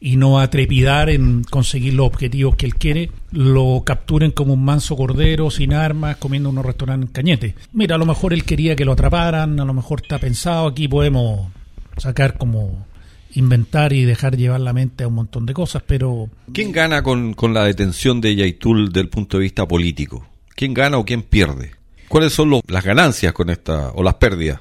y 0.00 0.16
no 0.16 0.40
a 0.40 0.48
trepidar 0.48 1.10
en 1.10 1.42
conseguir 1.42 1.94
los 1.94 2.06
objetivos 2.06 2.56
que 2.56 2.66
él 2.66 2.74
quiere, 2.76 3.10
lo 3.32 3.82
capturen 3.84 4.30
como 4.30 4.54
un 4.54 4.64
manso 4.64 4.96
cordero, 4.96 5.50
sin 5.50 5.72
armas, 5.72 6.16
comiendo 6.16 6.50
unos 6.50 6.64
restaurantes 6.64 7.10
cañete. 7.10 7.54
Mira, 7.72 7.96
a 7.96 7.98
lo 7.98 8.06
mejor 8.06 8.32
él 8.32 8.44
quería 8.44 8.76
que 8.76 8.84
lo 8.84 8.92
atraparan, 8.92 9.58
a 9.58 9.64
lo 9.64 9.74
mejor 9.74 10.02
está 10.02 10.18
pensado, 10.18 10.68
aquí 10.68 10.86
podemos 10.86 11.50
sacar 11.96 12.38
como 12.38 12.86
inventar 13.34 13.92
y 13.92 14.04
dejar 14.04 14.36
llevar 14.36 14.60
la 14.60 14.72
mente 14.72 15.04
a 15.04 15.08
un 15.08 15.14
montón 15.14 15.46
de 15.46 15.54
cosas, 15.54 15.82
pero... 15.86 16.30
¿Quién 16.52 16.72
gana 16.72 17.02
con, 17.02 17.34
con 17.34 17.52
la 17.52 17.64
detención 17.64 18.20
de 18.20 18.34
Yaitul 18.36 18.92
del 18.92 19.08
punto 19.08 19.38
de 19.38 19.44
vista 19.44 19.66
político? 19.66 20.26
¿Quién 20.54 20.74
gana 20.74 20.98
o 20.98 21.04
quién 21.04 21.22
pierde? 21.22 21.72
¿Cuáles 22.08 22.32
son 22.32 22.60
las 22.66 22.84
ganancias 22.84 23.32
con 23.32 23.50
esta 23.50 23.90
o 23.90 24.02
las 24.02 24.14
pérdidas? 24.14 24.60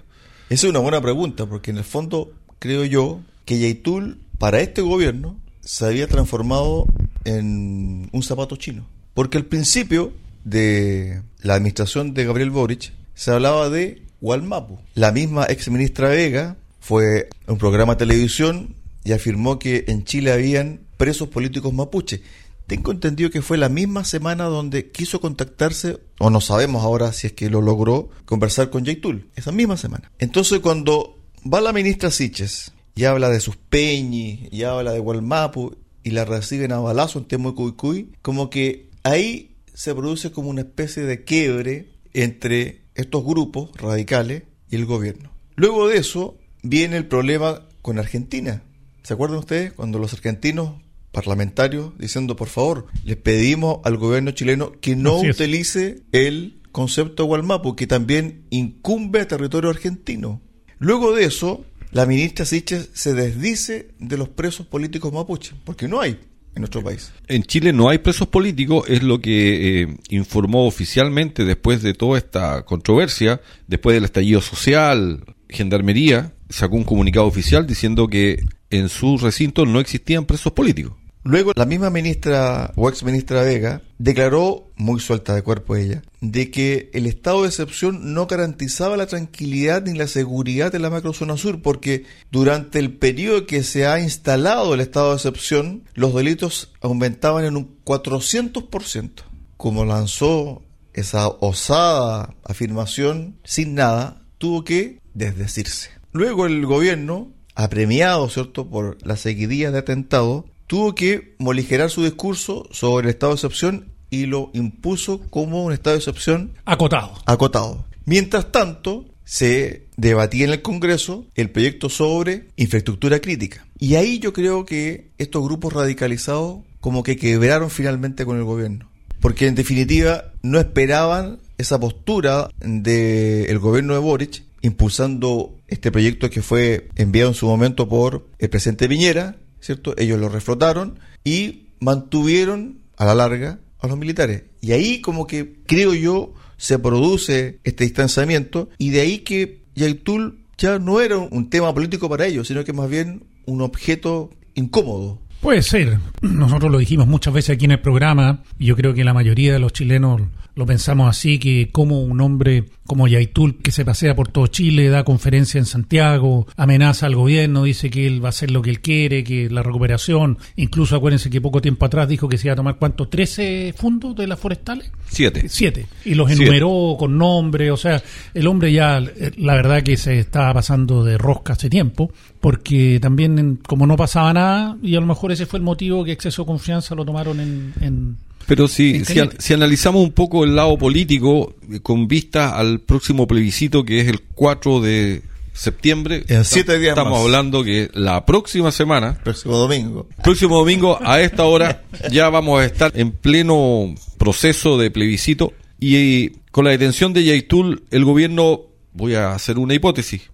Esa 0.49 0.67
es 0.67 0.69
una 0.69 0.79
buena 0.79 1.01
pregunta, 1.01 1.45
porque 1.45 1.71
en 1.71 1.77
el 1.77 1.83
fondo 1.83 2.31
creo 2.59 2.83
yo 2.85 3.21
que 3.45 3.59
Yaitul 3.59 4.17
para 4.37 4.61
este 4.61 4.81
gobierno 4.81 5.39
se 5.61 5.85
había 5.85 6.07
transformado 6.07 6.87
en 7.25 8.09
un 8.11 8.23
zapato 8.23 8.55
chino. 8.55 8.87
Porque 9.13 9.37
al 9.37 9.45
principio 9.45 10.13
de 10.43 11.21
la 11.41 11.55
administración 11.55 12.13
de 12.13 12.25
Gabriel 12.25 12.51
Boric 12.51 12.93
se 13.15 13.31
hablaba 13.31 13.69
de 13.69 14.03
Walmapu. 14.21 14.79
La 14.93 15.11
misma 15.11 15.45
ex 15.49 15.69
ministra 15.69 16.09
Vega 16.09 16.55
fue 16.79 17.29
a 17.47 17.51
un 17.51 17.57
programa 17.57 17.95
de 17.95 17.99
televisión 17.99 18.75
y 19.03 19.11
afirmó 19.11 19.59
que 19.59 19.85
en 19.87 20.03
Chile 20.05 20.31
habían 20.31 20.81
presos 20.97 21.27
políticos 21.29 21.73
mapuche. 21.73 22.21
Tengo 22.67 22.91
entendido 22.91 23.29
que 23.29 23.41
fue 23.41 23.57
la 23.57 23.69
misma 23.69 24.03
semana 24.03 24.45
donde 24.45 24.91
quiso 24.91 25.21
contactarse, 25.21 25.99
o 26.19 26.29
no 26.29 26.41
sabemos 26.41 26.83
ahora 26.83 27.13
si 27.13 27.27
es 27.27 27.33
que 27.33 27.49
lo 27.49 27.61
logró, 27.61 28.09
conversar 28.25 28.69
con 28.69 28.83
Yaitul. 28.83 29.29
Esa 29.35 29.51
misma 29.51 29.77
semana. 29.77 30.11
Entonces 30.19 30.59
cuando 30.59 31.17
va 31.51 31.61
la 31.61 31.71
ministra 31.71 32.11
Siches 32.11 32.73
y 32.97 33.05
habla 33.05 33.29
de 33.29 33.39
sus 33.39 33.55
peñis, 33.55 34.51
y 34.51 34.63
habla 34.63 34.91
de 34.91 34.99
Gualmapu, 34.99 35.75
y 36.03 36.11
la 36.11 36.25
reciben 36.25 36.71
a 36.71 36.79
balazo 36.79 37.19
en 37.19 37.25
Temucuicuy, 37.25 38.11
como 38.23 38.49
que 38.49 38.89
ahí 39.03 39.55
se 39.73 39.93
produce 39.93 40.31
como 40.31 40.49
una 40.49 40.61
especie 40.61 41.03
de 41.03 41.23
quiebre 41.23 41.91
entre 42.13 42.81
estos 42.95 43.23
grupos 43.23 43.69
radicales 43.75 44.43
y 44.71 44.77
el 44.77 44.85
gobierno. 44.87 45.31
Luego 45.55 45.87
de 45.87 45.97
eso 45.97 46.37
viene 46.63 46.97
el 46.97 47.05
problema 47.05 47.67
con 47.83 47.99
Argentina. 47.99 48.63
¿Se 49.03 49.13
acuerdan 49.13 49.39
ustedes 49.39 49.73
cuando 49.73 49.99
los 49.99 50.13
argentinos 50.13 50.81
parlamentarios 51.11 51.95
diciendo, 51.99 52.35
por 52.35 52.47
favor, 52.47 52.87
les 53.03 53.17
pedimos 53.17 53.79
al 53.83 53.97
gobierno 53.97 54.31
chileno 54.31 54.71
que 54.81 54.95
no 54.95 55.19
utilice 55.19 56.01
el 56.11 56.61
concepto 56.71 57.23
de 57.23 57.27
Gualmapu, 57.27 57.75
que 57.75 57.85
también 57.85 58.45
incumbe 58.49 59.21
a 59.21 59.27
territorio 59.27 59.69
argentino? 59.69 60.41
Luego 60.79 61.15
de 61.15 61.25
eso, 61.25 61.63
la 61.91 62.05
ministra 62.05 62.45
Siches 62.45 62.89
se 62.93 63.13
desdice 63.13 63.89
de 63.99 64.17
los 64.17 64.29
presos 64.29 64.65
políticos 64.65 65.13
mapuche, 65.13 65.53
porque 65.63 65.87
no 65.87 66.01
hay 66.01 66.19
en 66.55 66.61
nuestro 66.61 66.83
país. 66.83 67.11
En 67.27 67.43
Chile 67.43 67.71
no 67.71 67.89
hay 67.89 67.99
presos 67.99 68.27
políticos, 68.27 68.85
es 68.87 69.03
lo 69.03 69.21
que 69.21 69.83
eh, 69.83 69.97
informó 70.09 70.65
oficialmente 70.65 71.45
después 71.45 71.81
de 71.83 71.93
toda 71.93 72.17
esta 72.17 72.63
controversia, 72.65 73.41
después 73.67 73.93
del 73.93 74.05
estallido 74.05 74.41
social, 74.41 75.23
Gendarmería 75.49 76.33
sacó 76.49 76.75
un 76.75 76.83
comunicado 76.83 77.25
oficial 77.25 77.65
diciendo 77.67 78.07
que 78.07 78.43
en 78.69 78.89
su 78.89 79.17
recinto 79.17 79.65
no 79.65 79.79
existían 79.79 80.25
presos 80.25 80.53
políticos. 80.53 80.93
Luego, 81.27 81.51
la 81.57 81.65
misma 81.65 81.89
ministra 81.89 82.71
o 82.77 82.87
ex 82.87 83.03
ministra 83.03 83.41
Vega 83.41 83.81
declaró, 83.97 84.71
muy 84.77 85.01
suelta 85.01 85.35
de 85.35 85.41
cuerpo 85.41 85.75
ella, 85.75 86.01
de 86.21 86.49
que 86.51 86.89
el 86.93 87.05
estado 87.05 87.41
de 87.41 87.49
excepción 87.49 88.13
no 88.13 88.27
garantizaba 88.27 88.95
la 88.95 89.07
tranquilidad 89.07 89.83
ni 89.83 89.97
la 89.97 90.07
seguridad 90.07 90.71
de 90.71 90.79
la 90.79 90.89
macrozona 90.89 91.35
sur, 91.35 91.61
porque 91.61 92.05
durante 92.31 92.79
el 92.79 92.93
periodo 92.93 93.45
que 93.45 93.63
se 93.63 93.85
ha 93.85 93.99
instalado 93.99 94.73
el 94.73 94.79
estado 94.79 95.09
de 95.09 95.15
excepción, 95.15 95.83
los 95.95 96.15
delitos 96.15 96.71
aumentaban 96.79 97.43
en 97.43 97.57
un 97.57 97.77
400%. 97.83 99.11
Como 99.57 99.83
lanzó 99.83 100.61
esa 100.93 101.27
osada 101.27 102.35
afirmación 102.45 103.35
sin 103.43 103.75
nada, 103.75 104.21
tuvo 104.37 104.63
que 104.63 105.01
desdecirse. 105.13 105.89
Luego 106.13 106.45
el 106.45 106.65
gobierno, 106.65 107.33
apremiado, 107.53 108.29
¿cierto?, 108.29 108.69
por 108.69 108.97
las 109.05 109.19
seguidillas 109.19 109.73
de 109.73 109.79
atentado, 109.79 110.45
tuvo 110.67 110.93
que 110.93 111.35
moligerar 111.39 111.89
su 111.89 112.03
discurso 112.03 112.67
sobre 112.71 113.07
el 113.07 113.09
estado 113.13 113.31
de 113.31 113.37
excepción 113.37 113.93
y 114.09 114.25
lo 114.25 114.51
impuso 114.53 115.21
como 115.29 115.63
un 115.63 115.73
estado 115.73 115.95
de 115.95 115.99
excepción 115.99 116.53
acotado. 116.65 117.13
Acotado. 117.25 117.85
Mientras 118.05 118.51
tanto, 118.51 119.05
se 119.25 119.87
debatía 119.97 120.45
en 120.45 120.51
el 120.51 120.61
Congreso 120.61 121.25
el 121.35 121.49
proyecto 121.49 121.89
sobre 121.89 122.47
infraestructura 122.55 123.19
crítica. 123.19 123.65
Y 123.79 123.95
ahí 123.95 124.19
yo 124.19 124.31
creo 124.31 124.65
que 124.65 125.09
estos 125.17 125.43
grupos 125.43 125.73
radicalizados 125.73 126.59
como 126.79 127.03
que 127.03 127.17
quebraron 127.17 127.69
finalmente 127.69 128.25
con 128.25 128.37
el 128.37 128.43
gobierno. 128.43 128.89
Porque 129.19 129.47
en 129.47 129.55
definitiva 129.55 130.31
no 130.43 130.59
esperaban 130.59 131.39
esa 131.57 131.79
postura 131.79 132.49
del 132.59 133.59
gobierno 133.59 133.93
de 133.93 133.99
Boric 133.99 134.43
impulsando 134.61 135.55
este 135.67 135.91
proyecto 135.91 136.29
que 136.29 136.41
fue 136.41 136.87
enviado 136.95 137.29
en 137.29 137.35
su 137.35 137.47
momento 137.47 137.89
por 137.89 138.27
el 138.39 138.49
presidente 138.49 138.87
Piñera, 138.87 139.37
¿cierto? 139.67 139.93
Ellos 139.97 140.17
lo 140.17 140.29
reflotaron 140.29 140.97
y 141.25 141.67
mantuvieron 141.81 142.79
a 142.95 143.05
la 143.05 143.15
larga 143.15 143.59
a 143.79 143.87
los 143.87 143.97
militares. 143.97 144.43
Y 144.61 144.71
ahí 144.71 145.01
como 145.01 145.27
que 145.27 145.57
creo 145.65 145.93
yo 145.93 146.33
se 146.55 146.79
produce 146.79 147.59
este 147.65 147.83
distanciamiento 147.83 148.69
y 148.77 148.91
de 148.91 149.01
ahí 149.01 149.19
que 149.19 149.61
Yaitul 149.75 150.39
ya 150.57 150.79
no 150.79 151.01
era 151.01 151.17
un 151.17 151.49
tema 151.49 151.73
político 151.73 152.09
para 152.09 152.25
ellos, 152.25 152.47
sino 152.47 152.63
que 152.63 152.71
más 152.71 152.89
bien 152.89 153.23
un 153.45 153.61
objeto 153.61 154.31
incómodo. 154.55 155.19
Puede 155.41 155.61
ser. 155.61 155.99
Nosotros 156.21 156.71
lo 156.71 156.77
dijimos 156.79 157.05
muchas 157.05 157.33
veces 157.33 157.55
aquí 157.55 157.65
en 157.65 157.71
el 157.71 157.81
programa 157.81 158.43
yo 158.57 158.75
creo 158.77 158.93
que 158.93 159.03
la 159.03 159.13
mayoría 159.13 159.51
de 159.51 159.59
los 159.59 159.73
chilenos 159.73 160.21
lo 160.57 160.65
pensamos 160.65 161.07
así, 161.07 161.37
que 161.37 161.69
como 161.71 162.01
un 162.01 162.19
hombre 162.19 162.65
como 162.87 163.07
Yaitul, 163.07 163.57
que 163.57 163.71
se 163.71 163.85
pasea 163.85 164.15
por 164.15 164.29
todo 164.29 164.47
Chile, 164.47 164.89
da 164.89 165.03
conferencia 165.03 165.59
en 165.59 165.65
Santiago, 165.65 166.47
amenaza 166.57 167.05
al 167.05 167.15
gobierno, 167.15 167.63
dice 167.63 167.91
que 167.91 168.07
él 168.07 168.23
va 168.23 168.29
a 168.29 168.29
hacer 168.29 168.49
lo 168.49 168.63
que 168.63 168.71
él 168.71 168.81
quiere, 168.81 169.23
que 169.23 169.49
la 169.51 169.61
recuperación, 169.61 170.39
incluso 170.55 170.95
acuérdense 170.95 171.29
que 171.29 171.39
poco 171.41 171.61
tiempo 171.61 171.85
atrás 171.85 172.07
dijo 172.07 172.27
que 172.27 172.39
se 172.39 172.47
iba 172.47 172.53
a 172.53 172.55
tomar, 172.55 172.77
¿cuánto? 172.77 173.07
¿13 173.07 173.73
fundos 173.75 174.15
de 174.15 174.25
las 174.25 174.39
forestales? 174.39 174.91
Siete. 175.07 175.47
Siete. 175.47 175.85
Y 176.05 176.15
los 176.15 176.31
enumeró 176.31 176.95
con 176.97 177.19
nombre, 177.19 177.69
o 177.69 177.77
sea, 177.77 178.01
el 178.33 178.47
hombre 178.47 178.73
ya, 178.73 178.99
la 179.37 179.53
verdad 179.53 179.83
que 179.83 179.95
se 179.95 180.17
estaba 180.17 180.55
pasando 180.55 181.03
de 181.03 181.19
rosca 181.19 181.53
hace 181.53 181.69
tiempo, 181.69 182.11
porque 182.41 182.97
también 182.99 183.59
como 183.67 183.85
no 183.85 183.95
pasaba 183.95 184.33
nada, 184.33 184.77
y 184.81 184.95
a 184.95 184.99
lo 184.99 185.05
mejor 185.05 185.31
ese 185.31 185.45
fue 185.45 185.59
el 185.59 185.63
motivo 185.63 186.03
que 186.03 186.13
exceso 186.13 186.41
de 186.41 186.47
confianza 186.47 186.95
lo 186.95 187.05
tomaron 187.05 187.39
en 187.39 188.17
pero 188.47 188.67
si, 188.69 189.03
si, 189.05 189.53
analizamos 189.53 190.01
un 190.01 190.13
poco 190.13 190.45
el 190.45 190.55
lado 190.55 190.77
político 190.77 191.53
eh, 191.69 191.81
con 191.81 192.07
vista 192.07 192.57
al 192.57 192.79
próximo 192.79 193.27
plebiscito 193.27 193.83
que 193.83 193.99
es 193.99 194.07
el 194.07 194.21
4 194.21 194.79
de 194.79 195.21
septiembre, 195.53 196.23
en 196.27 196.45
siete 196.45 196.79
días 196.79 196.91
estamos 196.97 197.19
hablando 197.19 197.63
que 197.63 197.89
la 197.93 198.25
próxima 198.25 198.71
semana, 198.71 199.19
próximo 199.23 199.57
domingo, 199.57 200.07
próximo 200.23 200.59
domingo 200.59 200.97
a 201.03 201.19
esta 201.19 201.43
hora 201.43 201.83
ya 202.11 202.29
vamos 202.29 202.61
a 202.61 202.65
estar 202.65 202.91
en 202.95 203.11
pleno 203.11 203.93
proceso 204.17 204.77
de 204.77 204.91
plebiscito 204.91 205.53
y 205.79 206.29
con 206.51 206.65
la 206.65 206.71
detención 206.71 207.11
de 207.11 207.25
Yaitul 207.25 207.83
el 207.91 208.05
gobierno, 208.05 208.61
voy 208.93 209.15
a 209.15 209.33
hacer 209.33 209.57
una 209.57 209.73
hipótesis, 209.73 210.29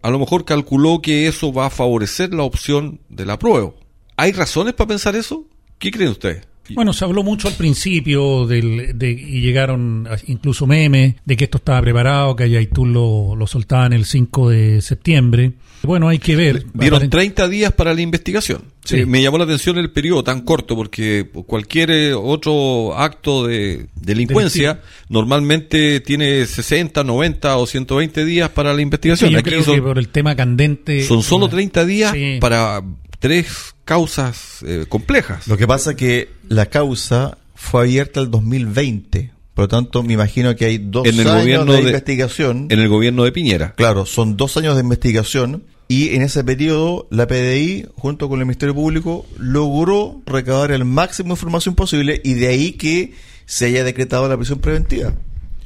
a 0.00 0.10
lo 0.10 0.18
mejor 0.18 0.44
calculó 0.44 1.02
que 1.02 1.26
eso 1.28 1.52
va 1.52 1.66
a 1.66 1.70
favorecer 1.70 2.32
la 2.32 2.44
opción 2.44 3.00
del 3.08 3.30
apruebo. 3.30 3.74
¿Hay 4.16 4.32
razones 4.32 4.74
para 4.74 4.88
pensar 4.88 5.16
eso? 5.16 5.44
¿Qué 5.78 5.90
creen 5.90 6.10
ustedes? 6.10 6.47
Bueno, 6.74 6.92
se 6.92 7.04
habló 7.04 7.22
mucho 7.22 7.48
al 7.48 7.54
principio 7.54 8.46
del, 8.46 8.98
de, 8.98 9.10
y 9.10 9.40
llegaron 9.40 10.08
incluso 10.26 10.66
memes 10.66 11.14
de 11.24 11.36
que 11.36 11.44
esto 11.44 11.58
estaba 11.58 11.80
preparado, 11.80 12.36
que 12.36 12.44
Ayaytul 12.44 12.92
lo, 12.92 13.36
lo 13.36 13.46
soltaban 13.46 13.92
el 13.92 14.04
5 14.04 14.50
de 14.50 14.82
septiembre. 14.82 15.52
Bueno, 15.82 16.08
hay 16.08 16.18
que 16.18 16.36
ver. 16.36 16.66
Dieron 16.74 17.08
30 17.08 17.48
días 17.48 17.72
para 17.72 17.94
la 17.94 18.00
investigación. 18.00 18.62
Sí. 18.84 19.04
me 19.04 19.22
llamó 19.22 19.36
la 19.36 19.44
atención 19.44 19.76
el 19.76 19.90
periodo 19.90 20.24
tan 20.24 20.40
corto 20.40 20.74
porque 20.74 21.28
cualquier 21.46 21.90
eh, 21.90 22.14
otro 22.14 22.96
acto 22.96 23.46
de 23.46 23.86
delincuencia 24.00 24.80
normalmente 25.10 26.00
tiene 26.00 26.46
60, 26.46 27.04
90 27.04 27.56
o 27.58 27.66
120 27.66 28.24
días 28.24 28.48
para 28.48 28.72
la 28.72 28.80
investigación. 28.80 29.30
yo 29.30 29.42
creo 29.42 29.62
que 29.62 29.82
por 29.82 29.98
el 29.98 30.08
tema 30.08 30.34
candente. 30.34 31.02
Son 31.02 31.22
solo 31.22 31.48
30 31.48 31.84
días 31.84 32.14
para 32.40 32.82
tres 33.18 33.74
causas 33.84 34.64
eh, 34.66 34.86
complejas. 34.88 35.48
Lo 35.48 35.56
que 35.56 35.66
pasa 35.66 35.90
es 35.90 35.96
que 35.96 36.30
la 36.48 36.66
causa 36.66 37.38
fue 37.54 37.82
abierta 37.82 38.20
el 38.20 38.30
2020. 38.30 39.32
Por 39.54 39.64
lo 39.64 39.68
tanto, 39.68 40.02
me 40.04 40.12
imagino 40.12 40.54
que 40.54 40.66
hay 40.66 40.78
dos 40.78 41.06
años 41.06 41.66
de, 41.66 41.80
investigación. 41.80 42.66
En 42.70 42.78
el 42.78 42.88
gobierno 42.88 43.24
de 43.24 43.32
Piñera. 43.32 43.74
Claro, 43.74 44.06
son 44.06 44.36
dos 44.36 44.56
años 44.56 44.76
de 44.76 44.82
investigación. 44.82 45.64
Y 45.88 46.10
en 46.10 46.22
ese 46.22 46.44
periodo, 46.44 47.08
la 47.10 47.26
PDI, 47.26 47.86
junto 47.96 48.28
con 48.28 48.38
el 48.40 48.46
Ministerio 48.46 48.74
Público, 48.74 49.26
logró 49.38 50.20
recabar 50.26 50.70
el 50.70 50.84
máximo 50.84 51.28
de 51.28 51.32
información 51.32 51.74
posible 51.74 52.20
y 52.22 52.34
de 52.34 52.46
ahí 52.46 52.72
que 52.72 53.14
se 53.46 53.66
haya 53.66 53.82
decretado 53.82 54.28
la 54.28 54.36
prisión 54.36 54.58
preventiva. 54.58 55.14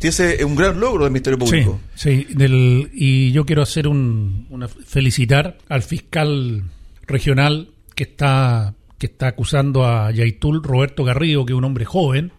ese 0.01 0.37
es 0.37 0.45
un 0.45 0.55
gran 0.55 0.79
logro 0.79 1.05
del 1.05 1.13
Ministerio 1.13 1.39
Público. 1.39 1.81
Sí, 1.97 2.27
del, 2.31 2.89
y 2.95 3.33
yo 3.33 3.45
quiero 3.45 3.63
hacer 3.63 3.89
un, 3.89 4.47
una, 4.49 4.69
felicitar 4.69 5.59
al 5.69 5.83
fiscal 5.83 6.63
regional 7.07 7.71
que 7.95 8.05
está, 8.05 8.75
que 8.99 9.07
está 9.07 9.29
acusando 9.29 9.85
a 9.85 10.11
Yaitul, 10.11 10.63
Roberto 10.63 11.05
Garrido, 11.05 11.45
que 11.45 11.53
es 11.53 11.59
un 11.59 11.65
hombre 11.65 11.85
joven, 11.85 12.33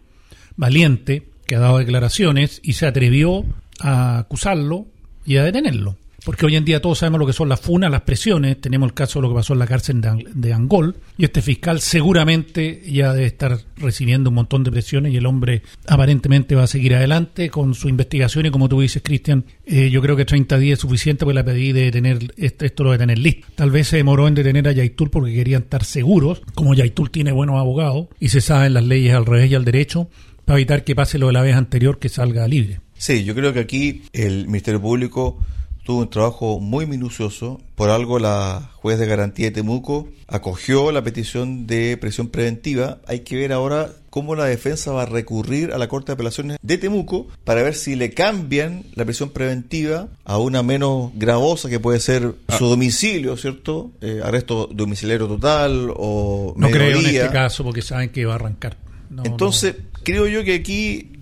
valiente, 0.56 1.28
que 1.46 1.56
ha 1.56 1.60
dado 1.60 1.78
declaraciones 1.78 2.60
y 2.62 2.74
se 2.74 2.86
atrevió 2.86 3.44
a 3.80 4.18
acusarlo 4.18 4.86
y 5.24 5.36
a 5.36 5.44
detenerlo. 5.44 5.96
Porque 6.24 6.46
hoy 6.46 6.56
en 6.56 6.64
día 6.64 6.80
todos 6.80 6.98
sabemos 6.98 7.20
lo 7.20 7.26
que 7.26 7.34
son 7.34 7.50
las 7.50 7.60
funas, 7.60 7.90
las 7.90 8.00
presiones. 8.00 8.58
Tenemos 8.58 8.88
el 8.88 8.94
caso 8.94 9.18
de 9.18 9.24
lo 9.24 9.28
que 9.28 9.34
pasó 9.34 9.52
en 9.52 9.58
la 9.58 9.66
cárcel 9.66 10.00
de, 10.00 10.52
Angol. 10.54 10.96
Y 11.18 11.24
este 11.24 11.42
fiscal 11.42 11.80
seguramente 11.80 12.82
ya 12.86 13.12
debe 13.12 13.26
estar 13.26 13.58
recibiendo 13.76 14.30
un 14.30 14.36
montón 14.36 14.64
de 14.64 14.70
presiones 14.70 15.12
y 15.12 15.18
el 15.18 15.26
hombre 15.26 15.62
aparentemente 15.86 16.54
va 16.54 16.62
a 16.62 16.66
seguir 16.66 16.94
adelante 16.94 17.50
con 17.50 17.74
su 17.74 17.90
investigación. 17.90 18.46
Y 18.46 18.50
como 18.50 18.70
tú 18.70 18.80
dices, 18.80 19.02
Cristian, 19.04 19.44
eh, 19.66 19.90
yo 19.90 20.00
creo 20.00 20.16
que 20.16 20.24
30 20.24 20.56
días 20.58 20.78
es 20.78 20.80
suficiente, 20.80 21.24
pues 21.26 21.34
la 21.34 21.44
pedí 21.44 21.72
de 21.72 21.90
tener 21.90 22.32
esto 22.36 22.84
lo 22.84 22.92
de 22.92 22.98
tener 22.98 23.18
listo. 23.18 23.46
Tal 23.54 23.70
vez 23.70 23.88
se 23.88 23.98
demoró 23.98 24.26
en 24.26 24.34
detener 24.34 24.66
a 24.68 24.72
Yaitul 24.72 25.10
porque 25.10 25.34
querían 25.34 25.62
estar 25.62 25.84
seguros. 25.84 26.40
Como 26.54 26.72
Yaitul 26.72 27.10
tiene 27.10 27.32
buenos 27.32 27.56
abogados 27.56 28.08
y 28.18 28.30
se 28.30 28.40
saben 28.40 28.72
las 28.72 28.84
leyes 28.84 29.14
al 29.14 29.26
revés 29.26 29.50
y 29.50 29.54
al 29.54 29.66
derecho, 29.66 30.08
para 30.46 30.58
evitar 30.58 30.84
que 30.84 30.94
pase 30.94 31.18
lo 31.18 31.26
de 31.26 31.34
la 31.34 31.42
vez 31.42 31.54
anterior 31.54 31.98
que 31.98 32.08
salga 32.08 32.48
libre. 32.48 32.80
Sí, 32.96 33.24
yo 33.24 33.34
creo 33.34 33.52
que 33.52 33.60
aquí 33.60 34.02
el 34.12 34.46
Ministerio 34.46 34.80
Público 34.80 35.38
tuvo 35.84 36.00
un 36.00 36.10
trabajo 36.10 36.58
muy 36.58 36.86
minucioso. 36.86 37.60
Por 37.76 37.90
algo 37.90 38.18
la 38.18 38.70
juez 38.74 38.98
de 38.98 39.06
garantía 39.06 39.46
de 39.46 39.52
Temuco 39.52 40.08
acogió 40.26 40.90
la 40.90 41.02
petición 41.02 41.66
de 41.66 41.96
presión 41.96 42.28
preventiva. 42.28 42.98
Hay 43.06 43.20
que 43.20 43.36
ver 43.36 43.52
ahora 43.52 43.90
cómo 44.10 44.34
la 44.34 44.44
defensa 44.44 44.92
va 44.92 45.02
a 45.02 45.06
recurrir 45.06 45.72
a 45.72 45.78
la 45.78 45.88
Corte 45.88 46.08
de 46.08 46.14
Apelaciones 46.14 46.58
de 46.62 46.78
Temuco 46.78 47.26
para 47.44 47.62
ver 47.62 47.74
si 47.74 47.96
le 47.96 48.10
cambian 48.10 48.84
la 48.94 49.04
prisión 49.04 49.30
preventiva 49.30 50.08
a 50.24 50.38
una 50.38 50.62
menos 50.62 51.10
gravosa 51.14 51.68
que 51.68 51.80
puede 51.80 52.00
ser 52.00 52.34
ah. 52.48 52.56
su 52.56 52.66
domicilio, 52.66 53.36
¿cierto? 53.36 53.92
Eh, 54.00 54.20
arresto 54.24 54.68
domiciliario 54.72 55.26
total 55.28 55.92
o... 55.96 56.54
No 56.56 56.70
creo 56.70 56.98
en 56.98 57.06
este 57.06 57.30
caso 57.30 57.62
porque 57.64 57.82
saben 57.82 58.10
que 58.10 58.24
va 58.24 58.32
a 58.32 58.36
arrancar. 58.36 58.76
Entonces, 59.22 59.76
creo 60.04 60.26
yo 60.26 60.44
que 60.44 60.54
aquí 60.54 61.12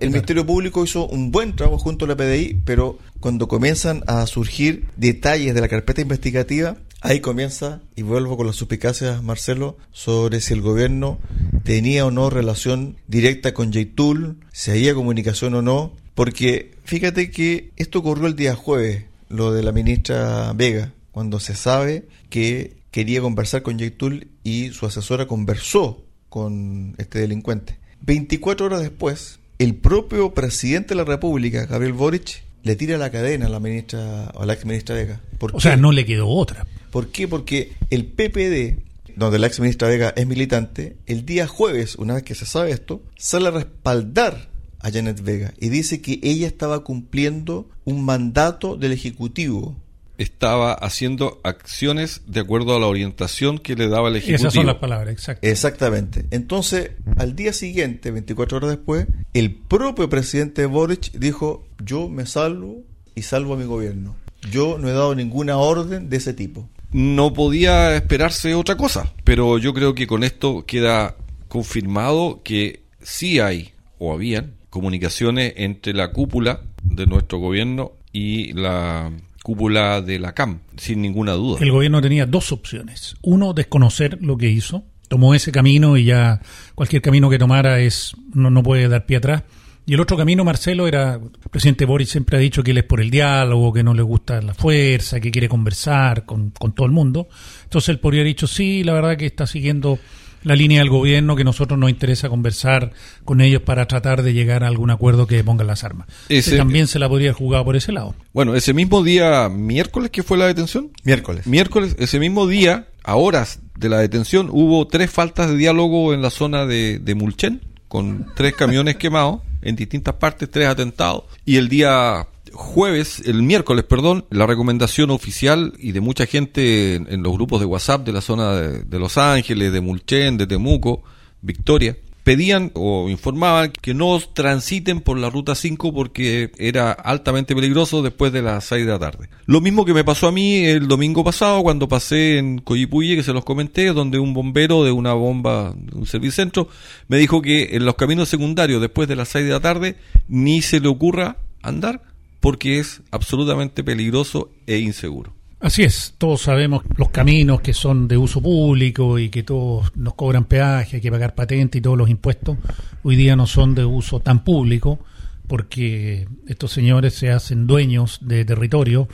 el 0.00 0.10
Ministerio 0.10 0.46
Público 0.46 0.84
hizo 0.84 1.06
un 1.06 1.30
buen 1.30 1.56
trabajo 1.56 1.78
junto 1.78 2.04
a 2.04 2.08
la 2.08 2.16
PDI, 2.16 2.62
pero 2.64 2.98
cuando 3.20 3.48
comienzan 3.48 4.02
a 4.06 4.26
surgir 4.26 4.86
detalles 4.96 5.54
de 5.54 5.60
la 5.60 5.68
carpeta 5.68 6.00
investigativa, 6.00 6.78
Ahí 7.00 7.20
comienza, 7.20 7.80
y 7.94 8.02
vuelvo 8.02 8.36
con 8.36 8.48
las 8.48 8.56
suspicacias, 8.56 9.22
Marcelo, 9.22 9.76
sobre 9.92 10.40
si 10.40 10.52
el 10.52 10.62
gobierno 10.62 11.20
tenía 11.62 12.04
o 12.04 12.10
no 12.10 12.28
relación 12.28 12.96
directa 13.06 13.54
con 13.54 13.70
Yaitul, 13.70 14.38
si 14.50 14.72
había 14.72 14.94
comunicación 14.94 15.54
o 15.54 15.62
no, 15.62 15.92
porque 16.16 16.72
fíjate 16.82 17.30
que 17.30 17.70
esto 17.76 18.00
ocurrió 18.00 18.26
el 18.26 18.34
día 18.34 18.56
jueves, 18.56 19.04
lo 19.28 19.52
de 19.52 19.62
la 19.62 19.70
ministra 19.70 20.52
Vega, 20.54 20.92
cuando 21.12 21.38
se 21.38 21.54
sabe 21.54 22.08
que 22.30 22.78
quería 22.90 23.20
conversar 23.20 23.62
con 23.62 23.78
Yaitul 23.78 24.26
y 24.42 24.70
su 24.70 24.84
asesora 24.84 25.28
conversó 25.28 26.02
con 26.28 26.96
este 26.98 27.20
delincuente. 27.20 27.78
24 28.02 28.66
horas 28.66 28.80
después, 28.80 29.38
el 29.58 29.74
propio 29.74 30.34
presidente 30.34 30.90
de 30.90 30.96
la 30.96 31.04
República, 31.04 31.66
Gabriel 31.66 31.92
Boric, 31.92 32.42
le 32.62 32.76
tira 32.76 32.98
la 32.98 33.10
cadena 33.10 33.46
a 33.46 33.48
la 33.48 33.60
ministra, 33.60 34.26
a 34.26 34.46
la 34.46 34.52
ex 34.52 34.64
ministra 34.64 34.94
Vega. 34.94 35.20
o 35.40 35.60
sea, 35.60 35.76
no 35.76 35.92
le 35.92 36.04
quedó 36.04 36.28
otra. 36.28 36.66
¿Por 36.90 37.08
qué? 37.08 37.28
Porque 37.28 37.72
el 37.90 38.06
PPD, 38.06 38.82
donde 39.16 39.38
la 39.38 39.46
ex 39.46 39.60
ministra 39.60 39.88
Vega 39.88 40.12
es 40.16 40.26
militante, 40.26 40.96
el 41.06 41.24
día 41.24 41.46
jueves, 41.46 41.96
una 41.96 42.14
vez 42.14 42.22
que 42.22 42.34
se 42.34 42.46
sabe 42.46 42.70
esto, 42.70 43.02
sale 43.16 43.48
a 43.48 43.52
respaldar 43.52 44.48
a 44.80 44.90
Janet 44.90 45.22
Vega 45.22 45.52
y 45.58 45.70
dice 45.70 46.00
que 46.00 46.20
ella 46.22 46.46
estaba 46.46 46.84
cumpliendo 46.84 47.68
un 47.84 48.04
mandato 48.04 48.76
del 48.76 48.92
Ejecutivo 48.92 49.76
estaba 50.18 50.72
haciendo 50.72 51.40
acciones 51.44 52.22
de 52.26 52.40
acuerdo 52.40 52.76
a 52.76 52.80
la 52.80 52.86
orientación 52.86 53.58
que 53.58 53.76
le 53.76 53.88
daba 53.88 54.08
el 54.08 54.16
Ejecutivo. 54.16 54.48
Esas 54.48 54.54
son 54.54 54.66
las 54.66 54.76
palabras, 54.76 55.12
exacto. 55.12 55.46
Exactamente. 55.46 56.26
Entonces, 56.30 56.90
al 57.16 57.36
día 57.36 57.52
siguiente, 57.52 58.10
24 58.10 58.58
horas 58.58 58.70
después, 58.70 59.06
el 59.32 59.54
propio 59.54 60.08
presidente 60.08 60.66
Boric 60.66 61.12
dijo, 61.12 61.66
yo 61.82 62.08
me 62.08 62.26
salvo 62.26 62.82
y 63.14 63.22
salvo 63.22 63.54
a 63.54 63.56
mi 63.56 63.64
gobierno. 63.64 64.16
Yo 64.50 64.76
no 64.78 64.88
he 64.88 64.92
dado 64.92 65.14
ninguna 65.14 65.56
orden 65.56 66.10
de 66.10 66.16
ese 66.16 66.34
tipo. 66.34 66.68
No 66.90 67.32
podía 67.32 67.94
esperarse 67.94 68.54
otra 68.54 68.76
cosa, 68.76 69.12
pero 69.24 69.58
yo 69.58 69.72
creo 69.72 69.94
que 69.94 70.06
con 70.06 70.24
esto 70.24 70.64
queda 70.66 71.16
confirmado 71.48 72.40
que 72.42 72.82
sí 73.02 73.40
hay 73.40 73.72
o 73.98 74.12
habían 74.12 74.54
comunicaciones 74.70 75.54
entre 75.56 75.92
la 75.92 76.12
cúpula 76.12 76.62
de 76.82 77.06
nuestro 77.06 77.38
gobierno 77.38 77.92
y 78.12 78.52
la 78.52 79.12
cúpula 79.48 80.02
de 80.02 80.18
la 80.18 80.34
CAM, 80.34 80.60
sin 80.76 81.00
ninguna 81.00 81.32
duda. 81.32 81.56
El 81.62 81.72
gobierno 81.72 82.02
tenía 82.02 82.26
dos 82.26 82.52
opciones. 82.52 83.16
Uno, 83.22 83.54
desconocer 83.54 84.18
lo 84.20 84.36
que 84.36 84.50
hizo. 84.50 84.84
Tomó 85.08 85.32
ese 85.32 85.52
camino 85.52 85.96
y 85.96 86.04
ya 86.04 86.42
cualquier 86.74 87.00
camino 87.00 87.30
que 87.30 87.38
tomara 87.38 87.80
es 87.80 88.14
no, 88.34 88.50
no 88.50 88.62
puede 88.62 88.88
dar 88.88 89.06
pie 89.06 89.16
atrás. 89.16 89.44
Y 89.86 89.94
el 89.94 90.00
otro 90.00 90.18
camino, 90.18 90.44
Marcelo, 90.44 90.86
era, 90.86 91.14
el 91.14 91.30
presidente 91.50 91.86
Boris 91.86 92.10
siempre 92.10 92.36
ha 92.36 92.40
dicho 92.40 92.62
que 92.62 92.72
él 92.72 92.76
es 92.76 92.84
por 92.84 93.00
el 93.00 93.08
diálogo, 93.08 93.72
que 93.72 93.82
no 93.82 93.94
le 93.94 94.02
gusta 94.02 94.42
la 94.42 94.52
fuerza, 94.52 95.18
que 95.18 95.30
quiere 95.30 95.48
conversar 95.48 96.26
con, 96.26 96.50
con 96.50 96.74
todo 96.74 96.84
el 96.84 96.92
mundo. 96.92 97.28
Entonces 97.64 97.88
él 97.88 98.00
podría 98.00 98.20
haber 98.20 98.34
dicho, 98.34 98.46
sí, 98.46 98.84
la 98.84 98.92
verdad 98.92 99.16
que 99.16 99.24
está 99.24 99.46
siguiendo 99.46 99.98
la 100.42 100.54
línea 100.56 100.80
del 100.80 100.90
gobierno 100.90 101.36
que 101.36 101.44
nosotros 101.44 101.78
nos 101.78 101.90
interesa 101.90 102.28
conversar 102.28 102.92
con 103.24 103.40
ellos 103.40 103.62
para 103.62 103.86
tratar 103.86 104.22
de 104.22 104.32
llegar 104.32 104.64
a 104.64 104.68
algún 104.68 104.90
acuerdo 104.90 105.26
que 105.26 105.42
pongan 105.44 105.66
las 105.66 105.84
armas. 105.84 106.08
Ese, 106.28 106.56
también 106.56 106.86
se 106.86 106.98
la 106.98 107.08
podría 107.08 107.32
jugar 107.32 107.64
por 107.64 107.76
ese 107.76 107.92
lado. 107.92 108.14
Bueno, 108.32 108.54
ese 108.54 108.74
mismo 108.74 109.02
día, 109.02 109.48
miércoles, 109.48 110.10
que 110.10 110.22
fue 110.22 110.38
la 110.38 110.46
detención? 110.46 110.90
Miércoles. 111.04 111.46
Miércoles, 111.46 111.96
ese 111.98 112.18
mismo 112.18 112.46
día, 112.46 112.88
a 113.04 113.16
horas 113.16 113.60
de 113.76 113.88
la 113.88 113.98
detención, 113.98 114.48
hubo 114.50 114.86
tres 114.86 115.10
faltas 115.10 115.48
de 115.48 115.56
diálogo 115.56 116.14
en 116.14 116.22
la 116.22 116.30
zona 116.30 116.66
de, 116.66 116.98
de 116.98 117.14
Mulchen, 117.14 117.62
con 117.88 118.26
tres 118.34 118.54
camiones 118.54 118.96
quemados 118.98 119.40
en 119.62 119.76
distintas 119.76 120.14
partes, 120.14 120.50
tres 120.50 120.68
atentados. 120.68 121.24
Y 121.44 121.56
el 121.56 121.68
día 121.68 122.26
jueves, 122.58 123.22
el 123.24 123.44
miércoles, 123.44 123.84
perdón, 123.84 124.24
la 124.30 124.44
recomendación 124.44 125.10
oficial 125.10 125.74
y 125.78 125.92
de 125.92 126.00
mucha 126.00 126.26
gente 126.26 126.96
en, 126.96 127.22
los 127.22 127.32
grupos 127.32 127.60
de 127.60 127.66
WhatsApp 127.66 128.04
de 128.04 128.12
la 128.12 128.20
zona 128.20 128.54
de, 128.56 128.98
Los 128.98 129.16
Ángeles, 129.16 129.72
de 129.72 129.80
Mulchen, 129.80 130.36
de 130.36 130.48
Temuco, 130.48 131.04
Victoria, 131.40 131.96
pedían 132.24 132.72
o 132.74 133.08
informaban 133.08 133.70
que 133.80 133.94
no 133.94 134.18
transiten 134.34 135.00
por 135.00 135.18
la 135.18 135.30
ruta 135.30 135.54
5 135.54 135.94
porque 135.94 136.50
era 136.58 136.90
altamente 136.90 137.54
peligroso 137.54 138.02
después 138.02 138.32
de 138.32 138.42
las 138.42 138.64
6 138.64 138.84
de 138.84 138.92
la 138.92 138.98
tarde. 138.98 139.30
Lo 139.46 139.60
mismo 139.60 139.84
que 139.84 139.94
me 139.94 140.02
pasó 140.02 140.26
a 140.26 140.32
mí 140.32 140.64
el 140.64 140.88
domingo 140.88 141.22
pasado 141.22 141.62
cuando 141.62 141.86
pasé 141.86 142.38
en 142.38 142.58
Coyipuye, 142.58 143.14
que 143.14 143.22
se 143.22 143.32
los 143.32 143.44
comenté, 143.44 143.86
donde 143.92 144.18
un 144.18 144.34
bombero 144.34 144.82
de 144.82 144.90
una 144.90 145.12
bomba, 145.12 145.74
de 145.76 145.96
un 145.96 146.06
servicentro, 146.06 146.68
me 147.06 147.18
dijo 147.18 147.40
que 147.40 147.76
en 147.76 147.84
los 147.84 147.94
caminos 147.94 148.28
secundarios 148.28 148.80
después 148.80 149.06
de 149.06 149.14
las 149.14 149.28
6 149.28 149.46
de 149.46 149.52
la 149.52 149.60
tarde 149.60 149.96
ni 150.26 150.60
se 150.60 150.80
le 150.80 150.88
ocurra 150.88 151.36
andar 151.62 152.07
porque 152.40 152.78
es 152.78 153.02
absolutamente 153.10 153.82
peligroso 153.84 154.50
e 154.66 154.78
inseguro. 154.78 155.34
Así 155.60 155.82
es, 155.82 156.14
todos 156.18 156.42
sabemos 156.42 156.84
los 156.96 157.08
caminos 157.08 157.60
que 157.60 157.74
son 157.74 158.06
de 158.06 158.16
uso 158.16 158.40
público 158.40 159.18
y 159.18 159.28
que 159.28 159.42
todos 159.42 159.90
nos 159.96 160.14
cobran 160.14 160.44
peaje, 160.44 160.96
hay 160.96 161.02
que 161.02 161.10
pagar 161.10 161.34
patente 161.34 161.78
y 161.78 161.80
todos 161.80 161.98
los 161.98 162.08
impuestos, 162.08 162.56
hoy 163.02 163.16
día 163.16 163.34
no 163.34 163.46
son 163.48 163.74
de 163.74 163.84
uso 163.84 164.20
tan 164.20 164.44
público 164.44 165.00
porque 165.48 166.28
estos 166.46 166.70
señores 166.70 167.14
se 167.14 167.30
hacen 167.30 167.66
dueños 167.66 168.18
de 168.20 168.44
territorio 168.44 169.08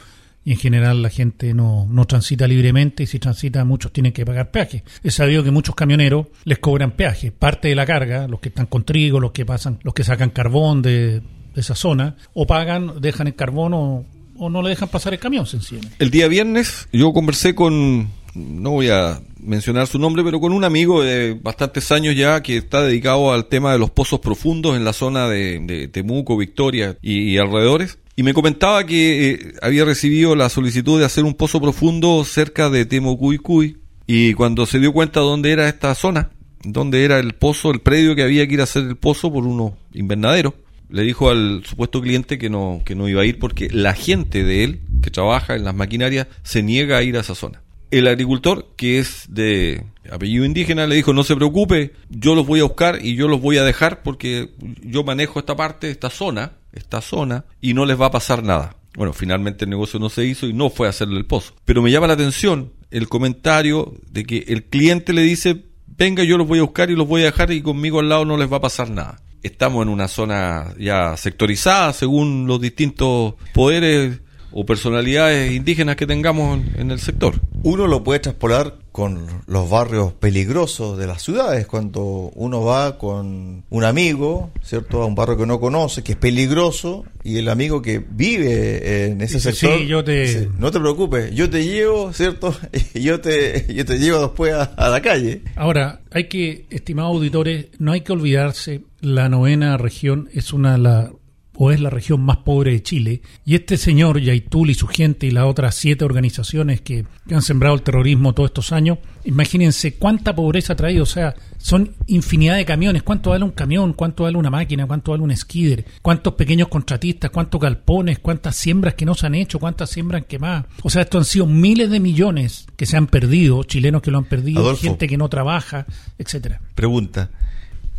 y 0.45 0.53
en 0.53 0.59
general 0.59 1.01
la 1.01 1.09
gente 1.09 1.55
no, 1.55 1.87
no 1.89 2.05
transita 2.05 2.47
libremente 2.47 3.05
y 3.05 3.07
si 3.07 3.19
transita 3.19 3.65
muchos 3.65 3.93
tienen 3.93 4.13
que 4.13 4.27
pagar 4.27 4.51
peaje. 4.51 4.85
Es 5.03 5.15
sabido 5.15 5.43
que 5.43 5.51
muchos 5.51 5.75
camioneros 5.75 6.27
les 6.45 6.59
cobran 6.59 6.91
peaje, 6.91 7.33
parte 7.33 7.69
de 7.69 7.75
la 7.75 7.87
carga, 7.87 8.29
los 8.29 8.41
que 8.41 8.51
están 8.51 8.67
con 8.67 8.85
trigo, 8.85 9.19
los 9.19 9.33
que 9.33 9.47
pasan, 9.47 9.79
los 9.83 9.95
que 9.95 10.05
sacan 10.05 10.29
carbón 10.29 10.83
de, 10.83 11.23
de 11.55 11.61
esa 11.61 11.75
zona, 11.75 12.17
o 12.33 12.47
pagan, 12.47 13.01
dejan 13.01 13.27
el 13.27 13.35
carbón 13.35 13.73
o, 13.75 14.05
no 14.37 14.63
le 14.63 14.71
dejan 14.71 14.89
pasar 14.89 15.15
el 15.15 15.21
camión 15.21 15.47
sencillamente. 15.47 15.97
El 16.01 16.11
día 16.11 16.27
viernes 16.29 16.89
yo 16.93 17.13
conversé 17.13 17.55
con, 17.55 18.11
no 18.35 18.71
voy 18.71 18.89
a 18.89 19.21
mencionar 19.39 19.87
su 19.87 19.99
nombre, 19.99 20.25
pero 20.25 20.41
con 20.41 20.53
un 20.53 20.65
amigo 20.65 21.03
de 21.03 21.39
bastantes 21.41 21.93
años 21.93 22.17
ya 22.17 22.43
que 22.43 22.57
está 22.57 22.83
dedicado 22.83 23.33
al 23.33 23.47
tema 23.47 23.73
de 23.73 23.79
los 23.79 23.91
pozos 23.91 24.21
profundos 24.21 24.77
en 24.77 24.85
la 24.85 24.93
zona 24.93 25.29
de, 25.29 25.89
Temuco, 25.93 26.37
Victoria 26.37 26.99
y, 27.01 27.39
alrededores. 27.39 27.99
Y 28.17 28.23
me 28.23 28.35
comentaba 28.35 28.85
que 28.85 29.31
eh, 29.31 29.55
había 29.63 29.85
recibido 29.85 30.37
la 30.37 30.49
solicitud 30.49 30.99
de 30.99 31.05
hacer 31.05 31.25
un 31.25 31.35
pozo 31.35 31.61
profundo 31.61 32.25
cerca 32.25 32.71
de 32.71 32.87
Temucuicuy 32.87 33.79
y 34.07 34.35
cuando 34.35 34.67
se 34.67 34.79
dio 34.79 34.93
cuenta 34.93 35.21
dónde 35.21 35.51
era 35.51 35.69
esta 35.69 35.95
zona, 35.95 36.31
dónde 36.63 37.05
era 37.05 37.19
el 37.19 37.35
pozo, 37.35 37.71
el 37.71 37.81
predio 37.81 38.15
que 38.15 38.23
había 38.23 38.47
que 38.47 38.55
ir 38.55 38.61
a 38.61 38.65
hacer 38.65 38.85
el 38.85 38.97
pozo 38.97 39.33
por 39.33 39.47
unos 39.47 39.73
invernaderos, 39.93 40.55
le 40.89 41.03
dijo 41.03 41.31
al 41.31 41.65
supuesto 41.65 42.01
cliente 42.01 42.39
que 42.39 42.51
no, 42.51 42.83
que 42.85 42.95
no 42.95 43.09
iba 43.09 43.23
a 43.23 43.25
ir 43.25 43.39
porque 43.39 43.69
la 43.71 43.95
gente 43.95 44.45
de 44.45 44.65
él, 44.65 44.81
que 45.03 45.11
trabaja 45.11 45.55
en 45.55 45.65
las 45.65 45.75
maquinarias, 45.75 46.27
se 46.43 46.63
niega 46.63 46.99
a 46.99 47.03
ir 47.03 47.17
a 47.17 47.21
esa 47.21 47.35
zona. 47.35 47.63
El 47.91 48.09
agricultor, 48.09 48.73
que 48.77 48.99
es 48.99 49.27
de 49.29 49.85
apellido 50.11 50.45
indígena, 50.45 50.87
le 50.87 50.97
dijo, 50.97 51.13
no 51.13 51.23
se 51.23 51.37
preocupe, 51.37 51.93
yo 52.09 52.35
los 52.35 52.47
voy 52.47 52.61
a 52.61 52.65
buscar 52.65 52.99
y 53.01 53.15
yo 53.15 53.29
los 53.29 53.41
voy 53.41 53.59
a 53.59 53.65
dejar 53.65 54.03
porque 54.03 54.51
yo 54.83 55.05
manejo 55.05 55.39
esta 55.39 55.55
parte, 55.55 55.91
esta 55.91 56.11
zona, 56.11 56.53
esta 56.73 57.01
zona, 57.01 57.45
y 57.61 57.75
no 57.75 57.87
les 57.87 58.01
va 58.01 58.07
a 58.07 58.11
pasar 58.11 58.43
nada. 58.43 58.77
Bueno, 58.97 59.13
finalmente 59.13 59.65
el 59.65 59.71
negocio 59.71 60.01
no 60.01 60.09
se 60.09 60.25
hizo 60.25 60.47
y 60.47 60.53
no 60.53 60.71
fue 60.71 60.87
a 60.87 60.91
hacerle 60.91 61.19
el 61.19 61.27
pozo. 61.27 61.55
Pero 61.65 61.83
me 61.83 61.91
llama 61.91 62.07
la 62.07 62.15
atención 62.15 62.73
el 62.91 63.09
comentario 63.09 63.95
de 64.11 64.25
que 64.25 64.45
el 64.49 64.65
cliente 64.65 65.13
le 65.13 65.23
dice, 65.23 65.65
venga, 65.87 66.25
yo 66.25 66.37
los 66.37 66.47
voy 66.47 66.61
a 66.61 66.63
buscar 66.63 66.91
y 66.91 66.97
los 66.97 67.07
voy 67.07 67.23
a 67.23 67.27
dejar 67.27 67.51
y 67.53 67.63
conmigo 67.63 68.01
al 68.01 68.09
lado 68.09 68.25
no 68.25 68.37
les 68.37 68.53
va 68.53 68.59
a 68.59 68.61
pasar 68.61 68.91
nada 68.91 69.21
estamos 69.45 69.83
en 69.85 69.91
una 69.91 70.09
zona 70.09 70.75
ya 70.79 71.17
sectorizada 71.17 71.93
según 71.93 72.47
los 72.47 72.61
distintos 72.61 73.35
poderes 73.53 74.19
o 74.57 74.65
personalidades 74.65 75.53
indígenas 75.53 75.97
que 75.97 76.07
tengamos 76.07 76.61
en, 76.77 76.93
el 76.93 77.01
sector. 77.01 77.41
Uno 77.65 77.89
lo 77.89 78.05
puede 78.05 78.21
traspolar 78.21 78.77
con 78.93 79.27
los 79.49 79.69
barrios 79.69 80.13
peligrosos 80.13 80.97
de 80.97 81.09
las 81.09 81.23
ciudades, 81.23 81.67
cuando 81.67 82.31
uno 82.37 82.63
va 82.63 82.97
con 82.97 83.65
un 83.69 83.85
amigo, 83.85 84.53
¿cierto? 84.63 85.03
A 85.03 85.07
un 85.07 85.17
barrio 85.17 85.37
que 85.37 85.47
no 85.47 85.59
conoce, 85.59 86.05
que 86.05 86.13
es 86.13 86.19
peligroso, 86.19 87.05
y 87.25 87.39
el 87.39 87.49
amigo 87.49 87.83
que 87.83 87.99
vive 87.99 89.07
en 89.07 89.21
ese 89.23 89.41
sector... 89.41 89.77
Sí, 89.77 89.89
yo 89.89 90.05
te... 90.05 90.49
no 90.57 90.71
te 90.71 90.79
preocupes, 90.79 91.35
yo 91.35 91.51
te 91.51 91.65
llevo, 91.65 92.13
¿cierto? 92.13 92.55
Y 92.95 93.03
yo 93.03 93.21
te, 93.21 93.67
yo 93.75 93.85
te 93.85 93.99
llevo 93.99 94.21
después 94.21 94.55
a 94.55 94.89
la 94.89 95.03
calle. 95.03 95.43
Ahora, 95.57 96.01
hay 96.13 96.29
que, 96.29 96.67
estimados 96.71 97.17
auditores, 97.17 97.67
no 97.81 97.91
hay 97.91 98.03
que 98.03 98.13
olvidarse, 98.13 98.83
la 99.01 99.29
novena 99.29 99.77
región 99.77 100.29
es 100.33 100.53
una 100.53 100.73
de 100.73 100.79
las 100.79 101.11
o 101.57 101.71
es 101.71 101.81
la 101.81 101.91
región 101.91 102.21
más 102.21 102.39
pobre 102.39 102.73
de 102.73 102.83
Chile, 102.83 103.23
y 103.45 103.55
este 103.55 103.77
señor 103.77 104.21
Yaitul 104.21 104.71
y 104.71 104.75
su 104.75 104.87
gente 104.87 105.27
y 105.27 105.31
las 105.31 105.45
otras 105.45 105.75
siete 105.75 106.05
organizaciones 106.05 106.81
que, 106.81 107.05
han 107.31 107.43
sembrado 107.43 107.75
el 107.75 107.83
terrorismo 107.83 108.35
todos 108.35 108.51
estos 108.51 108.73
años, 108.73 108.99
imagínense 109.25 109.95
cuánta 109.95 110.35
pobreza 110.35 110.75
ha 110.75 110.77
traído, 110.77 111.05
o 111.05 111.07
sea, 111.07 111.35
son 111.59 111.95
infinidad 112.07 112.57
de 112.57 112.65
camiones, 112.65 113.03
cuánto 113.03 113.31
vale 113.31 113.45
un 113.45 113.53
camión, 113.53 113.95
cuánto 113.95 114.25
vale 114.25 114.37
una 114.37 114.51
máquina, 114.51 114.87
cuánto 114.87 115.13
vale 115.13 115.23
un 115.23 115.35
skidder, 115.35 115.85
cuántos 116.03 116.35
pequeños 116.35 116.69
contratistas, 116.69 117.31
cuántos 117.31 117.61
galpones, 117.61 118.19
cuántas 118.19 118.57
siembras 118.57 118.95
que 118.95 119.07
no 119.07 119.15
se 119.15 119.27
han 119.27 119.35
hecho, 119.35 119.59
cuántas 119.59 119.91
siembras 119.91 120.25
quemadas, 120.27 120.67
o 120.83 120.91
sea, 120.91 121.03
esto 121.03 121.19
han 121.19 121.25
sido 121.25 121.47
miles 121.47 121.89
de 121.91 122.01
millones 122.01 122.67
que 122.77 122.87
se 122.87 122.97
han 122.97 123.07
perdido, 123.07 123.63
chilenos 123.65 124.03
que 124.03 124.11
lo 124.11 124.19
han 124.19 124.25
perdido, 124.25 124.77
gente 124.77 125.09
que 125.09 125.17
no 125.17 125.29
trabaja, 125.29 125.87
etcétera. 126.19 126.61
Pregunta, 126.75 127.31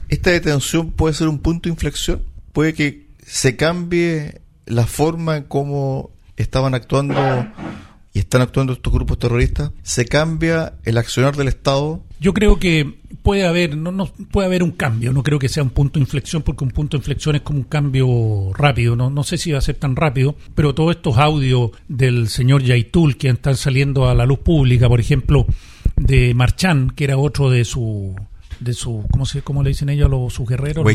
¿esta 0.10 0.32
detención 0.32 0.92
puede 0.92 1.14
ser 1.16 1.30
un 1.30 1.40
punto 1.40 1.70
de 1.70 1.74
inflexión? 1.74 2.22
¿Puede 2.54 2.74
que 2.74 3.05
se 3.26 3.56
cambie 3.56 4.42
la 4.66 4.86
forma 4.86 5.38
en 5.38 5.44
cómo 5.44 6.12
estaban 6.38 6.74
actuando 6.76 7.16
y 8.14 8.20
están 8.20 8.42
actuando 8.42 8.74
estos 8.74 8.94
grupos 8.94 9.20
terroristas, 9.20 9.72
¿se 9.82 10.06
cambia 10.06 10.76
el 10.86 10.98
accionar 10.98 11.36
del 11.36 11.50
Estado? 11.50 12.02
Yo 12.20 12.34
creo 12.34 12.60
que 12.60 13.00
puede 13.24 13.46
haber, 13.46 13.76
no, 13.76 13.92
no 13.92 14.06
puede 14.32 14.46
haber 14.46 14.64
un 14.64 14.72
cambio, 14.72 15.12
no 15.12 15.22
creo 15.22 15.38
que 15.38 15.50
sea 15.50 15.64
un 15.64 15.72
punto 15.72 16.00
de 16.00 16.04
inflexión, 16.04 16.44
porque 16.44 16.64
un 16.64 16.72
punto 16.72 16.96
de 16.96 17.02
inflexión 17.02 17.36
es 17.36 17.42
como 17.42 17.60
un 17.60 17.66
cambio 17.66 18.54
rápido, 18.54 18.96
no, 18.96 19.10
no 19.10 19.24
sé 19.24 19.38
si 19.38 19.52
va 19.52 19.58
a 19.58 19.62
ser 19.62 19.76
tan 19.76 19.96
rápido, 19.96 20.36
pero 20.54 20.74
todos 20.74 20.96
estos 20.96 21.18
audios 21.18 21.72
del 21.90 22.30
señor 22.30 22.64
Yaitul 22.64 23.18
que 23.18 23.30
están 23.30 23.58
saliendo 23.58 24.08
a 24.08 24.16
la 24.16 24.26
luz 24.26 24.40
pública, 24.40 24.88
por 24.88 25.02
ejemplo, 25.02 25.46
de 25.98 26.34
Marchán, 26.36 26.92
que 26.92 27.04
era 27.04 27.18
otro 27.18 27.50
de 27.50 27.66
su 27.66 28.16
de 28.60 28.74
su, 28.74 29.06
¿cómo, 29.12 29.26
se, 29.26 29.42
cómo 29.42 29.64
le 29.64 29.70
dicen 29.70 29.90
ellos 29.90 30.08
a 30.08 30.10
los, 30.10 30.34
sus 30.34 30.48
guerreros? 30.48 30.86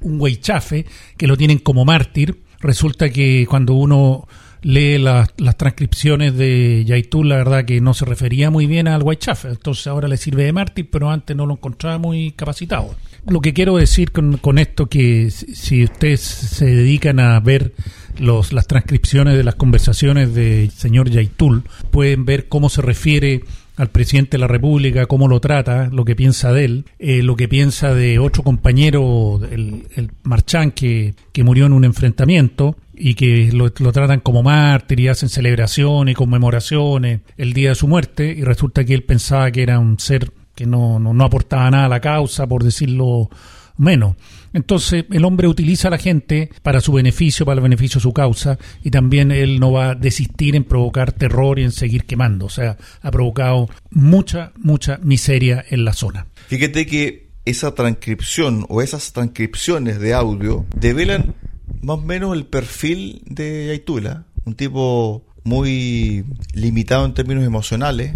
un 0.00 0.20
weichafe, 0.20 0.86
que 1.16 1.26
lo 1.26 1.36
tienen 1.36 1.58
como 1.58 1.84
mártir. 1.84 2.42
Resulta 2.60 3.10
que 3.10 3.46
cuando 3.48 3.74
uno 3.74 4.26
lee 4.62 4.98
las, 4.98 5.28
las 5.36 5.56
transcripciones 5.56 6.36
de 6.36 6.84
Yaitul, 6.86 7.28
la 7.28 7.36
verdad 7.36 7.64
que 7.64 7.80
no 7.80 7.94
se 7.94 8.04
refería 8.04 8.50
muy 8.50 8.66
bien 8.66 8.88
al 8.88 9.02
Whitechafe, 9.02 9.48
entonces 9.48 9.86
ahora 9.86 10.08
le 10.08 10.16
sirve 10.16 10.44
de 10.44 10.52
mártir, 10.52 10.88
pero 10.90 11.10
antes 11.10 11.36
no 11.36 11.46
lo 11.46 11.54
encontraba 11.54 11.98
muy 11.98 12.32
capacitado. 12.32 12.94
Lo 13.28 13.40
que 13.40 13.52
quiero 13.52 13.76
decir 13.76 14.10
con, 14.12 14.38
con 14.38 14.58
esto 14.58 14.86
que 14.86 15.30
si 15.30 15.84
ustedes 15.84 16.20
se 16.20 16.66
dedican 16.66 17.20
a 17.20 17.38
ver 17.40 17.74
los, 18.18 18.52
las 18.52 18.66
transcripciones 18.66 19.36
de 19.36 19.44
las 19.44 19.54
conversaciones 19.54 20.34
del 20.34 20.70
señor 20.70 21.10
Yaitul, 21.10 21.64
pueden 21.90 22.24
ver 22.24 22.48
cómo 22.48 22.68
se 22.68 22.82
refiere 22.82 23.42
al 23.76 23.90
presidente 23.90 24.32
de 24.32 24.38
la 24.38 24.46
República, 24.46 25.06
cómo 25.06 25.28
lo 25.28 25.40
trata, 25.40 25.88
lo 25.88 26.04
que 26.04 26.14
piensa 26.14 26.52
de 26.52 26.64
él, 26.64 26.84
eh, 26.98 27.22
lo 27.22 27.36
que 27.36 27.48
piensa 27.48 27.94
de 27.94 28.18
otro 28.18 28.42
compañero, 28.42 29.40
el, 29.50 30.10
Marchán, 30.22 30.70
que, 30.70 31.14
que 31.32 31.44
murió 31.44 31.66
en 31.66 31.72
un 31.72 31.84
enfrentamiento, 31.84 32.76
y 32.96 33.14
que 33.14 33.50
lo, 33.52 33.70
tratan 33.70 34.20
como 34.20 34.42
mártir 34.42 35.00
y 35.00 35.08
hacen 35.08 35.28
celebraciones 35.28 36.16
conmemoraciones 36.16 37.20
el 37.36 37.52
día 37.52 37.70
de 37.70 37.74
su 37.74 37.88
muerte 37.88 38.26
y 38.26 38.42
resulta 38.42 38.84
que 38.84 38.94
él 38.94 39.02
pensaba 39.02 39.50
que 39.50 39.62
era 39.62 39.78
un 39.78 39.98
ser 39.98 40.30
que 40.54 40.66
no, 40.66 41.00
no, 41.00 41.24
aportaba 41.24 41.68
nada 41.70 41.86
a 41.86 41.88
la 41.88 42.00
causa, 42.00 42.46
por 42.46 42.62
decirlo 42.62 43.28
menos. 43.76 44.14
Entonces 44.54 45.04
el 45.10 45.24
hombre 45.24 45.48
utiliza 45.48 45.88
a 45.88 45.90
la 45.90 45.98
gente 45.98 46.48
para 46.62 46.80
su 46.80 46.92
beneficio, 46.92 47.44
para 47.44 47.56
el 47.56 47.62
beneficio 47.62 47.98
de 47.98 48.02
su 48.02 48.12
causa, 48.12 48.58
y 48.82 48.90
también 48.90 49.30
él 49.30 49.60
no 49.60 49.72
va 49.72 49.90
a 49.90 49.94
desistir 49.94 50.56
en 50.56 50.64
provocar 50.64 51.12
terror 51.12 51.58
y 51.58 51.64
en 51.64 51.72
seguir 51.72 52.04
quemando. 52.04 52.46
O 52.46 52.50
sea, 52.50 52.78
ha 53.02 53.10
provocado 53.10 53.68
mucha, 53.90 54.52
mucha 54.56 54.98
miseria 55.02 55.64
en 55.68 55.84
la 55.84 55.92
zona. 55.92 56.28
Fíjate 56.46 56.86
que 56.86 57.28
esa 57.44 57.74
transcripción 57.74 58.64
o 58.68 58.80
esas 58.80 59.12
transcripciones 59.12 60.00
de 60.00 60.14
audio 60.14 60.64
develan 60.74 61.34
más 61.82 61.98
o 61.98 62.02
menos 62.02 62.34
el 62.34 62.46
perfil 62.46 63.22
de 63.26 63.66
Yaitula, 63.66 64.24
un 64.44 64.54
tipo 64.54 65.26
muy 65.42 66.24
limitado 66.54 67.04
en 67.04 67.12
términos 67.12 67.44
emocionales, 67.44 68.14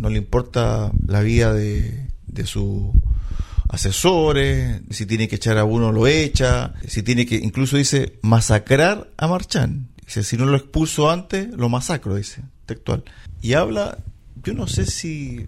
no 0.00 0.10
le 0.10 0.18
importa 0.18 0.92
la 1.06 1.22
vida 1.22 1.52
de, 1.52 2.06
de 2.26 2.46
sus 2.46 2.92
asesores, 3.68 4.80
si 4.90 5.06
tiene 5.06 5.28
que 5.28 5.36
echar 5.36 5.58
a 5.58 5.64
uno 5.64 5.92
lo 5.92 6.06
echa, 6.06 6.74
si 6.86 7.02
tiene 7.02 7.26
que, 7.26 7.36
incluso 7.36 7.76
dice, 7.76 8.18
masacrar 8.22 9.10
a 9.16 9.28
Marchán. 9.28 9.88
Dice, 10.04 10.24
si 10.24 10.36
no 10.36 10.46
lo 10.46 10.56
expuso 10.56 11.10
antes, 11.10 11.48
lo 11.50 11.68
masacro, 11.68 12.16
dice, 12.16 12.42
textual. 12.66 13.04
Y 13.42 13.52
habla, 13.52 13.98
yo 14.42 14.54
no 14.54 14.66
sé 14.66 14.86
si 14.86 15.46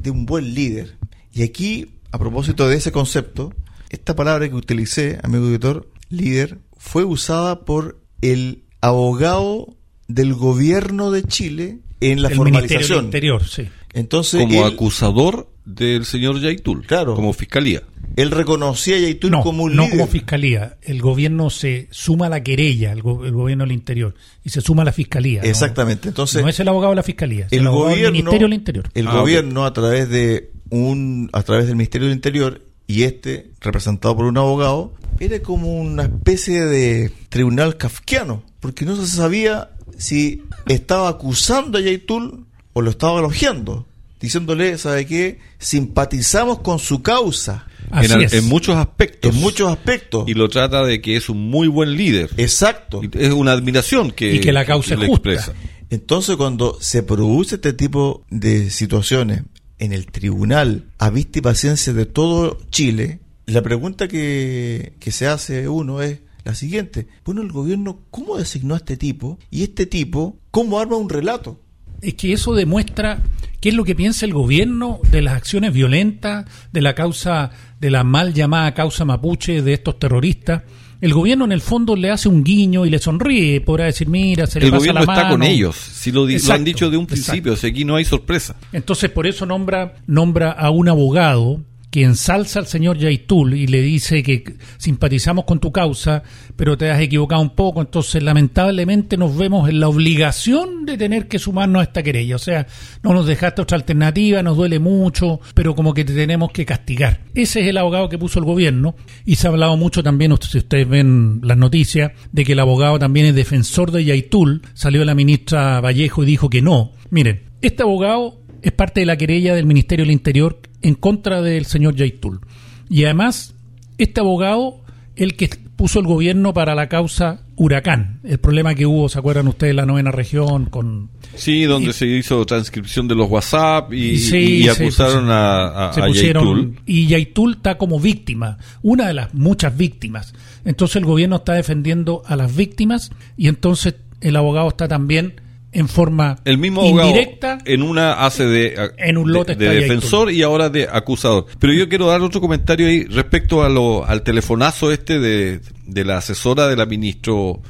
de 0.00 0.10
un 0.10 0.24
buen 0.24 0.54
líder. 0.54 0.96
Y 1.32 1.42
aquí, 1.42 1.92
a 2.10 2.18
propósito 2.18 2.68
de 2.68 2.76
ese 2.76 2.90
concepto, 2.90 3.52
esta 3.90 4.16
palabra 4.16 4.48
que 4.48 4.54
utilicé, 4.54 5.18
amigo 5.22 5.46
editor, 5.48 5.90
líder, 6.08 6.58
fue 6.78 7.04
usada 7.04 7.64
por 7.64 8.00
el 8.22 8.64
abogado 8.80 9.76
del 10.06 10.34
gobierno 10.34 11.10
de 11.10 11.22
Chile 11.24 11.80
en 12.00 12.22
la 12.22 12.30
formalización. 12.30 13.06
Interior, 13.06 13.46
sí. 13.46 13.68
Entonces, 13.92 14.40
como 14.40 14.64
acusador 14.64 15.50
del 15.68 16.06
señor 16.06 16.40
Yaitul, 16.40 16.86
claro, 16.86 17.14
como 17.14 17.32
fiscalía. 17.32 17.82
Él 18.16 18.30
reconocía 18.30 18.96
a 18.96 18.98
Yaitul 19.00 19.30
como 19.42 19.64
un 19.64 19.76
no 19.76 19.88
como 19.88 20.06
fiscalía. 20.06 20.78
El 20.82 21.00
gobierno 21.00 21.50
se 21.50 21.88
suma 21.90 22.26
a 22.26 22.28
la 22.30 22.42
querella, 22.42 22.92
el, 22.92 23.02
gobierno 23.02 23.64
del 23.64 23.72
interior, 23.72 24.14
y 24.42 24.50
se 24.50 24.60
suma 24.60 24.82
a 24.82 24.86
la 24.86 24.92
fiscalía. 24.92 25.42
Exactamente. 25.42 26.08
Entonces, 26.08 26.42
no 26.42 26.48
es 26.48 26.58
el 26.58 26.68
abogado 26.68 26.92
de 26.92 26.96
la 26.96 27.02
fiscalía, 27.02 27.46
el, 27.50 27.60
el 27.60 27.68
gobierno, 27.68 28.02
del 28.02 28.12
Ministerio 28.12 28.46
del 28.48 28.54
Interior. 28.54 28.90
El 28.94 29.08
ah, 29.08 29.14
gobierno 29.14 29.66
a 29.66 29.72
través 29.72 30.08
de 30.08 30.50
un, 30.70 31.28
a 31.32 31.42
través 31.42 31.66
del 31.66 31.76
Ministerio 31.76 32.08
del 32.08 32.16
Interior 32.16 32.62
y 32.86 33.02
este 33.02 33.50
representado 33.60 34.16
por 34.16 34.24
un 34.24 34.38
abogado 34.38 34.94
era 35.20 35.40
como 35.40 35.78
una 35.78 36.04
especie 36.04 36.62
de 36.62 37.12
tribunal 37.28 37.76
kafkiano, 37.76 38.42
porque 38.60 38.84
no 38.86 38.96
se 38.96 39.06
sabía 39.06 39.70
si 39.98 40.44
estaba 40.66 41.08
acusando 41.08 41.76
a 41.78 41.80
Yaitul 41.82 42.46
o 42.72 42.80
lo 42.80 42.90
estaba 42.90 43.18
elogiando, 43.18 43.86
diciéndole, 44.20 44.78
¿sabe 44.78 45.06
qué? 45.06 45.38
Simpatizamos 45.58 46.60
con 46.60 46.78
su 46.78 47.02
causa. 47.02 47.66
En, 47.90 48.44
muchos 48.48 48.76
aspectos. 48.76 49.34
En 49.34 49.40
muchos 49.40 49.70
aspectos. 49.70 50.28
Y 50.28 50.34
lo 50.34 50.48
trata 50.48 50.84
de 50.84 51.00
que 51.00 51.16
es 51.16 51.28
un 51.28 51.48
muy 51.48 51.68
buen 51.68 51.96
líder. 51.96 52.30
Exacto. 52.36 53.00
es 53.14 53.32
una 53.32 53.52
admiración 53.52 54.10
que, 54.10 54.34
y 54.34 54.40
que 54.40 54.52
la 54.52 54.64
causa 54.64 54.94
es 54.94 55.02
expresa. 55.02 55.54
Entonces, 55.90 56.36
cuando 56.36 56.76
se 56.80 57.02
produce 57.02 57.54
este 57.54 57.72
tipo 57.72 58.24
de 58.30 58.70
situaciones 58.70 59.44
en 59.78 59.92
el 59.92 60.06
tribunal 60.06 60.84
a 60.98 61.10
vista 61.10 61.38
y 61.38 61.42
paciencia 61.42 61.92
de 61.92 62.04
todo 62.04 62.58
Chile, 62.70 63.20
la 63.46 63.62
pregunta 63.62 64.08
que, 64.08 64.92
se 65.00 65.26
hace 65.26 65.68
uno 65.68 66.02
es 66.02 66.20
la 66.44 66.54
siguiente. 66.54 67.06
Bueno, 67.24 67.40
el 67.40 67.50
gobierno, 67.50 68.00
¿cómo 68.10 68.36
designó 68.36 68.74
a 68.74 68.78
este 68.78 68.98
tipo? 68.98 69.38
Y 69.50 69.62
este 69.62 69.86
tipo, 69.86 70.36
¿cómo 70.50 70.78
arma 70.78 70.96
un 70.96 71.08
relato? 71.08 71.58
Es 72.02 72.14
que 72.14 72.32
eso 72.34 72.54
demuestra 72.54 73.22
qué 73.60 73.70
es 73.70 73.74
lo 73.74 73.84
que 73.84 73.94
piensa 73.94 74.26
el 74.26 74.32
gobierno 74.32 75.00
de 75.10 75.22
las 75.22 75.34
acciones 75.34 75.72
violentas, 75.72 76.46
de 76.72 76.80
la 76.80 76.94
causa, 76.94 77.50
de 77.80 77.90
la 77.90 78.04
mal 78.04 78.34
llamada 78.34 78.74
causa 78.74 79.04
mapuche 79.04 79.62
de 79.62 79.72
estos 79.72 79.98
terroristas 79.98 80.62
el 81.00 81.14
gobierno 81.14 81.44
en 81.44 81.52
el 81.52 81.60
fondo 81.60 81.94
le 81.94 82.10
hace 82.10 82.28
un 82.28 82.42
guiño 82.42 82.84
y 82.84 82.90
le 82.90 82.98
sonríe, 82.98 83.60
podrá 83.60 83.84
decir, 83.84 84.08
mira, 84.08 84.46
se 84.46 84.58
le 84.58 84.66
el 84.66 84.72
pasa 84.72 84.86
la 84.86 84.92
mano. 84.94 85.06
Gobierno 85.06 85.20
está 85.22 85.30
con 85.30 85.42
ellos, 85.44 85.76
si 85.76 86.10
lo, 86.10 86.26
han 86.52 86.64
dicho 86.64 86.90
de 86.90 86.96
un 86.96 87.06
principio, 87.06 87.54
si 87.56 87.68
aquí 87.68 87.84
no 87.84 87.96
hay 87.96 88.04
sorpresa. 88.04 88.56
Entonces, 88.72 89.10
por 89.10 89.26
eso 89.26 89.46
nombra, 89.46 89.94
nombra 90.06 90.50
a 90.50 90.70
un 90.70 90.88
abogado 90.88 91.62
que 91.90 92.02
ensalza 92.02 92.58
al 92.58 92.66
señor 92.66 92.98
Yaitul 92.98 93.54
y 93.54 93.66
le 93.66 93.80
dice 93.80 94.22
que 94.22 94.56
simpatizamos 94.76 95.44
con 95.44 95.58
tu 95.58 95.72
causa, 95.72 96.22
pero 96.56 96.76
te 96.76 96.90
has 96.90 97.00
equivocado 97.00 97.40
un 97.40 97.50
poco, 97.50 97.80
entonces 97.80 98.22
lamentablemente 98.22 99.16
nos 99.16 99.36
vemos 99.36 99.68
en 99.68 99.80
la 99.80 99.88
obligación 99.88 100.84
de 100.84 100.98
tener 100.98 101.28
que 101.28 101.38
sumarnos 101.38 101.80
a 101.80 101.84
esta 101.84 102.02
querella. 102.02 102.36
O 102.36 102.38
sea, 102.38 102.66
no 103.02 103.14
nos 103.14 103.26
dejaste 103.26 103.62
otra 103.62 103.76
alternativa, 103.76 104.42
nos 104.42 104.56
duele 104.56 104.78
mucho, 104.78 105.40
pero 105.54 105.74
como 105.74 105.94
que 105.94 106.04
te 106.04 106.14
tenemos 106.14 106.50
que 106.52 106.66
castigar. 106.66 107.20
Ese 107.34 107.60
es 107.60 107.68
el 107.68 107.78
abogado 107.78 108.08
que 108.08 108.18
puso 108.18 108.38
el 108.38 108.44
gobierno 108.44 108.94
y 109.24 109.36
se 109.36 109.46
ha 109.46 109.50
hablado 109.50 109.76
mucho 109.76 110.02
también, 110.02 110.34
si 110.40 110.58
ustedes 110.58 110.88
ven 110.88 111.40
las 111.42 111.56
noticias, 111.56 112.12
de 112.32 112.44
que 112.44 112.52
el 112.52 112.60
abogado 112.60 112.98
también 112.98 113.26
es 113.26 113.34
defensor 113.34 113.92
de 113.92 114.04
Yaitul. 114.04 114.62
Salió 114.74 115.04
la 115.04 115.14
ministra 115.14 115.80
Vallejo 115.80 116.22
y 116.22 116.26
dijo 116.26 116.50
que 116.50 116.62
no. 116.62 116.92
Miren, 117.10 117.44
este 117.62 117.82
abogado 117.82 118.40
es 118.62 118.72
parte 118.72 119.00
de 119.00 119.06
la 119.06 119.16
querella 119.16 119.54
del 119.54 119.66
Ministerio 119.66 120.04
del 120.04 120.12
Interior 120.12 120.60
en 120.82 120.94
contra 120.94 121.42
del 121.42 121.66
señor 121.66 121.94
Yaitul. 121.94 122.40
Y 122.88 123.04
además, 123.04 123.54
este 123.98 124.20
abogado, 124.20 124.80
el 125.16 125.36
que 125.36 125.50
puso 125.76 126.00
el 126.00 126.06
gobierno 126.06 126.52
para 126.52 126.74
la 126.74 126.88
causa 126.88 127.42
Huracán, 127.56 128.20
el 128.24 128.38
problema 128.38 128.74
que 128.74 128.86
hubo, 128.86 129.08
¿se 129.08 129.18
acuerdan 129.18 129.48
ustedes, 129.48 129.74
la 129.74 129.86
novena 129.86 130.10
región? 130.10 130.66
con 130.66 131.10
Sí, 131.34 131.64
donde 131.64 131.92
se 131.92 132.06
hizo 132.06 132.44
transcripción 132.46 133.06
de 133.06 133.14
los 133.14 133.30
WhatsApp 133.30 133.92
y, 133.92 134.68
acusaron 134.68 135.30
a, 135.30 135.90
a, 135.90 136.08
Yaitul. 136.10 136.78
Y 136.86 137.06
Yaitul 137.06 137.54
está 137.54 137.78
como 137.78 138.00
víctima, 138.00 138.58
una 138.82 139.06
de 139.06 139.14
las 139.14 139.34
muchas 139.34 139.76
víctimas. 139.76 140.34
Entonces 140.64 140.96
el 140.96 141.04
gobierno 141.04 141.36
está 141.36 141.52
defendiendo 141.54 142.22
a 142.26 142.34
las 142.34 142.54
víctimas 142.54 143.10
y 143.36 143.48
entonces 143.48 143.94
el 144.20 144.36
abogado 144.36 144.68
está 144.68 144.88
también 144.88 145.40
en 145.72 145.88
forma 145.88 146.38
el 146.44 146.58
mismo 146.58 146.84
indirecta. 146.84 147.58
En 147.64 147.82
una 147.82 148.24
hace 148.24 148.44
de, 148.44 148.92
en 148.96 149.18
un 149.18 149.32
lote 149.32 149.54
de, 149.54 149.68
defensor 149.68 150.32
y 150.32 150.42
ahora 150.42 150.70
de 150.70 150.88
acusador. 150.90 151.46
Pero 151.58 151.72
yo 151.72 151.88
quiero 151.88 152.06
dar 152.06 152.20
otro 152.22 152.40
comentario 152.40 152.86
ahí 152.86 153.04
respecto 153.04 153.62
a 153.62 153.68
lo, 153.68 154.04
al 154.04 154.22
telefonazo 154.22 154.92
este 154.92 155.18
de, 155.18 155.60
de 155.86 156.04
la 156.04 156.18
asesora 156.18 156.68
de 156.68 156.76
la 156.76 156.86
ministro 156.86 157.60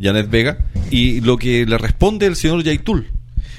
Janet 0.00 0.30
Vega 0.30 0.58
y 0.90 1.20
lo 1.20 1.36
que 1.36 1.66
le 1.66 1.78
responde 1.78 2.26
el 2.26 2.36
señor 2.36 2.62
Yaitul. 2.62 3.10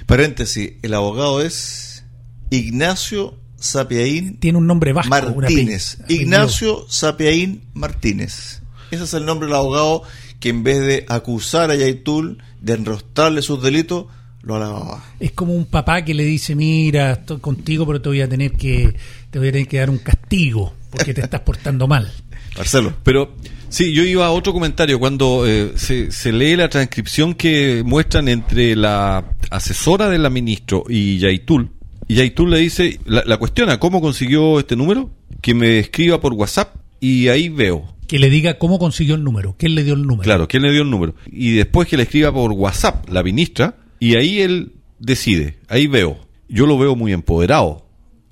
Paréntesis, 0.06 0.74
el 0.82 0.94
abogado 0.94 1.42
es 1.42 2.06
Ignacio 2.50 3.38
Sapiaín. 3.58 4.38
Tiene 4.40 4.58
un 4.58 4.68
nombre 4.68 4.94
bajo. 4.94 5.10
Martínez. 5.10 6.00
Ignacio 6.08 6.86
Sapiaín 6.90 7.64
Martínez. 7.74 8.62
Ese 8.92 9.04
es 9.04 9.14
el 9.14 9.26
nombre 9.26 9.48
del 9.48 9.56
abogado 9.56 10.04
que 10.40 10.50
en 10.50 10.64
vez 10.64 10.80
de 10.80 11.06
acusar 11.08 11.72
a 11.72 11.76
Yaitul 11.76 12.42
de 12.62 12.74
enrostrarle 12.74 13.42
sus 13.42 13.62
delitos, 13.62 14.06
lo 14.42 14.56
alababa. 14.56 15.04
Es 15.20 15.32
como 15.32 15.54
un 15.54 15.66
papá 15.66 16.04
que 16.04 16.14
le 16.14 16.24
dice, 16.24 16.56
mira, 16.56 17.12
estoy 17.12 17.40
contigo, 17.40 17.86
pero 17.86 18.02
te 18.02 18.10
voy 18.10 18.22
a 18.22 18.30
tener 18.30 18.54
que, 18.54 18.96
te 19.30 19.40
voy 19.40 19.50
a 19.50 19.52
tener 19.52 19.68
que 19.68 19.78
dar 19.80 19.90
un 19.90 20.00
castigo 20.00 20.74
porque 20.90 21.14
te 21.14 21.22
estás 21.22 21.42
portando 21.42 21.88
mal. 21.88 22.12
Marcelo. 22.58 22.94
Pero 23.04 23.36
Sí, 23.70 23.94
yo 23.94 24.04
iba 24.04 24.26
a 24.26 24.32
otro 24.32 24.52
comentario. 24.52 25.00
Cuando 25.00 25.46
eh, 25.48 25.74
se, 25.76 26.32
lee 26.32 26.56
la 26.56 26.70
transcripción 26.70 27.36
que 27.36 27.84
muestran 27.86 28.28
entre 28.28 28.76
la 28.76 29.24
asesora 29.52 30.10
de 30.10 30.18
la 30.18 30.32
ministro 30.32 30.84
y 30.90 31.20
Yaitul, 31.20 31.70
y 32.08 32.16
Yaitul 32.16 32.50
le 32.50 32.58
dice, 32.58 33.00
la, 33.06 33.24
la 33.26 33.38
cuestiona, 33.38 33.80
¿cómo 33.80 34.02
consiguió 34.02 34.60
este 34.60 34.76
número? 34.76 35.12
Que 35.42 35.54
me 35.54 35.78
escriba 35.80 36.20
por 36.20 36.34
WhatsApp 36.34 36.76
y 37.00 37.28
ahí 37.28 37.50
veo. 37.50 37.94
Que 38.10 38.20
le 38.20 38.30
diga 38.30 38.58
cómo 38.58 38.80
consiguió 38.80 39.14
el 39.16 39.24
número, 39.24 39.56
quién 39.58 39.76
le 39.76 39.84
dio 39.84 39.94
el 39.94 40.02
número. 40.02 40.24
Claro, 40.24 40.48
quién 40.48 40.64
le 40.64 40.72
dio 40.72 40.82
el 40.82 40.90
número. 40.90 41.14
Y 41.32 41.52
después 41.52 41.88
que 41.88 41.96
le 41.96 42.04
escriba 42.04 42.34
por 42.34 42.52
WhatsApp 42.52 43.08
la 43.08 43.24
ministra, 43.24 43.76
y 44.00 44.16
ahí 44.16 44.42
él 44.42 44.74
decide, 44.98 45.60
ahí 45.68 45.86
veo. 45.86 46.18
Yo 46.48 46.66
lo 46.66 46.80
veo 46.80 46.96
muy 46.96 47.14
empoderado, 47.14 47.86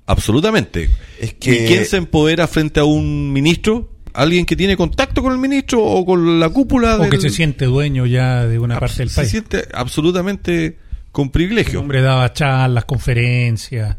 absolutamente. 0.04 0.90
Es 1.20 1.34
que... 1.34 1.64
¿Y 1.64 1.68
quién 1.68 1.86
se 1.86 1.96
empodera 1.96 2.48
frente 2.48 2.80
a 2.80 2.84
un 2.84 3.32
ministro? 3.32 3.94
alguien 4.14 4.46
que 4.46 4.56
tiene 4.56 4.76
contacto 4.76 5.22
con 5.22 5.32
el 5.32 5.38
ministro 5.38 5.80
o 5.84 6.04
con 6.04 6.40
la 6.40 6.48
cúpula. 6.48 6.96
O 6.96 7.08
que 7.08 7.20
se 7.20 7.30
siente 7.30 7.66
dueño 7.66 8.04
ya 8.04 8.46
de 8.46 8.58
una 8.58 8.80
parte 8.80 8.98
del 8.98 9.10
país. 9.10 9.28
Se 9.28 9.30
siente 9.30 9.68
absolutamente 9.72 10.76
con 11.12 11.30
privilegio. 11.30 11.74
El 11.74 11.78
hombre 11.78 12.02
daba 12.02 12.32
charlas, 12.32 12.84
conferencias 12.84 13.96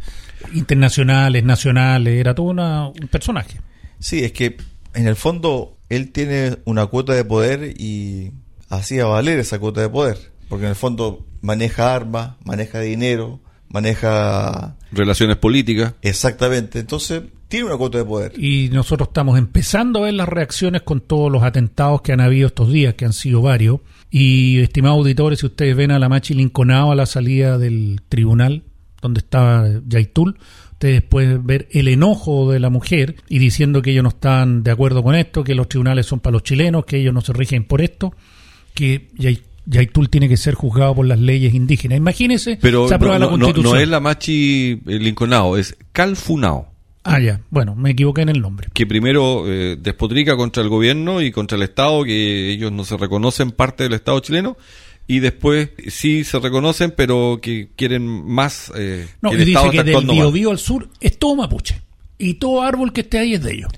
internacionales, 0.54 1.44
nacionales, 1.44 2.20
era 2.20 2.36
todo 2.36 2.48
un 2.48 3.08
personaje. 3.10 3.62
Sí, 4.00 4.24
es 4.24 4.32
que 4.32 4.58
en 4.94 5.08
el 5.08 5.16
fondo 5.16 5.78
él 5.90 6.12
tiene 6.12 6.58
una 6.66 6.86
cuota 6.86 7.14
de 7.14 7.26
poder 7.26 7.76
y 7.80 8.32
hacía 8.70 9.06
valer 9.06 9.40
esa 9.40 9.60
cuota 9.60 9.82
de 9.82 9.90
poder, 9.90 10.32
porque 10.48 10.66
en 10.66 10.72
el 10.72 10.76
fondo 10.76 11.26
maneja 11.42 11.96
armas, 11.96 12.36
maneja 12.44 12.80
dinero, 12.80 13.40
maneja 13.70 14.76
relaciones 14.92 15.38
políticas. 15.38 15.94
Exactamente, 16.02 16.80
entonces 16.80 17.24
tiene 17.48 17.66
una 17.66 17.78
cuota 17.78 17.98
de 17.98 18.06
poder. 18.06 18.34
Y 18.38 18.70
nosotros 18.70 19.10
estamos 19.10 19.38
empezando 19.38 20.00
a 20.00 20.04
ver 20.04 20.14
las 20.14 20.30
reacciones 20.30 20.84
con 20.84 21.02
todos 21.02 21.32
los 21.32 21.44
atentados 21.44 22.02
que 22.02 22.14
han 22.14 22.22
habido 22.22 22.48
estos 22.48 22.72
días, 22.72 22.94
que 22.94 23.06
han 23.06 23.14
sido 23.14 23.42
varios. 23.42 23.80
Y, 24.12 24.60
estimados 24.60 25.00
auditores, 25.00 25.40
si 25.40 25.48
ustedes 25.48 25.76
ven 25.76 25.92
a 25.92 26.00
la 26.00 26.10
Machi 26.10 26.34
Linconao 26.34 26.92
a 26.92 26.96
la 26.96 27.06
salida 27.06 27.58
del 27.58 28.02
tribunal, 28.08 28.64
donde 29.02 29.20
estaba 29.20 29.68
Yaitul, 29.88 30.38
ustedes 30.80 31.02
pueden 31.02 31.46
ver 31.46 31.68
el 31.72 31.90
enojo 31.90 32.50
de 32.50 32.62
la 32.62 32.70
mujer 32.70 33.18
y 33.28 33.38
diciendo 33.40 33.82
que 33.82 33.92
ellos 33.92 34.04
no 34.04 34.10
están 34.10 34.64
de 34.64 34.72
acuerdo 34.72 35.04
con 35.04 35.14
esto, 35.14 35.44
que 35.44 35.54
los 35.54 35.68
tribunales 35.68 36.06
son 36.06 36.22
para 36.22 36.32
los 36.32 36.44
chilenos, 36.44 36.86
que 36.86 36.96
ellos 36.96 37.14
no 37.14 37.20
se 37.20 37.34
rigen 37.34 37.66
por 37.66 37.82
esto, 37.82 38.14
que 38.74 39.10
Yaitul 39.66 40.10
tiene 40.10 40.30
que 40.30 40.38
ser 40.38 40.54
juzgado 40.54 40.96
por 40.96 41.06
las 41.06 41.20
leyes 41.20 41.54
indígenas. 41.54 41.98
Imagínense, 41.98 42.58
Pero 42.62 42.88
se 42.88 42.96
aprueba 42.96 43.20
la 43.20 43.28
Constitución. 43.28 43.74
No, 43.74 43.78
es 43.78 43.90
la 43.90 44.00
Machi 44.00 44.80
Linconao, 44.86 45.58
es 45.58 45.76
Calfunao. 45.92 46.70
Ah, 47.04 47.20
ya. 47.20 47.42
Bueno, 47.50 47.76
me 47.76 47.92
equivoqué 47.92 48.22
en 48.22 48.30
el 48.30 48.40
nombre. 48.40 48.70
Que 48.74 48.88
primero 48.88 49.52
eh, 49.52 49.76
despotrica 49.78 50.38
contra 50.38 50.64
el 50.64 50.70
gobierno 50.70 51.22
y 51.22 51.32
contra 51.32 51.58
el 51.58 51.64
Estado, 51.64 52.06
que 52.06 52.52
ellos 52.52 52.72
no 52.72 52.86
se 52.86 52.96
reconocen 52.96 53.52
parte 53.52 53.84
del 53.84 53.94
Estado 53.94 54.22
chileno, 54.22 54.56
y 55.10 55.22
después 55.22 55.70
sí 55.88 56.24
se 56.24 56.38
reconocen, 56.38 56.94
pero 56.96 57.40
que 57.42 57.72
quieren 57.76 58.06
más. 58.06 58.72
Eh, 58.76 59.08
no, 59.22 59.34
y 59.34 59.38
dice 59.38 59.70
que 59.72 59.84
del 59.84 60.06
Biobío 60.06 60.52
al 60.52 60.60
sur 60.60 60.88
es 61.02 61.18
todo 61.18 61.36
mapuche. 61.36 61.82
Y 62.20 62.36
todo 62.36 62.62
árbol 62.62 62.94
que 62.94 63.02
esté 63.02 63.18
ahí 63.18 63.34
es 63.34 63.42
de 63.42 63.54
ellos. 63.54 63.72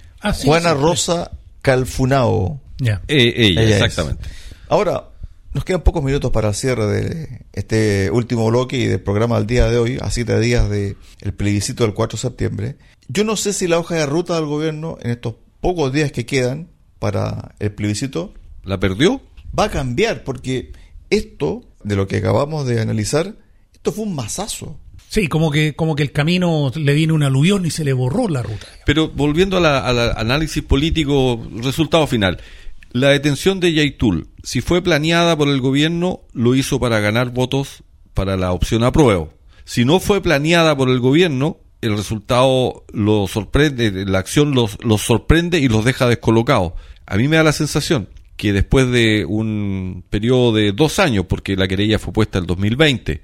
Juana 0.43 0.73
Rosa 0.73 1.31
Calfunao. 1.61 2.59
Ya. 2.79 3.01
Eh, 3.07 3.33
ella, 3.37 3.61
exactamente. 3.61 4.27
Ahora, 4.67 5.05
nos 5.53 5.63
quedan 5.63 5.83
pocos 5.83 6.03
minutos 6.03 6.31
para 6.31 6.49
el 6.49 6.53
cierre 6.53 6.85
de 6.87 7.45
este 7.53 8.11
último 8.11 8.45
bloque 8.47 8.77
y 8.77 8.87
del 8.87 8.99
programa 8.99 9.37
del 9.37 9.47
día 9.47 9.69
de 9.69 9.77
hoy, 9.77 9.99
a 10.01 10.11
siete 10.11 10.37
días 10.37 10.69
del 10.69 10.97
plebiscito 11.37 11.85
del 11.85 11.93
4 11.93 12.17
de 12.17 12.21
septiembre. 12.21 12.75
Yo 13.07 13.23
no 13.23 13.37
sé 13.37 13.53
si 13.53 13.69
la 13.69 13.79
hoja 13.79 13.95
de 13.95 14.05
ruta 14.05 14.35
del 14.35 14.47
gobierno 14.47 14.97
en 15.01 15.11
estos 15.11 15.35
pocos 15.61 15.93
días 15.93 16.11
que 16.11 16.25
quedan 16.25 16.67
para 16.99 17.55
el 17.59 17.71
plebiscito... 17.71 18.33
¿La 18.65 18.81
perdió? 18.81 19.21
Va 19.57 19.65
a 19.65 19.71
cambiar 19.71 20.25
porque 20.25 20.73
esto, 21.11 21.61
de 21.83 21.95
lo 21.95 22.07
que 22.07 22.17
acabamos 22.17 22.65
de 22.65 22.81
analizar, 22.81 23.35
esto 23.73 23.91
fue 23.91 24.05
un 24.05 24.15
masazo. 24.15 24.79
Sí, 25.09 25.27
como 25.27 25.51
que, 25.51 25.75
como 25.75 25.95
que 25.95 26.03
el 26.03 26.13
camino 26.13 26.71
le 26.73 26.93
vino 26.93 27.13
un 27.13 27.23
aluvión 27.23 27.65
y 27.65 27.69
se 27.69 27.83
le 27.83 27.93
borró 27.93 28.29
la 28.29 28.41
ruta. 28.41 28.65
Pero 28.85 29.09
volviendo 29.09 29.57
al 29.57 29.65
análisis 30.17 30.63
político, 30.63 31.45
resultado 31.57 32.07
final. 32.07 32.39
La 32.93 33.09
detención 33.09 33.59
de 33.59 33.73
Yaitul, 33.73 34.29
si 34.43 34.61
fue 34.61 34.81
planeada 34.81 35.37
por 35.37 35.49
el 35.49 35.59
gobierno, 35.59 36.21
lo 36.33 36.55
hizo 36.55 36.79
para 36.79 36.99
ganar 37.01 37.31
votos 37.31 37.83
para 38.13 38.37
la 38.37 38.53
opción 38.53 38.83
apruebo. 38.83 39.33
Si 39.65 39.83
no 39.83 39.99
fue 39.99 40.21
planeada 40.21 40.75
por 40.77 40.89
el 40.89 40.99
gobierno, 40.99 41.57
el 41.81 41.97
resultado 41.97 42.85
lo 42.93 43.27
sorprende, 43.27 44.05
la 44.05 44.19
acción 44.19 44.53
los, 44.53 44.77
los 44.81 45.01
sorprende 45.01 45.59
y 45.59 45.67
los 45.67 45.83
deja 45.83 46.07
descolocados. 46.07 46.73
A 47.05 47.17
mí 47.17 47.27
me 47.27 47.37
da 47.37 47.43
la 47.43 47.53
sensación 47.53 48.07
que 48.41 48.53
después 48.53 48.89
de 48.89 49.23
un 49.23 50.03
periodo 50.09 50.51
de 50.51 50.71
dos 50.71 50.97
años, 50.97 51.27
porque 51.29 51.55
la 51.55 51.67
querella 51.67 51.99
fue 51.99 52.11
puesta 52.11 52.39
el 52.39 52.47
2020, 52.47 53.21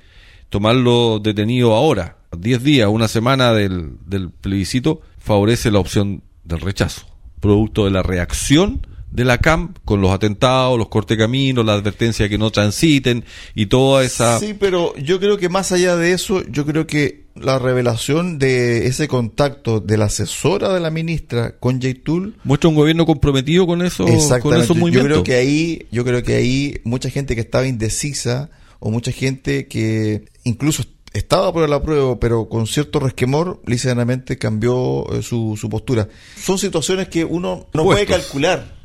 tomarlo 0.50 1.18
detenido 1.18 1.74
ahora, 1.74 2.18
10 2.38 2.62
días, 2.64 2.88
una 2.88 3.08
semana 3.08 3.52
del, 3.52 3.94
del 4.06 4.30
plebiscito, 4.30 5.02
favorece 5.18 5.72
la 5.72 5.80
opción 5.80 6.22
del 6.44 6.60
rechazo, 6.60 7.08
producto 7.40 7.86
de 7.86 7.90
la 7.90 8.04
reacción 8.04 8.86
de 9.12 9.26
la 9.26 9.38
CAM 9.38 9.74
con 9.86 10.02
los 10.02 10.12
atentados, 10.12 10.78
los 10.78 10.90
corte 10.90 11.18
caminos, 11.18 11.66
la 11.66 11.74
advertencia 11.74 12.30
que 12.30 12.38
no 12.38 12.52
transiten 12.52 13.24
y 13.56 13.68
toda 13.68 14.04
esa... 14.04 14.40
Sí, 14.40 14.54
pero 14.54 14.96
yo 14.98 15.20
creo 15.20 15.38
que 15.38 15.50
más 15.50 15.72
allá 15.72 15.96
de 15.96 16.12
eso, 16.12 16.44
yo 16.48 16.66
creo 16.66 16.86
que 16.88 17.26
la 17.36 17.60
revelación 17.60 18.40
de 18.40 18.88
ese 18.88 19.08
contacto 19.08 19.80
de 19.80 19.98
la 19.98 20.06
asesora 20.06 20.74
de 20.74 20.80
la 20.80 20.90
ministra 20.90 21.58
con 21.58 21.80
Yaitul 21.80 22.36
muestra 22.44 22.70
un 22.70 22.76
gobierno 22.76 23.06
comprometido 23.06 23.68
con 23.68 23.82
eso 23.82 24.06
con 24.42 24.56
esos 24.56 24.76
movimientos. 24.76 24.94
Yo 24.94 25.04
creo 25.04 25.24
que 25.24 25.36
ahí, 25.36 25.88
yo 25.92 26.04
creo 26.04 26.24
que 26.24 26.36
ahí 26.36 26.82
mucha 26.84 27.10
gente 27.10 27.36
que 27.36 27.42
estaba 27.42 27.68
indecisa 27.68 28.50
o 28.80 28.92
mucha 28.92 29.12
gente 29.12 29.68
que 29.68 30.26
incluso 30.44 30.84
estaba 31.14 31.52
por 31.52 31.64
el 31.64 31.74
apruebo, 31.74 32.20
pero 32.20 32.50
con 32.50 32.68
cierto 32.68 33.00
resquemor, 33.00 33.62
ligeramente 33.66 34.38
cambió 34.38 35.12
eh, 35.12 35.24
su, 35.24 35.58
su 35.60 35.70
postura. 35.70 36.08
Son 36.40 36.58
situaciones 36.58 37.08
que 37.08 37.26
uno 37.26 37.68
no 37.74 37.84
puede 37.84 38.06
calcular 38.06 38.77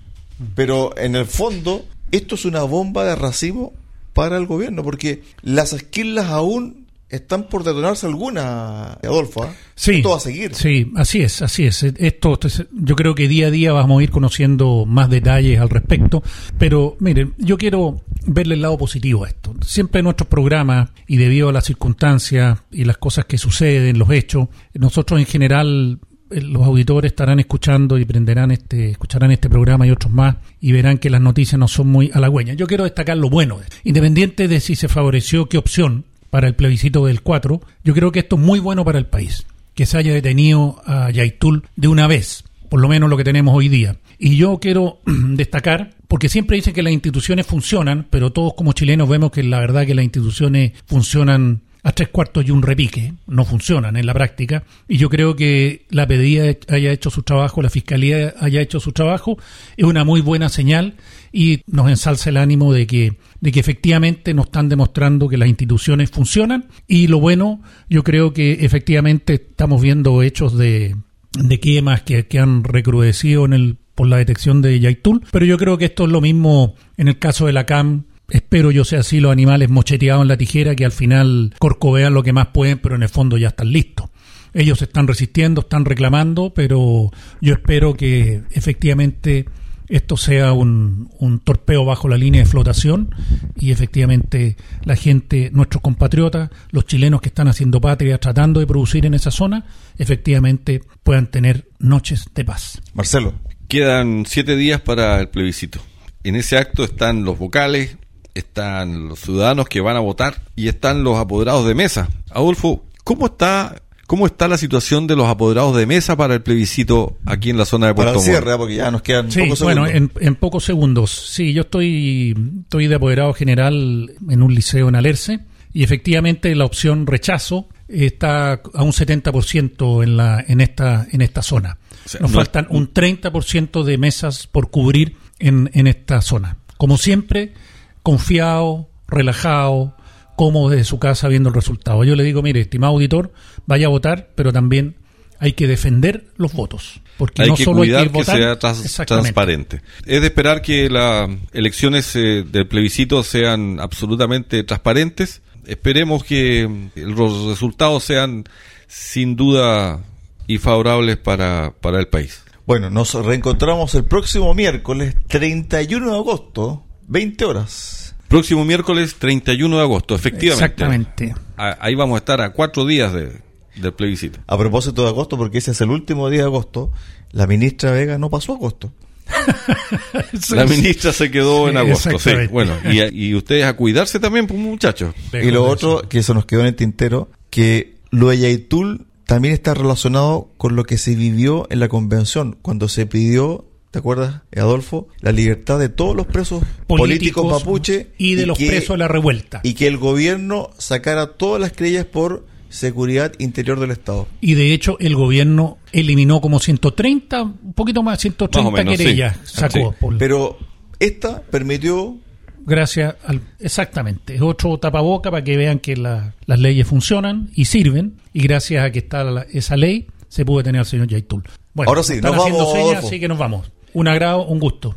pero 0.54 0.96
en 0.96 1.16
el 1.16 1.26
fondo, 1.26 1.84
esto 2.10 2.34
es 2.34 2.44
una 2.44 2.62
bomba 2.62 3.04
de 3.04 3.14
racimo 3.16 3.72
para 4.12 4.36
el 4.36 4.46
gobierno, 4.46 4.82
porque 4.82 5.22
las 5.42 5.72
esquilas 5.72 6.26
aún 6.26 6.82
están 7.12 7.44
por 7.44 7.62
detonarse 7.62 8.06
alguna, 8.06 8.94
Adolfo. 8.94 9.44
¿ah? 9.44 9.54
Sí, 9.74 9.96
Esto 9.96 10.10
va 10.10 10.16
a 10.16 10.20
seguir. 10.20 10.54
Sí, 10.54 10.90
así 10.96 11.20
es, 11.20 11.42
así 11.42 11.66
es. 11.66 11.82
Esto, 11.82 12.38
yo 12.72 12.96
creo 12.96 13.14
que 13.14 13.28
día 13.28 13.48
a 13.48 13.50
día 13.50 13.72
vamos 13.72 14.00
a 14.00 14.02
ir 14.02 14.10
conociendo 14.10 14.86
más 14.86 15.10
detalles 15.10 15.60
al 15.60 15.68
respecto. 15.68 16.22
Pero 16.58 16.96
miren, 17.00 17.34
yo 17.36 17.58
quiero 17.58 18.00
verle 18.26 18.54
el 18.54 18.62
lado 18.62 18.78
positivo 18.78 19.24
a 19.24 19.28
esto. 19.28 19.54
Siempre 19.60 19.98
en 19.98 20.04
nuestros 20.04 20.28
programas, 20.28 20.88
y 21.06 21.18
debido 21.18 21.50
a 21.50 21.52
las 21.52 21.64
circunstancias 21.64 22.60
y 22.70 22.84
las 22.84 22.96
cosas 22.96 23.26
que 23.26 23.36
suceden, 23.36 23.98
los 23.98 24.10
hechos, 24.10 24.48
nosotros 24.72 25.20
en 25.20 25.26
general 25.26 25.98
los 26.40 26.66
auditores 26.66 27.12
estarán 27.12 27.40
escuchando 27.40 27.98
y 27.98 28.04
prenderán 28.04 28.50
este, 28.50 28.90
escucharán 28.90 29.32
este 29.32 29.50
programa 29.50 29.86
y 29.86 29.90
otros 29.90 30.12
más 30.12 30.36
y 30.60 30.72
verán 30.72 30.98
que 30.98 31.10
las 31.10 31.20
noticias 31.20 31.58
no 31.58 31.68
son 31.68 31.88
muy 31.88 32.10
halagüeñas. 32.12 32.56
Yo 32.56 32.66
quiero 32.66 32.84
destacar 32.84 33.16
lo 33.16 33.30
bueno. 33.30 33.58
Independiente 33.84 34.48
de 34.48 34.60
si 34.60 34.76
se 34.76 34.88
favoreció 34.88 35.48
qué 35.48 35.58
opción 35.58 36.04
para 36.30 36.48
el 36.48 36.54
plebiscito 36.54 37.04
del 37.06 37.22
4, 37.22 37.60
yo 37.84 37.94
creo 37.94 38.12
que 38.12 38.20
esto 38.20 38.36
es 38.36 38.42
muy 38.42 38.58
bueno 38.58 38.84
para 38.84 38.98
el 38.98 39.06
país. 39.06 39.46
Que 39.74 39.86
se 39.86 39.98
haya 39.98 40.12
detenido 40.12 40.82
a 40.86 41.10
Yaitul 41.10 41.64
de 41.76 41.88
una 41.88 42.06
vez, 42.06 42.44
por 42.68 42.80
lo 42.80 42.88
menos 42.88 43.10
lo 43.10 43.16
que 43.16 43.24
tenemos 43.24 43.54
hoy 43.54 43.68
día. 43.68 43.96
Y 44.18 44.36
yo 44.36 44.58
quiero 44.58 45.00
destacar, 45.06 45.90
porque 46.08 46.28
siempre 46.28 46.56
dicen 46.56 46.74
que 46.74 46.82
las 46.82 46.92
instituciones 46.92 47.46
funcionan, 47.46 48.06
pero 48.08 48.32
todos 48.32 48.54
como 48.54 48.72
chilenos 48.72 49.08
vemos 49.08 49.30
que 49.30 49.42
la 49.42 49.60
verdad 49.60 49.86
que 49.86 49.94
las 49.94 50.04
instituciones 50.04 50.72
funcionan 50.86 51.62
a 51.84 51.92
tres 51.92 52.08
cuartos 52.08 52.46
y 52.46 52.50
un 52.50 52.62
repique. 52.62 53.14
No 53.26 53.44
funcionan 53.44 53.96
en 53.96 54.06
la 54.06 54.14
práctica. 54.14 54.64
Y 54.88 54.98
yo 54.98 55.08
creo 55.08 55.34
que 55.34 55.86
la 55.90 56.06
pedida 56.06 56.44
haya 56.68 56.92
hecho 56.92 57.10
su 57.10 57.22
trabajo, 57.22 57.62
la 57.62 57.70
fiscalía 57.70 58.34
haya 58.40 58.60
hecho 58.60 58.80
su 58.80 58.92
trabajo, 58.92 59.36
es 59.76 59.84
una 59.84 60.04
muy 60.04 60.20
buena 60.20 60.48
señal 60.48 60.94
y 61.32 61.62
nos 61.66 61.88
ensalza 61.88 62.30
el 62.30 62.36
ánimo 62.36 62.72
de 62.72 62.86
que, 62.86 63.16
de 63.40 63.52
que 63.52 63.60
efectivamente 63.60 64.34
nos 64.34 64.46
están 64.46 64.68
demostrando 64.68 65.28
que 65.28 65.38
las 65.38 65.48
instituciones 65.48 66.10
funcionan. 66.10 66.66
Y 66.86 67.08
lo 67.08 67.20
bueno, 67.20 67.62
yo 67.88 68.04
creo 68.04 68.32
que 68.32 68.64
efectivamente 68.64 69.34
estamos 69.34 69.82
viendo 69.82 70.22
hechos 70.22 70.56
de, 70.56 70.96
de 71.32 71.60
quemas 71.60 72.02
que, 72.02 72.26
que 72.26 72.38
han 72.38 72.64
recrudecido 72.64 73.44
en 73.44 73.52
el 73.54 73.76
por 73.94 74.06
la 74.06 74.16
detección 74.16 74.62
de 74.62 74.80
Yaitul, 74.80 75.22
pero 75.30 75.44
yo 75.44 75.58
creo 75.58 75.76
que 75.76 75.84
esto 75.84 76.04
es 76.04 76.10
lo 76.10 76.22
mismo 76.22 76.76
en 76.96 77.08
el 77.08 77.18
caso 77.18 77.44
de 77.44 77.52
la 77.52 77.66
CAM 77.66 78.04
espero 78.28 78.70
yo 78.70 78.84
sea 78.84 79.00
así, 79.00 79.20
los 79.20 79.32
animales 79.32 79.70
mocheteados 79.70 80.22
en 80.22 80.28
la 80.28 80.36
tijera 80.36 80.74
que 80.74 80.84
al 80.84 80.92
final 80.92 81.54
corcovean 81.58 82.14
lo 82.14 82.22
que 82.22 82.32
más 82.32 82.48
pueden, 82.48 82.78
pero 82.78 82.96
en 82.96 83.02
el 83.02 83.08
fondo 83.08 83.36
ya 83.36 83.48
están 83.48 83.72
listos. 83.72 84.08
Ellos 84.54 84.82
están 84.82 85.08
resistiendo, 85.08 85.62
están 85.62 85.84
reclamando, 85.84 86.52
pero 86.54 87.10
yo 87.40 87.54
espero 87.54 87.94
que 87.94 88.42
efectivamente 88.50 89.46
esto 89.88 90.16
sea 90.16 90.52
un, 90.52 91.10
un, 91.18 91.40
torpeo 91.40 91.84
bajo 91.84 92.08
la 92.08 92.16
línea 92.16 92.40
de 92.40 92.46
flotación 92.46 93.14
y 93.56 93.72
efectivamente 93.72 94.56
la 94.84 94.96
gente, 94.96 95.50
nuestros 95.52 95.82
compatriotas, 95.82 96.50
los 96.70 96.86
chilenos 96.86 97.20
que 97.20 97.28
están 97.28 97.48
haciendo 97.48 97.80
patria, 97.80 98.18
tratando 98.18 98.60
de 98.60 98.66
producir 98.66 99.04
en 99.04 99.14
esa 99.14 99.30
zona, 99.30 99.66
efectivamente 99.98 100.80
puedan 101.02 101.26
tener 101.26 101.68
noches 101.78 102.24
de 102.34 102.44
paz. 102.44 102.80
Marcelo. 102.94 103.34
quedan 103.68 104.24
siete 104.26 104.56
días 104.56 104.80
para 104.80 105.20
el 105.20 105.28
plebiscito. 105.28 105.80
En 106.24 106.36
ese 106.36 106.56
acto 106.56 106.84
están 106.84 107.24
los 107.24 107.38
vocales, 107.38 107.98
están 108.34 109.08
los 109.08 109.20
ciudadanos 109.20 109.68
que 109.68 109.80
van 109.80 109.96
a 109.96 110.00
votar 110.00 110.42
y 110.56 110.68
están 110.68 111.04
los 111.04 111.18
apoderados 111.18 111.66
de 111.66 111.74
mesa. 111.74 112.08
Adolfo, 112.30 112.84
¿cómo 113.04 113.26
está 113.26 113.82
¿Cómo 114.12 114.26
está 114.26 114.46
la 114.46 114.58
situación 114.58 115.06
de 115.06 115.16
los 115.16 115.26
apoderados 115.26 115.74
de 115.74 115.86
mesa 115.86 116.18
para 116.18 116.34
el 116.34 116.42
plebiscito 116.42 117.16
aquí 117.24 117.48
en 117.48 117.56
la 117.56 117.64
zona 117.64 117.86
de 117.86 117.94
Puerto 117.94 118.12
Para 118.12 118.22
el 118.22 118.30
cierre, 118.30 118.58
porque 118.58 118.74
ya 118.74 118.90
nos 118.90 119.00
quedan 119.00 119.32
sí, 119.32 119.40
pocos 119.40 119.60
segundos. 119.60 119.90
Bueno, 119.90 120.10
en, 120.20 120.34
pocos 120.34 120.64
segundos. 120.64 121.10
Sí, 121.30 121.54
yo 121.54 121.62
estoy, 121.62 122.36
estoy 122.60 122.88
de 122.88 122.94
apoderado 122.94 123.32
general 123.32 124.12
en 124.28 124.42
un 124.42 124.54
liceo 124.54 124.90
en 124.90 124.96
Alerce 124.96 125.40
y 125.72 125.82
efectivamente 125.82 126.54
la 126.54 126.66
opción 126.66 127.06
rechazo 127.06 127.68
está 127.88 128.60
a 128.74 128.82
un 128.82 128.92
70% 128.92 130.02
en, 130.02 130.16
la, 130.18 130.44
en, 130.46 130.60
esta, 130.60 131.06
en 131.10 131.22
esta 131.22 131.40
zona. 131.40 131.78
Nos 132.20 132.32
faltan 132.32 132.66
un 132.68 132.92
30% 132.92 133.82
de 133.82 133.96
mesas 133.96 134.46
por 134.46 134.70
cubrir 134.70 135.16
en, 135.38 135.70
en 135.72 135.86
esta 135.86 136.20
zona. 136.20 136.58
Como 136.76 136.98
siempre, 136.98 137.54
confiado, 138.02 138.88
relajado, 139.08 139.96
cómodo 140.36 140.70
desde 140.70 140.84
su 140.84 140.98
casa 140.98 141.28
viendo 141.28 141.48
el 141.48 141.54
resultado. 141.54 142.04
Yo 142.04 142.16
le 142.16 142.24
digo, 142.24 142.42
mire, 142.42 142.60
estimado 142.60 142.94
auditor, 142.94 143.32
vaya 143.66 143.86
a 143.86 143.90
votar, 143.90 144.30
pero 144.34 144.52
también 144.52 144.96
hay 145.38 145.54
que 145.54 145.66
defender 145.66 146.26
los 146.36 146.52
votos. 146.52 147.00
Porque 147.16 147.42
hay 147.42 147.48
no 147.48 147.56
que 147.56 147.64
solo 147.64 147.78
cuidar 147.78 148.02
hay 148.02 148.06
que, 148.06 148.12
votar, 148.12 148.58
que 148.58 148.88
sea 148.88 149.04
transparente. 149.04 149.82
Es 150.06 150.20
de 150.20 150.26
esperar 150.28 150.62
que 150.62 150.88
las 150.88 151.28
elecciones 151.52 152.14
eh, 152.16 152.44
del 152.46 152.68
plebiscito 152.68 153.22
sean 153.22 153.80
absolutamente 153.80 154.62
transparentes. 154.64 155.42
Esperemos 155.66 156.24
que 156.24 156.90
los 156.94 157.46
resultados 157.46 158.04
sean 158.04 158.44
sin 158.86 159.36
duda 159.36 160.04
y 160.46 160.58
favorables 160.58 161.16
para, 161.16 161.74
para 161.80 161.98
el 161.98 162.08
país. 162.08 162.42
Bueno, 162.66 162.90
nos 162.90 163.14
reencontramos 163.14 163.94
el 163.94 164.04
próximo 164.04 164.54
miércoles 164.54 165.16
31 165.26 166.10
de 166.10 166.16
agosto, 166.16 166.84
20 167.08 167.44
horas. 167.44 168.14
Próximo 168.28 168.64
miércoles 168.64 169.16
31 169.18 169.76
de 169.76 169.82
agosto, 169.82 170.14
efectivamente. 170.14 170.64
Exactamente. 170.64 171.34
Ahí 171.56 171.94
vamos 171.94 172.16
a 172.16 172.18
estar 172.18 172.40
a 172.40 172.52
cuatro 172.52 172.86
días 172.86 173.12
de, 173.12 173.42
del 173.76 173.92
plebiscito. 173.92 174.40
A 174.46 174.56
propósito 174.56 175.02
de 175.02 175.08
agosto, 175.08 175.36
porque 175.36 175.58
ese 175.58 175.72
es 175.72 175.80
el 175.80 175.90
último 175.90 176.30
día 176.30 176.40
de 176.40 176.46
agosto, 176.46 176.92
la 177.32 177.46
ministra 177.46 177.90
Vega 177.90 178.18
no 178.18 178.30
pasó 178.30 178.54
agosto. 178.54 178.92
la 180.50 180.64
ministra 180.64 181.12
se 181.12 181.30
quedó 181.30 181.68
en 181.68 181.76
agosto, 181.76 182.18
sí. 182.18 182.30
Bueno, 182.50 182.74
y, 182.84 183.34
ustedes 183.34 183.64
a 183.64 183.74
cuidarse 183.74 184.20
también, 184.20 184.46
pues, 184.46 184.58
muchachos. 184.58 185.14
y 185.32 185.50
lo 185.50 185.64
otro, 185.64 186.02
que 186.08 186.18
eso 186.18 186.34
nos 186.34 186.46
quedó 186.46 186.60
en 186.60 186.66
el 186.66 186.74
tintero, 186.74 187.30
que 187.50 187.96
lo 188.10 188.28
de 188.28 188.38
Yaitul 188.38 189.06
también 189.26 189.54
está 189.54 189.74
relacionado 189.74 190.50
con 190.58 190.76
lo 190.76 190.84
que 190.84 190.98
se 190.98 191.14
vivió 191.14 191.66
en 191.70 191.80
la 191.80 191.88
convención, 191.88 192.58
cuando 192.60 192.88
se 192.88 193.06
pidió 193.06 193.64
¿Te 193.92 193.98
acuerdas, 193.98 194.40
Adolfo? 194.56 195.08
La 195.20 195.32
libertad 195.32 195.78
de 195.78 195.90
todos 195.90 196.16
los 196.16 196.26
presos 196.26 196.62
políticos, 196.86 197.44
mapuche. 197.46 198.08
Y 198.16 198.36
de 198.36 198.46
los 198.46 198.56
presos 198.56 198.94
de 198.94 198.96
la 198.96 199.06
revuelta. 199.06 199.60
Y 199.64 199.74
que 199.74 199.86
el 199.86 199.98
gobierno 199.98 200.70
sacara 200.78 201.34
todas 201.34 201.60
las 201.60 201.72
querellas 201.72 202.06
por 202.06 202.46
seguridad 202.70 203.34
interior 203.38 203.78
del 203.78 203.90
Estado. 203.90 204.28
Y 204.40 204.54
de 204.54 204.72
hecho, 204.72 204.96
el 204.98 205.14
gobierno 205.14 205.76
eliminó 205.92 206.40
como 206.40 206.58
130, 206.58 207.42
un 207.42 207.74
poquito 207.74 208.02
más, 208.02 208.18
130 208.20 208.82
querellas 208.82 209.36
sacó. 209.44 209.94
Pero 210.18 210.56
esta 210.98 211.42
permitió. 211.42 212.16
Gracias 212.64 213.16
al. 213.26 213.42
Exactamente. 213.60 214.36
Es 214.36 214.40
otro 214.40 214.78
tapaboca 214.78 215.30
para 215.30 215.44
que 215.44 215.58
vean 215.58 215.80
que 215.80 215.96
las 215.96 216.32
leyes 216.46 216.86
funcionan 216.86 217.50
y 217.54 217.66
sirven. 217.66 218.14
Y 218.32 218.40
gracias 218.40 218.86
a 218.86 218.90
que 218.90 219.00
está 219.00 219.44
esa 219.52 219.76
ley, 219.76 220.06
se 220.28 220.46
pudo 220.46 220.62
tener 220.62 220.78
al 220.78 220.86
señor 220.86 221.08
Yaitul. 221.08 221.42
Bueno, 221.74 221.90
Ahora 221.90 222.02
sí, 222.02 222.22
nos 222.22 222.34
vamos. 222.34 222.72
Señas, 222.72 223.04
así 223.04 223.20
que 223.20 223.28
nos 223.28 223.36
vamos. 223.36 223.70
Un 223.94 224.08
agrado, 224.08 224.46
un 224.46 224.58
gusto. 224.58 224.96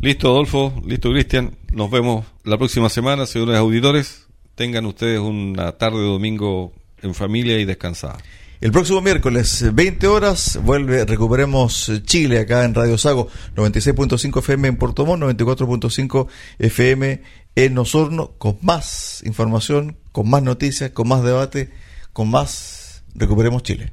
Listo, 0.00 0.28
Adolfo, 0.28 0.74
listo, 0.84 1.10
Cristian. 1.10 1.56
Nos 1.72 1.90
vemos 1.90 2.26
la 2.44 2.58
próxima 2.58 2.88
semana, 2.88 3.24
señores 3.26 3.56
auditores. 3.56 4.26
Tengan 4.56 4.84
ustedes 4.86 5.20
una 5.20 5.72
tarde 5.72 5.98
de 5.98 6.06
domingo 6.06 6.72
en 7.02 7.14
familia 7.14 7.58
y 7.58 7.64
descansada. 7.64 8.18
El 8.60 8.70
próximo 8.70 9.00
miércoles, 9.00 9.74
20 9.74 10.06
horas, 10.06 10.60
vuelve 10.62 11.04
Recuperemos 11.04 11.90
Chile 12.04 12.38
acá 12.38 12.64
en 12.64 12.74
Radio 12.74 12.96
Sago, 12.96 13.28
96.5 13.56 14.38
FM 14.38 14.68
en 14.68 14.76
Puerto 14.76 15.04
Montt, 15.04 15.22
94.5 15.22 16.28
FM 16.60 17.22
en 17.56 17.78
Osorno, 17.78 18.32
con 18.38 18.58
más 18.62 19.22
información, 19.24 19.96
con 20.12 20.30
más 20.30 20.42
noticias, 20.42 20.90
con 20.90 21.08
más 21.08 21.24
debate, 21.24 21.70
con 22.12 22.30
más 22.30 23.02
Recuperemos 23.14 23.62
Chile. 23.62 23.92